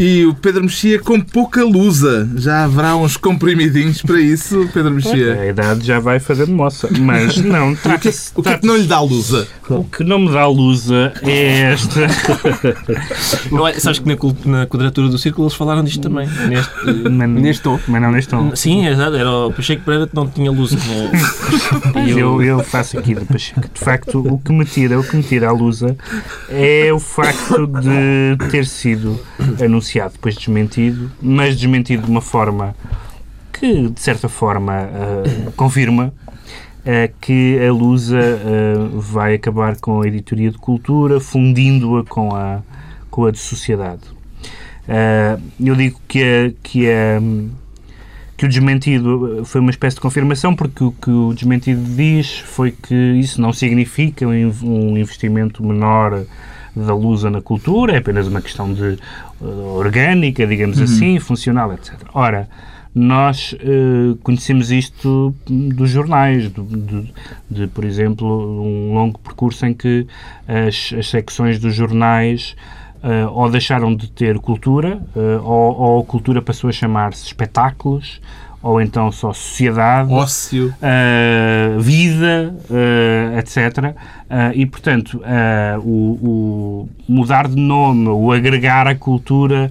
e 0.00 0.24
o 0.24 0.32
Pedro 0.32 0.62
Mexia 0.62 1.00
com 1.00 1.20
pouca 1.20 1.64
lusa. 1.64 2.30
Já 2.36 2.62
haverá 2.64 2.94
uns 2.94 3.16
comprimidinhos 3.16 4.00
para 4.00 4.20
isso, 4.20 4.68
Pedro 4.72 4.92
Mexia. 4.92 5.34
A 5.40 5.46
idade 5.48 5.84
já 5.84 5.98
vai 5.98 6.20
fazendo 6.20 6.52
moça. 6.52 6.88
Mas 7.00 7.36
não, 7.38 7.72
O 7.72 7.76
que, 7.76 7.82
trata-se. 7.82 8.30
o 8.36 8.42
que 8.42 8.48
é 8.48 8.58
que 8.58 8.66
não 8.66 8.76
lhe 8.76 8.86
dá 8.86 9.00
lusa? 9.00 9.48
O 9.68 9.82
que 9.82 10.04
não 10.04 10.20
me 10.20 10.30
dá 10.32 10.46
lusa 10.46 11.12
é 11.22 11.72
esta. 11.72 12.06
Eu, 13.50 13.80
sabes 13.80 13.98
que 13.98 14.06
na, 14.08 14.16
na 14.60 14.66
quadratura 14.66 15.08
do 15.08 15.18
círculo 15.18 15.46
eles 15.48 15.56
falaram 15.56 15.82
disto 15.82 16.00
também. 16.00 16.28
Neste, 16.48 16.72
Mas, 17.10 17.28
Neste 17.30 17.62
tom. 17.62 17.78
mas 17.88 18.00
não 18.02 18.12
neste 18.12 18.30
tom. 18.30 18.54
sim, 18.54 18.86
é 18.86 18.92
exato, 18.92 19.16
era 19.16 19.30
o 19.30 19.52
Pacheco 19.52 19.82
Pereira 19.84 20.06
que 20.06 20.14
não 20.14 20.28
tinha 20.28 20.50
luz. 20.50 20.72
Mas 21.94 22.08
eu, 22.16 22.40
eu 22.42 22.62
faço 22.62 22.98
aqui 22.98 23.14
de 23.14 23.24
Pacheco. 23.24 23.60
De 23.72 23.80
facto, 23.80 24.20
o 24.20 24.38
que 24.38 24.52
me 24.52 24.64
tira, 24.64 24.98
o 24.98 25.02
que 25.02 25.16
me 25.16 25.22
tira 25.22 25.48
a 25.48 25.52
lusa 25.52 25.96
é 26.48 26.92
o 26.92 27.00
facto 27.00 27.66
de 27.66 28.36
ter 28.50 28.64
sido 28.66 29.18
anunciado, 29.62 29.87
depois 29.94 30.36
desmentido, 30.36 31.10
mas 31.20 31.56
desmentido 31.56 32.04
de 32.04 32.10
uma 32.10 32.20
forma 32.20 32.74
que, 33.58 33.88
de 33.88 34.00
certa 34.00 34.28
forma, 34.28 34.72
ah, 34.72 35.50
confirma 35.56 36.12
ah, 36.86 37.10
que 37.20 37.58
a 37.66 37.72
Lusa 37.72 38.18
ah, 38.18 38.88
vai 38.94 39.34
acabar 39.34 39.76
com 39.80 40.00
a 40.02 40.06
editoria 40.06 40.50
de 40.50 40.58
cultura, 40.58 41.20
fundindo-a 41.20 42.04
com 42.04 42.34
a, 42.34 42.62
com 43.10 43.24
a 43.24 43.30
de 43.30 43.38
sociedade. 43.38 44.02
Eu 45.60 45.74
digo 45.74 46.00
que 46.08 46.22
a, 46.22 46.52
que 46.62 46.88
a, 46.90 47.20
que 48.36 48.46
o 48.46 48.48
desmentido 48.48 49.42
foi 49.44 49.60
uma 49.60 49.70
espécie 49.70 49.96
de 49.96 50.00
confirmação, 50.00 50.54
porque 50.56 50.82
o 50.82 50.92
que 50.92 51.10
o 51.10 51.34
desmentido 51.34 51.82
diz 51.94 52.38
foi 52.38 52.70
que 52.70 52.94
isso 52.94 53.40
não 53.40 53.52
significa 53.52 54.26
um 54.26 54.96
investimento 54.96 55.62
menor 55.62 56.24
da 56.86 56.94
Lusa 56.94 57.30
na 57.30 57.40
cultura, 57.40 57.94
é 57.94 57.98
apenas 57.98 58.26
uma 58.28 58.40
questão 58.40 58.72
de 58.72 58.98
eh, 59.40 59.44
orgânica, 59.76 60.46
digamos 60.46 60.80
assim, 60.80 61.18
funcional, 61.18 61.72
etc. 61.72 61.94
Ora, 62.14 62.48
nós 62.94 63.54
eh, 63.60 64.16
conhecemos 64.22 64.70
isto 64.70 65.34
dos 65.46 65.90
jornais, 65.90 66.50
do- 66.50 66.64
de, 66.64 67.12
de, 67.50 67.66
por 67.68 67.84
exemplo, 67.84 68.26
um 68.62 68.94
longo 68.94 69.18
percurso 69.18 69.64
em 69.66 69.74
que 69.74 70.06
as, 70.46 70.92
as 70.98 71.08
secções 71.08 71.58
dos 71.58 71.74
jornais 71.74 72.56
eh, 73.02 73.26
ou 73.30 73.48
deixaram 73.50 73.94
de 73.94 74.10
ter 74.10 74.38
cultura, 74.38 75.00
eh, 75.14 75.38
ou, 75.42 75.76
ou 75.78 76.00
a 76.00 76.04
cultura 76.04 76.42
passou 76.42 76.68
a 76.68 76.72
chamar-se 76.72 77.24
espetáculos, 77.26 78.20
ou 78.62 78.80
então 78.80 79.10
só 79.12 79.32
sociedade, 79.32 80.12
Ócio. 80.12 80.74
uh, 80.82 81.80
vida, 81.80 82.54
uh, 82.68 83.38
etc. 83.38 83.94
Uh, 83.94 84.52
e, 84.54 84.66
portanto, 84.66 85.22
o, 85.82 86.18
o 86.20 86.88
mudar 87.08 87.48
de 87.48 87.56
nome, 87.56 88.08
o 88.08 88.32
agregar 88.32 88.86
a 88.86 88.94
cultura 88.94 89.70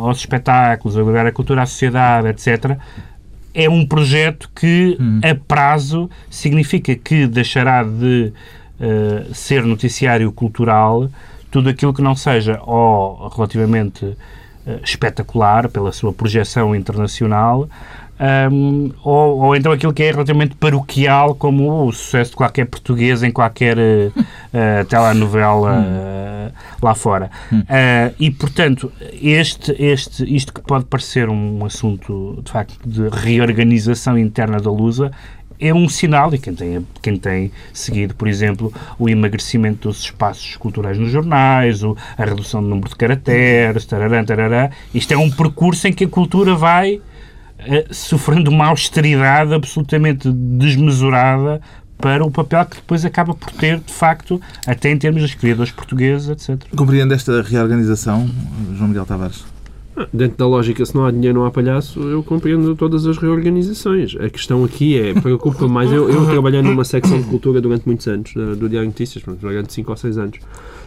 aos 0.00 0.18
espetáculos, 0.18 0.98
agregar 0.98 1.24
a 1.24 1.30
cultura 1.30 1.62
à 1.62 1.66
sociedade, 1.66 2.26
etc., 2.28 2.76
é 3.54 3.68
um 3.68 3.86
projeto 3.86 4.50
que, 4.56 4.98
a 5.22 5.34
prazo, 5.34 6.10
significa 6.28 6.96
que 6.96 7.26
deixará 7.26 7.84
de 7.84 8.32
ser 9.32 9.62
noticiário 9.62 10.32
cultural 10.32 11.08
tudo 11.48 11.68
aquilo 11.68 11.94
que 11.94 12.02
não 12.02 12.16
seja 12.16 12.58
ou 12.62 13.28
relativamente 13.28 14.16
eh, 14.64 14.78
espetacular 14.84 15.68
pela 15.68 15.90
sua 15.90 16.12
projeção 16.12 16.72
internacional, 16.72 17.68
um, 18.22 18.90
ou, 19.02 19.38
ou 19.40 19.56
então 19.56 19.72
aquilo 19.72 19.92
que 19.92 20.02
é 20.02 20.12
relativamente 20.12 20.54
paroquial, 20.54 21.34
como 21.34 21.86
o 21.86 21.92
sucesso 21.92 22.30
de 22.30 22.36
qualquer 22.36 22.66
português 22.66 23.22
em 23.22 23.32
qualquer 23.32 23.76
eh, 23.78 24.84
telenovela 24.88 25.84
eh, 25.84 26.50
lá 26.80 26.94
fora. 26.94 27.30
Eh, 27.68 28.12
e, 28.20 28.30
portanto, 28.30 28.92
este, 29.20 29.74
este, 29.78 30.24
isto 30.34 30.52
que 30.52 30.60
pode 30.60 30.84
parecer 30.84 31.28
um 31.28 31.64
assunto, 31.64 32.40
de 32.44 32.52
facto, 32.52 32.78
de 32.86 33.08
reorganização 33.08 34.16
interna 34.16 34.60
da 34.60 34.70
Lusa, 34.70 35.10
é 35.58 35.72
um 35.72 35.88
sinal, 35.88 36.32
e 36.34 36.38
quem 36.38 36.54
tem, 36.54 36.86
quem 37.00 37.16
tem 37.16 37.52
seguido, 37.72 38.14
por 38.14 38.26
exemplo, 38.28 38.72
o 38.98 39.08
emagrecimento 39.08 39.88
dos 39.88 40.00
espaços 40.00 40.56
culturais 40.56 40.98
nos 40.98 41.10
jornais, 41.10 41.82
o, 41.82 41.96
a 42.18 42.24
redução 42.24 42.62
do 42.62 42.68
número 42.68 42.88
de 42.88 42.96
caracteres, 42.96 43.84
tarará, 43.84 44.24
tarará, 44.24 44.70
isto 44.92 45.12
é 45.12 45.16
um 45.16 45.30
percurso 45.30 45.86
em 45.86 45.92
que 45.92 46.04
a 46.04 46.08
cultura 46.08 46.54
vai 46.54 47.00
sofrendo 47.90 48.50
uma 48.50 48.66
austeridade 48.66 49.54
absolutamente 49.54 50.30
desmesurada 50.30 51.60
para 51.98 52.24
o 52.24 52.30
papel 52.30 52.66
que 52.66 52.76
depois 52.76 53.04
acaba 53.04 53.32
por 53.32 53.50
ter, 53.52 53.78
de 53.78 53.92
facto, 53.92 54.40
até 54.66 54.90
em 54.90 54.98
termos 54.98 55.22
dos 55.22 55.34
criadores 55.34 55.70
portugueses, 55.70 56.28
etc. 56.28 56.60
Compreende 56.76 57.14
esta 57.14 57.40
reorganização, 57.42 58.28
João 58.74 58.88
Miguel 58.88 59.06
Tavares? 59.06 59.44
Dentro 60.12 60.38
da 60.38 60.46
lógica, 60.46 60.84
se 60.86 60.94
não 60.94 61.04
há 61.04 61.10
dinheiro, 61.10 61.38
não 61.38 61.46
há 61.46 61.50
palhaço, 61.50 62.00
eu 62.00 62.22
compreendo 62.22 62.74
todas 62.74 63.06
as 63.06 63.18
reorganizações. 63.18 64.16
A 64.16 64.28
questão 64.30 64.64
aqui 64.64 64.98
é, 64.98 65.12
preocupa 65.12 65.68
mais, 65.68 65.92
eu, 65.92 66.08
eu 66.08 66.24
trabalhei 66.26 66.62
numa 66.62 66.84
secção 66.84 67.20
de 67.20 67.26
cultura 67.28 67.60
durante 67.60 67.86
muitos 67.86 68.06
anos, 68.08 68.32
do, 68.32 68.68
Diário 68.68 68.88
Notícias, 68.88 69.22
durante 69.38 69.72
5 69.72 69.90
ou 69.90 69.96
6 69.96 70.18
anos. 70.18 70.38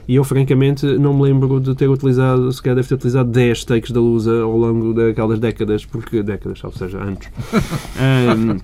E 0.08 0.16
eu, 0.16 0.24
francamente, 0.24 0.86
não 0.86 1.14
me 1.14 1.24
lembro 1.24 1.60
de 1.60 1.76
ter 1.76 1.88
utilizado, 1.88 2.52
se 2.52 2.62
calhar 2.62 2.76
deve 2.76 2.88
ter 2.88 2.96
utilizado 2.96 3.30
10 3.30 3.66
takes 3.66 3.92
da 3.92 4.00
Lusa 4.00 4.42
ao 4.42 4.58
longo 4.58 4.94
daquelas 4.94 5.40
décadas, 5.40 5.86
porque, 5.86 6.24
décadas, 6.24 6.64
ou 6.64 6.72
seja, 6.72 7.00
anos. 7.00 7.28
Ahm, 8.00 8.58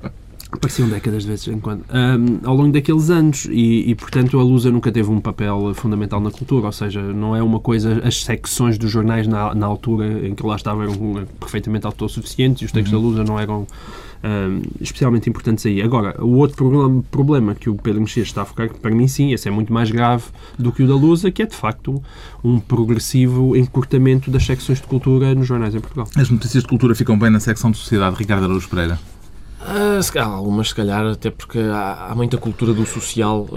Pareciam 0.60 0.90
décadas 0.90 1.24
de 1.24 1.30
vezes 1.30 1.48
em 1.48 1.60
quando. 1.60 1.84
Um, 1.90 2.48
ao 2.48 2.56
longo 2.56 2.72
daqueles 2.72 3.10
anos. 3.10 3.46
E, 3.46 3.90
e, 3.90 3.96
portanto, 3.96 4.40
a 4.40 4.44
Lusa 4.44 4.70
nunca 4.70 4.92
teve 4.92 5.10
um 5.10 5.20
papel 5.20 5.74
fundamental 5.74 6.20
na 6.20 6.32
cultura. 6.32 6.66
Ou 6.68 6.72
seja, 6.72 7.02
não 7.02 7.36
é 7.36 7.42
uma 7.42 7.60
coisa. 7.60 8.02
As 8.04 8.24
secções 8.24 8.78
dos 8.78 8.92
jornais 8.92 9.28
na, 9.28 9.56
na 9.56 9.66
altura 9.66 10.28
em 10.28 10.36
que 10.36 10.46
lá 10.46 10.56
estava 10.56 10.84
eram 10.84 11.26
perfeitamente 11.40 11.86
autossuficientes 11.86 12.62
e 12.62 12.66
os 12.66 12.72
textos 12.72 12.94
uhum. 12.94 13.02
da 13.02 13.08
Lusa 13.08 13.24
não 13.24 13.40
eram 13.40 13.66
um, 14.24 14.62
especialmente 14.80 15.30
importantes 15.30 15.66
aí. 15.66 15.82
Agora, 15.82 16.16
o 16.24 16.38
outro 16.38 16.58
problema, 16.58 17.04
problema 17.10 17.56
que 17.56 17.70
o 17.70 17.76
Pedro 17.76 18.02
Mexia 18.02 18.24
está 18.24 18.44
a 18.44 18.46
focar, 18.46 18.70
para 18.74 18.92
mim 18.92 19.08
sim, 19.08 19.34
esse 19.34 19.48
é 19.48 19.52
muito 19.52 19.74
mais 19.74 19.90
grave 19.92 20.26
do 20.58 20.72
que 20.72 20.84
o 20.84 20.88
da 20.88 20.96
Lusa, 20.96 21.32
que 21.32 21.42
é 21.42 21.46
de 21.46 21.56
facto 21.56 22.02
um 22.44 22.60
progressivo 22.60 23.56
encurtamento 23.56 24.30
das 24.30 24.46
secções 24.46 24.80
de 24.80 24.88
cultura 24.88 25.34
nos 25.36 25.48
jornais 25.48 25.76
em 25.76 25.80
Portugal. 25.80 26.08
As 26.16 26.30
notícias 26.30 26.64
de 26.64 26.70
cultura 26.70 26.96
ficam 26.96 27.18
bem 27.18 27.30
na 27.30 27.40
secção 27.40 27.72
de 27.72 27.78
sociedade, 27.78 28.16
Ricardo 28.16 28.46
Araújo 28.46 28.70
Pereira. 28.70 29.00
Uh, 29.62 30.20
algumas, 30.20 30.70
se 30.70 30.76
calhar, 30.76 31.06
até 31.06 31.30
porque 31.30 31.60
há, 31.60 32.08
há 32.10 32.16
muita 32.16 32.38
cultura 32.38 32.74
do 32.74 32.86
social 32.86 33.48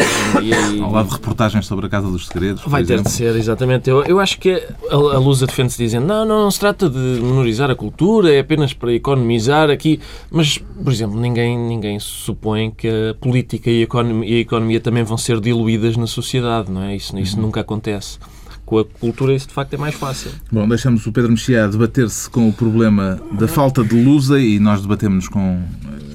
dia. 0.41 0.57
E... 0.73 0.81
Ao 0.81 0.91
lado 0.91 1.09
de 1.09 1.15
reportagens 1.15 1.67
sobre 1.67 1.87
a 1.87 1.89
Casa 1.89 2.11
dos 2.11 2.27
Segredos. 2.27 2.63
Vai 2.67 2.85
ter 2.85 3.01
de 3.01 3.11
ser, 3.11 3.35
exatamente. 3.37 3.89
Eu, 3.89 4.05
eu 4.05 4.21
acho 4.21 4.39
que 4.39 4.51
a, 4.91 4.95
a 4.95 5.19
Lusa 5.19 5.47
defende-se 5.47 5.79
dizendo 5.79 6.07
não, 6.07 6.25
não, 6.25 6.43
não 6.43 6.51
se 6.51 6.61
trata 6.61 6.89
de 6.89 6.99
menorizar 6.99 7.71
a 7.71 7.75
cultura, 7.75 8.33
é 8.33 8.41
apenas 8.41 8.73
para 8.73 8.93
economizar 8.93 9.71
aqui. 9.71 10.01
Mas, 10.31 10.59
por 10.59 10.93
exemplo, 10.93 11.19
ninguém, 11.19 11.59
ninguém 11.59 11.99
supõe 11.99 12.71
que 12.71 12.89
a 12.89 13.15
política 13.15 13.71
e 13.71 13.81
a, 13.81 13.85
economia, 13.85 14.29
e 14.29 14.37
a 14.37 14.41
economia 14.41 14.81
também 14.81 15.03
vão 15.03 15.17
ser 15.17 15.41
diluídas 15.41 15.97
na 15.97 16.07
sociedade, 16.07 16.71
não 16.71 16.83
é? 16.83 16.95
Isso, 16.95 17.19
isso 17.19 17.37
uhum. 17.37 17.43
nunca 17.45 17.61
acontece 17.61 18.19
com 18.65 18.79
a 18.79 18.85
cultura 18.85 19.35
isso 19.35 19.49
de 19.49 19.55
facto 19.55 19.75
é 19.75 19.77
mais 19.77 19.95
fácil. 19.95 20.31
Bom, 20.51 20.67
deixamos 20.69 21.07
o 21.07 21.12
Pedro 21.12 21.31
Mexia 21.31 21.69
debater-se 21.69 22.29
com 22.31 22.49
o 22.49 22.53
problema 22.53 23.21
da 23.33 23.47
falta 23.47 23.85
de 23.85 23.95
lusa 24.03 24.41
e 24.41 24.59
nós 24.59 24.81
debatemos 24.83 25.29
com 25.29 25.62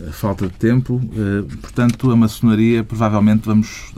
a 0.07 0.11
falta 0.11 0.47
de 0.47 0.53
tempo. 0.53 1.01
Eh, 1.15 1.43
portanto, 1.61 2.11
a 2.11 2.15
maçonaria, 2.15 2.83
provavelmente 2.83 3.45
vamos 3.45 3.93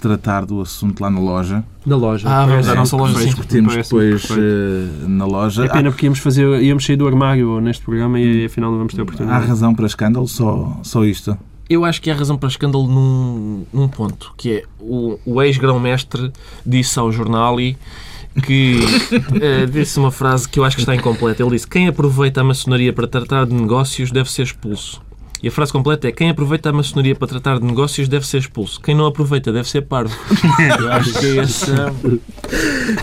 tratar 0.00 0.44
do 0.44 0.60
assunto 0.60 1.00
lá 1.00 1.10
na 1.10 1.18
loja. 1.18 1.64
Na 1.86 1.96
loja. 1.96 2.28
Ah, 2.28 2.44
vamos 2.44 2.68
à 2.68 2.74
nossa 2.74 2.96
loja. 2.96 3.24
Discutimos 3.24 3.74
depois 3.74 4.28
uh, 4.30 5.08
na 5.08 5.24
loja. 5.24 5.64
É 5.64 5.68
pena 5.68 5.90
porque 5.90 6.04
íamos, 6.04 6.18
fazer, 6.18 6.62
íamos 6.62 6.84
sair 6.84 6.96
do 6.96 7.06
armário 7.06 7.58
neste 7.60 7.82
programa 7.82 8.20
e 8.20 8.44
afinal 8.44 8.70
não 8.70 8.78
vamos 8.78 8.92
ter 8.92 9.00
oportunidade. 9.00 9.44
Há 9.44 9.48
razão 9.48 9.74
para 9.74 9.86
escândalo, 9.86 10.28
só, 10.28 10.78
só 10.82 11.04
isto? 11.04 11.36
Eu 11.68 11.84
acho 11.84 12.00
que 12.00 12.10
há 12.10 12.14
razão 12.14 12.36
para 12.36 12.48
escândalo 12.48 12.86
num, 12.86 13.64
num 13.72 13.88
ponto, 13.88 14.34
que 14.36 14.52
é 14.52 14.62
o, 14.78 15.18
o 15.24 15.42
ex-grão-mestre 15.42 16.30
disse 16.64 16.98
ao 16.98 17.10
jornal 17.10 17.60
e 17.60 17.76
que 18.42 18.80
uh, 18.80 19.66
disse 19.70 19.98
uma 19.98 20.10
frase 20.10 20.48
que 20.48 20.58
eu 20.58 20.64
acho 20.64 20.76
que 20.76 20.82
está 20.82 20.94
incompleta. 20.94 21.42
Ele 21.42 21.52
disse: 21.52 21.66
Quem 21.66 21.88
aproveita 21.88 22.40
a 22.40 22.44
maçonaria 22.44 22.92
para 22.92 23.06
tratar 23.06 23.46
de 23.46 23.54
negócios 23.54 24.10
deve 24.10 24.30
ser 24.30 24.42
expulso. 24.42 25.00
E 25.44 25.48
a 25.48 25.50
frase 25.50 25.70
completa 25.70 26.08
é: 26.08 26.10
quem 26.10 26.30
aproveita 26.30 26.70
a 26.70 26.72
maçonaria 26.72 27.14
para 27.14 27.28
tratar 27.28 27.58
de 27.58 27.66
negócios 27.66 28.08
deve 28.08 28.26
ser 28.26 28.38
expulso. 28.38 28.80
Quem 28.80 28.94
não 28.94 29.04
aproveita 29.04 29.52
deve 29.52 29.68
ser 29.68 29.82
parvo. 29.82 30.16
Eu 30.80 30.90
acho 30.90 31.12
que 31.12 31.26
é 31.26 31.42
esse. 31.42 31.70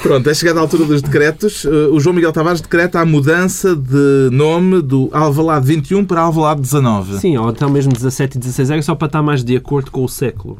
Pronto, 0.01 0.27
é 0.27 0.33
chegada 0.33 0.59
a 0.59 0.63
altura 0.63 0.85
dos 0.85 1.03
decretos. 1.03 1.65
Eh, 1.65 1.69
o 1.91 1.99
João 1.99 2.15
Miguel 2.15 2.31
Tavares 2.31 2.59
decreta 2.59 2.99
a 2.99 3.05
mudança 3.05 3.75
de 3.75 4.29
nome 4.31 4.81
do 4.81 5.07
Alvalade 5.11 5.67
21 5.67 6.03
para 6.03 6.21
Alvalade 6.21 6.61
19. 6.61 7.19
Sim, 7.19 7.37
ou 7.37 7.51
então 7.51 7.69
mesmo 7.69 7.93
17 7.93 8.37
e 8.37 8.39
16 8.39 8.71
é 8.71 8.81
só 8.81 8.95
para 8.95 9.05
estar 9.05 9.21
mais 9.21 9.43
de 9.43 9.55
acordo 9.55 9.91
com 9.91 10.03
o 10.03 10.09
século. 10.09 10.57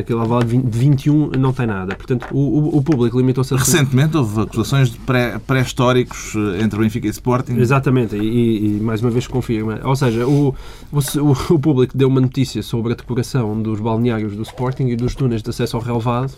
Aquele 0.00 0.18
Alvalade 0.18 0.56
de 0.56 0.78
21 0.78 1.30
não 1.38 1.52
tem 1.52 1.68
nada. 1.68 1.94
Portanto, 1.94 2.26
o, 2.32 2.78
o 2.78 2.82
público 2.82 3.16
limitou-se 3.16 3.54
a. 3.54 3.58
Recentemente 3.58 4.16
houve 4.16 4.40
acusações 4.40 4.90
de 4.90 4.98
pré-históricos 5.46 6.32
pré 6.32 6.62
entre 6.64 6.80
Benfica 6.80 7.06
e 7.06 7.10
Sporting. 7.10 7.58
Exatamente, 7.58 8.16
e, 8.16 8.78
e, 8.78 8.80
mais 8.80 9.00
uma 9.00 9.10
vez 9.10 9.28
confirma. 9.28 9.78
Ou 9.84 9.94
seja, 9.94 10.26
o, 10.26 10.52
o 10.90 11.00
o, 11.16 11.32
o 11.54 11.58
público 11.58 11.96
deu 11.96 12.08
uma 12.08 12.20
notícia 12.20 12.62
sobre 12.62 12.92
a 12.92 12.96
decoração 12.96 13.60
dos 13.60 13.80
balneários 13.80 14.36
do 14.36 14.42
Sporting 14.42 14.88
e 14.88 14.96
dos 14.96 15.14
túneis 15.14 15.42
de 15.42 15.50
acesso 15.50 15.76
ao 15.76 15.82
relevado 15.82 16.32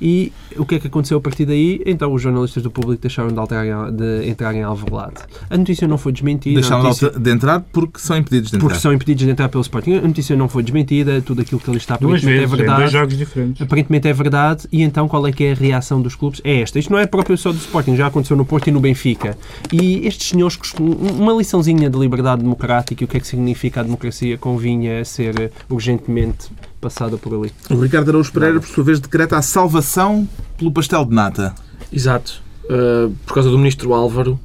e 0.00 0.32
o 0.56 0.64
que 0.64 0.76
é 0.76 0.78
que 0.78 0.86
aconteceu 0.86 1.18
a 1.18 1.20
partir 1.20 1.44
daí? 1.44 1.82
Então 1.86 2.12
os 2.12 2.20
jornalistas 2.20 2.62
do 2.62 2.70
público 2.70 3.00
deixaram 3.00 3.28
de, 3.28 3.38
alterar, 3.38 3.90
de 3.90 4.28
entrar 4.28 4.54
em 4.54 4.62
Alvalade. 4.62 5.16
A 5.48 5.56
notícia 5.56 5.86
não 5.86 5.98
foi 5.98 6.12
desmentida. 6.12 6.60
Deixaram 6.60 6.82
notícia... 6.82 7.10
de 7.10 7.30
entrar 7.30 7.60
porque 7.72 7.98
são 7.98 8.16
impedidos 8.16 8.50
de 8.50 8.56
entrar. 8.56 8.68
Porque 8.68 8.80
são 8.80 8.92
impedidos 8.92 9.24
de 9.24 9.30
entrar 9.30 9.48
pelo 9.48 9.62
Sporting. 9.62 9.94
A 9.94 10.02
notícia 10.02 10.36
não 10.36 10.48
foi 10.48 10.62
desmentida, 10.62 11.20
tudo 11.22 11.42
aquilo 11.42 11.60
que 11.60 11.70
ali 11.70 11.78
está 11.78 11.94
aparentemente 11.94 12.26
é 12.26 12.40
vezes, 12.40 12.52
é 12.52 12.56
verdade. 12.56 12.80
Dois 12.80 12.92
jogos 12.92 13.16
diferentes. 13.16 13.62
Aparentemente 13.62 14.08
é 14.08 14.12
verdade 14.12 14.68
e 14.72 14.82
então 14.82 15.08
qual 15.08 15.26
é 15.26 15.32
que 15.32 15.44
é 15.44 15.52
a 15.52 15.54
reação 15.54 16.00
dos 16.00 16.14
clubes? 16.14 16.40
É 16.44 16.60
esta. 16.60 16.78
Isto 16.78 16.92
não 16.92 16.98
é 16.98 17.06
próprio 17.06 17.36
só 17.36 17.52
do 17.52 17.58
Sporting, 17.58 17.96
já 17.96 18.06
aconteceu 18.06 18.36
no 18.36 18.44
Porto 18.44 18.68
e 18.68 18.70
no 18.70 18.80
Benfica. 18.80 19.36
E 19.72 20.06
estes 20.06 20.30
senhores, 20.30 20.58
uma 20.78 21.32
liçãozinha 21.32 21.88
de 21.88 21.98
liberdade 21.98 22.42
democrática 22.42 23.02
e 23.02 23.04
o 23.04 23.08
que 23.08 23.16
é 23.16 23.20
que 23.20 23.26
significa 23.26 23.80
a 23.80 23.82
democracia 23.82 24.15
convinha 24.40 25.04
ser 25.04 25.50
urgentemente 25.68 26.50
passada 26.80 27.16
por 27.16 27.34
ali. 27.34 27.52
O 27.70 27.80
Ricardo 27.80 28.10
Araújo 28.10 28.32
Pereira, 28.32 28.60
por 28.60 28.68
sua 28.68 28.84
vez, 28.84 29.00
decreta 29.00 29.36
a 29.36 29.42
salvação 29.42 30.28
pelo 30.56 30.70
pastel 30.70 31.04
de 31.04 31.14
nata. 31.14 31.54
Exato. 31.92 32.42
Uh, 32.64 33.12
por 33.24 33.34
causa 33.34 33.50
do 33.50 33.58
ministro 33.58 33.92
Álvaro. 33.92 34.38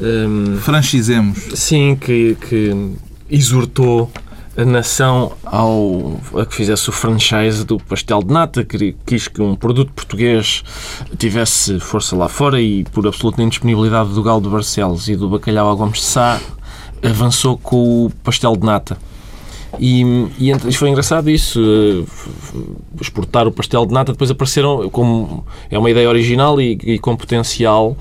Um, 0.00 0.56
Franchizemos. 0.58 1.38
Sim, 1.54 1.96
que, 1.96 2.36
que 2.48 2.96
exortou 3.30 4.10
a 4.56 4.64
nação 4.64 5.32
ao, 5.44 6.18
a 6.40 6.46
que 6.46 6.54
fizesse 6.54 6.88
o 6.88 6.92
franchise 6.92 7.64
do 7.64 7.78
pastel 7.78 8.22
de 8.22 8.32
nata, 8.32 8.64
que 8.64 8.96
quis 9.04 9.28
que 9.28 9.42
um 9.42 9.54
produto 9.54 9.92
português 9.92 10.64
tivesse 11.18 11.78
força 11.78 12.16
lá 12.16 12.28
fora 12.28 12.60
e, 12.60 12.84
por 12.84 13.06
absoluta 13.06 13.42
indisponibilidade 13.42 14.14
do 14.14 14.22
Galo 14.22 14.40
de 14.40 14.48
Barcelos 14.48 15.08
e 15.08 15.16
do 15.16 15.28
bacalhau 15.28 15.70
a 15.70 15.74
Gomes 15.74 15.98
de 15.98 16.04
Sá, 16.04 16.40
avançou 17.02 17.58
com 17.58 18.06
o 18.06 18.10
pastel 18.22 18.56
de 18.56 18.64
nata. 18.64 18.96
E, 19.78 20.02
e 20.38 20.72
foi 20.72 20.88
engraçado 20.88 21.28
isso, 21.28 21.60
uh, 21.60 22.66
exportar 23.00 23.46
o 23.46 23.52
pastel 23.52 23.84
de 23.84 23.92
nata, 23.92 24.12
depois 24.12 24.30
apareceram, 24.30 24.88
como 24.88 25.44
é 25.70 25.78
uma 25.78 25.90
ideia 25.90 26.08
original 26.08 26.60
e, 26.60 26.78
e 26.82 26.98
com 26.98 27.14
potencial, 27.16 27.96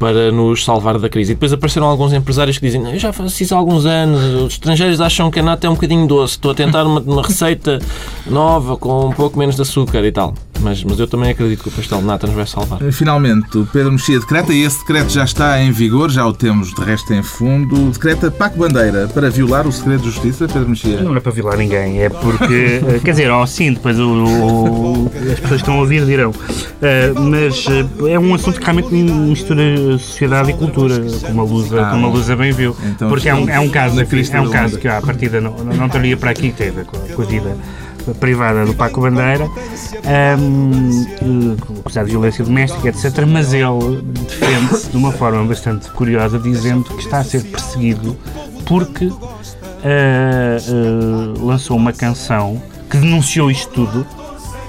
para 0.00 0.32
nos 0.32 0.64
salvar 0.64 0.98
da 0.98 1.10
crise. 1.10 1.32
E 1.32 1.34
depois 1.34 1.52
apareceram 1.52 1.86
alguns 1.86 2.14
empresários 2.14 2.58
que 2.58 2.66
dizem 2.66 2.90
eu 2.90 2.98
já 2.98 3.12
faço 3.12 3.42
isso 3.42 3.54
há 3.54 3.58
alguns 3.58 3.84
anos, 3.84 4.24
os 4.42 4.54
estrangeiros 4.54 4.98
acham 4.98 5.30
que 5.30 5.38
a 5.38 5.42
nata 5.42 5.66
é 5.66 5.70
um 5.70 5.74
bocadinho 5.74 6.06
doce, 6.06 6.32
estou 6.34 6.52
a 6.52 6.54
tentar 6.54 6.84
uma, 6.84 7.00
uma 7.00 7.22
receita 7.22 7.78
nova 8.26 8.78
com 8.78 9.08
um 9.08 9.12
pouco 9.12 9.38
menos 9.38 9.56
de 9.56 9.62
açúcar 9.62 10.02
e 10.02 10.10
tal. 10.10 10.34
Mas, 10.60 10.84
mas 10.84 10.98
eu 10.98 11.06
também 11.06 11.30
acredito 11.30 11.62
que 11.62 11.68
o 11.68 11.72
pastel 11.72 11.98
de 11.98 12.04
nata 12.04 12.26
nos 12.26 12.36
vai 12.36 12.46
salvar. 12.46 12.80
Finalmente, 12.92 13.56
o 13.56 13.66
Pedro 13.66 13.92
Mexia 13.92 14.20
decreta, 14.20 14.52
e 14.52 14.62
esse 14.62 14.80
decreto 14.80 15.10
já 15.10 15.24
está 15.24 15.60
em 15.62 15.72
vigor, 15.72 16.10
já 16.10 16.26
o 16.26 16.32
temos 16.32 16.74
de 16.74 16.82
resto 16.82 17.12
em 17.14 17.22
fundo, 17.22 17.90
decreta 17.90 18.30
Paco 18.30 18.58
Bandeira 18.58 19.08
para 19.08 19.30
violar 19.30 19.66
o 19.66 19.72
segredo 19.72 20.02
de 20.02 20.10
justiça, 20.10 20.46
Pedro 20.46 20.68
Mexia? 20.68 21.00
Não 21.00 21.16
é 21.16 21.20
para 21.20 21.32
violar 21.32 21.56
ninguém, 21.56 22.02
é 22.02 22.10
porque, 22.10 22.82
eh, 22.86 23.00
quer 23.02 23.12
dizer, 23.12 23.30
oh, 23.30 23.46
sim, 23.46 23.72
depois 23.72 23.98
o, 23.98 24.06
o, 24.06 25.06
as 25.06 25.40
pessoas 25.40 25.48
que 25.48 25.54
estão 25.54 25.74
a 25.74 25.80
ouvir 25.80 26.04
dirão, 26.04 26.30
uh, 26.30 27.20
mas 27.20 27.64
é 28.06 28.18
um 28.18 28.34
assunto 28.34 28.58
que 28.58 28.64
realmente 28.64 28.94
mistura 28.94 29.89
sociedade 29.98 30.50
e 30.50 30.54
cultura, 30.54 30.96
como 31.26 31.40
a 31.40 31.44
Lusa, 31.44 31.86
ah, 31.86 31.90
como 31.90 32.06
a 32.06 32.10
Lusa 32.10 32.36
bem 32.36 32.52
viu. 32.52 32.76
Então, 32.84 33.08
porque 33.08 33.28
é 33.28 33.34
um, 33.34 33.48
é 33.48 33.58
um 33.60 33.68
caso, 33.68 34.00
é 34.00 34.40
um 34.40 34.50
caso 34.50 34.78
que 34.78 34.88
à 34.88 35.00
partida 35.00 35.40
não, 35.40 35.52
não 35.58 35.88
teria 35.88 36.16
para 36.16 36.30
aqui, 36.30 36.52
teve 36.52 36.84
com 36.84 37.22
a, 37.22 37.24
vida 37.24 37.56
privada 38.18 38.64
do 38.64 38.74
Paco 38.74 39.00
Bandeira, 39.00 39.48
um, 41.22 41.56
acusado 41.80 42.06
de 42.06 42.12
violência 42.12 42.44
doméstica, 42.44 42.88
etc. 42.88 43.24
Mas 43.26 43.52
ele 43.52 44.02
defende-se 44.02 44.90
de 44.90 44.96
uma 44.96 45.12
forma 45.12 45.44
bastante 45.44 45.90
curiosa, 45.90 46.38
dizendo 46.38 46.84
que 46.84 47.02
está 47.02 47.18
a 47.18 47.24
ser 47.24 47.44
perseguido 47.44 48.16
porque 48.66 49.06
uh, 49.06 49.16
uh, 50.68 51.46
lançou 51.46 51.76
uma 51.76 51.92
canção 51.92 52.62
que 52.88 52.96
denunciou 52.96 53.50
isto 53.50 53.70
tudo, 53.72 54.06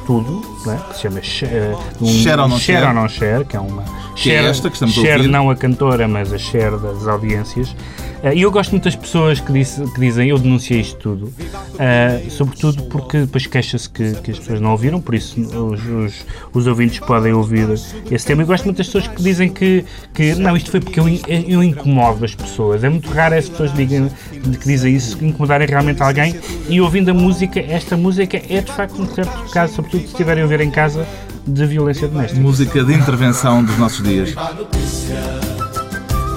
tudo, 0.06 0.42
né? 0.66 0.80
que 0.90 0.96
se 0.96 1.02
chama 1.02 1.20
uh, 1.20 2.04
um, 2.04 2.08
Share 2.08 2.42
ou 2.42 2.48
Não 2.48 2.60
Share, 2.60 2.88
ou 2.88 2.94
não 2.94 3.10
share 3.10 3.46
que 3.46 3.56
é 3.56 3.60
uma 3.60 3.84
que 4.16 4.32
é 4.32 4.36
share, 4.36 4.46
é 4.46 4.50
esta 4.50 4.70
que 4.70 4.76
estamos 4.76 4.96
share 4.96 5.12
a 5.12 5.18
ouvir. 5.18 5.28
não 5.28 5.50
a 5.50 5.56
cantora, 5.56 6.08
mas 6.08 6.34
a 6.34 6.38
share 6.38 6.78
das 6.78 7.08
audiências. 7.08 7.76
Eh, 8.24 8.36
e 8.36 8.42
eu 8.44 8.52
gosto 8.52 8.72
muito 8.72 8.84
das 8.84 8.96
pessoas 8.96 9.40
que, 9.40 9.52
disse, 9.52 9.84
que 9.92 10.00
dizem 10.00 10.30
eu 10.30 10.38
denunciei 10.38 10.82
isto 10.82 10.98
tudo, 10.98 11.26
uh, 11.26 12.30
sobretudo 12.30 12.84
porque 12.84 13.22
depois 13.22 13.48
queixa-se 13.48 13.90
que, 13.90 14.14
que, 14.22 14.32
as 14.32 14.40
pessoas 14.40 14.62
não 14.62 14.72
ouviram, 14.72 15.02
por 15.02 15.16
isso 15.16 15.42
os, 15.42 15.86
os, 15.86 16.26
os, 16.54 16.68
ouvintes 16.68 17.00
podem 17.00 17.34
ouvir 17.34 17.68
esse 17.70 18.26
tema. 18.26 18.44
E 18.44 18.46
gosto 18.46 18.66
muito 18.66 18.78
das 18.78 18.88
pessoas 18.88 19.08
que 19.08 19.22
dizem 19.24 19.50
que, 19.50 19.84
que 20.14 20.36
não, 20.36 20.56
isto 20.56 20.70
foi 20.70 20.80
porque 20.80 21.00
eu, 21.00 21.06
eu 21.28 21.64
incomodo 21.64 22.24
as 22.24 22.36
pessoas. 22.36 22.84
É 22.84 22.90
muito 22.90 23.10
raro 23.10 23.36
as 23.36 23.50
pessoas 23.50 23.74
digam, 23.74 24.10
que 24.30 24.68
dizem 24.68 24.96
isso, 24.96 25.18
incomodarem 25.24 25.68
realmente 25.68 26.02
alguém. 26.04 26.36
E 26.70 26.80
ouvindo 26.80 27.10
a 27.10 27.14
música, 27.14 27.60
esta 27.60 27.98
música 27.98 28.38
é 28.50 28.62
de 28.62 28.72
facto 28.72 29.02
um 29.02 29.08
certo 29.08 29.52
caso, 29.52 29.74
sobretudo 29.74 30.02
se 30.02 30.08
estiverem 30.08 30.44
a 30.44 30.46
ouvir 30.46 30.62
em 30.62 30.70
casa, 30.70 31.08
de 31.46 31.66
violência 31.66 32.08
doméstica. 32.08 32.40
Música 32.40 32.84
de 32.84 32.94
intervenção 32.94 33.64
dos 33.64 33.78
nossos 33.78 34.04
dias 34.04 34.36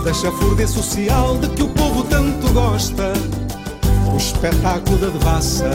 da 0.05 0.13
chafurdez 0.13 0.69
social 0.69 1.39
de 1.39 1.49
que 1.49 1.63
o 1.63 1.69
povo 1.69 2.05
tanto 2.05 2.53
gosta. 2.53 3.15
O 4.13 4.17
espetáculo 4.19 4.99
da 4.99 5.07
devassa, 5.09 5.71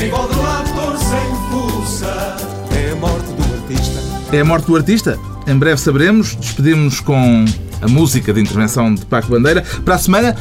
igual 0.00 0.28
de 0.28 0.34
ator 0.40 0.96
sem 0.96 1.50
fuça, 1.50 2.36
é 2.72 2.92
a 2.92 2.96
morte 2.96 3.32
do 3.32 3.42
artista. 3.42 4.00
É 4.32 4.40
a 4.40 4.44
morte 4.44 4.66
do 4.66 4.76
artista? 4.76 5.18
Em 5.44 5.58
breve 5.58 5.80
saberemos. 5.80 6.36
Despedimos 6.36 7.00
com 7.00 7.44
a 7.82 7.88
música 7.88 8.32
de 8.32 8.40
intervenção 8.40 8.94
de 8.94 9.04
Paco 9.04 9.28
Bandeira. 9.28 9.64
Para 9.84 9.96
a 9.96 9.98
semana, 9.98 10.36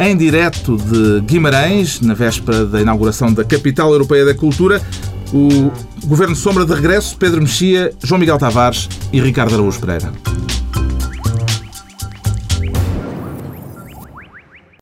em 0.00 0.16
direto 0.16 0.76
de 0.76 1.20
Guimarães, 1.20 2.00
na 2.00 2.14
véspera 2.14 2.66
da 2.66 2.80
inauguração 2.80 3.32
da 3.32 3.44
Capital 3.44 3.92
Europeia 3.92 4.24
da 4.24 4.34
Cultura, 4.34 4.82
o 5.32 5.70
Governo 6.06 6.34
Sombra 6.34 6.64
de 6.64 6.74
regresso, 6.74 7.16
Pedro 7.16 7.40
Mexia, 7.40 7.92
João 8.02 8.18
Miguel 8.18 8.38
Tavares 8.38 8.88
e 9.12 9.20
Ricardo 9.20 9.54
Araújo 9.54 9.80
Pereira. 9.80 10.12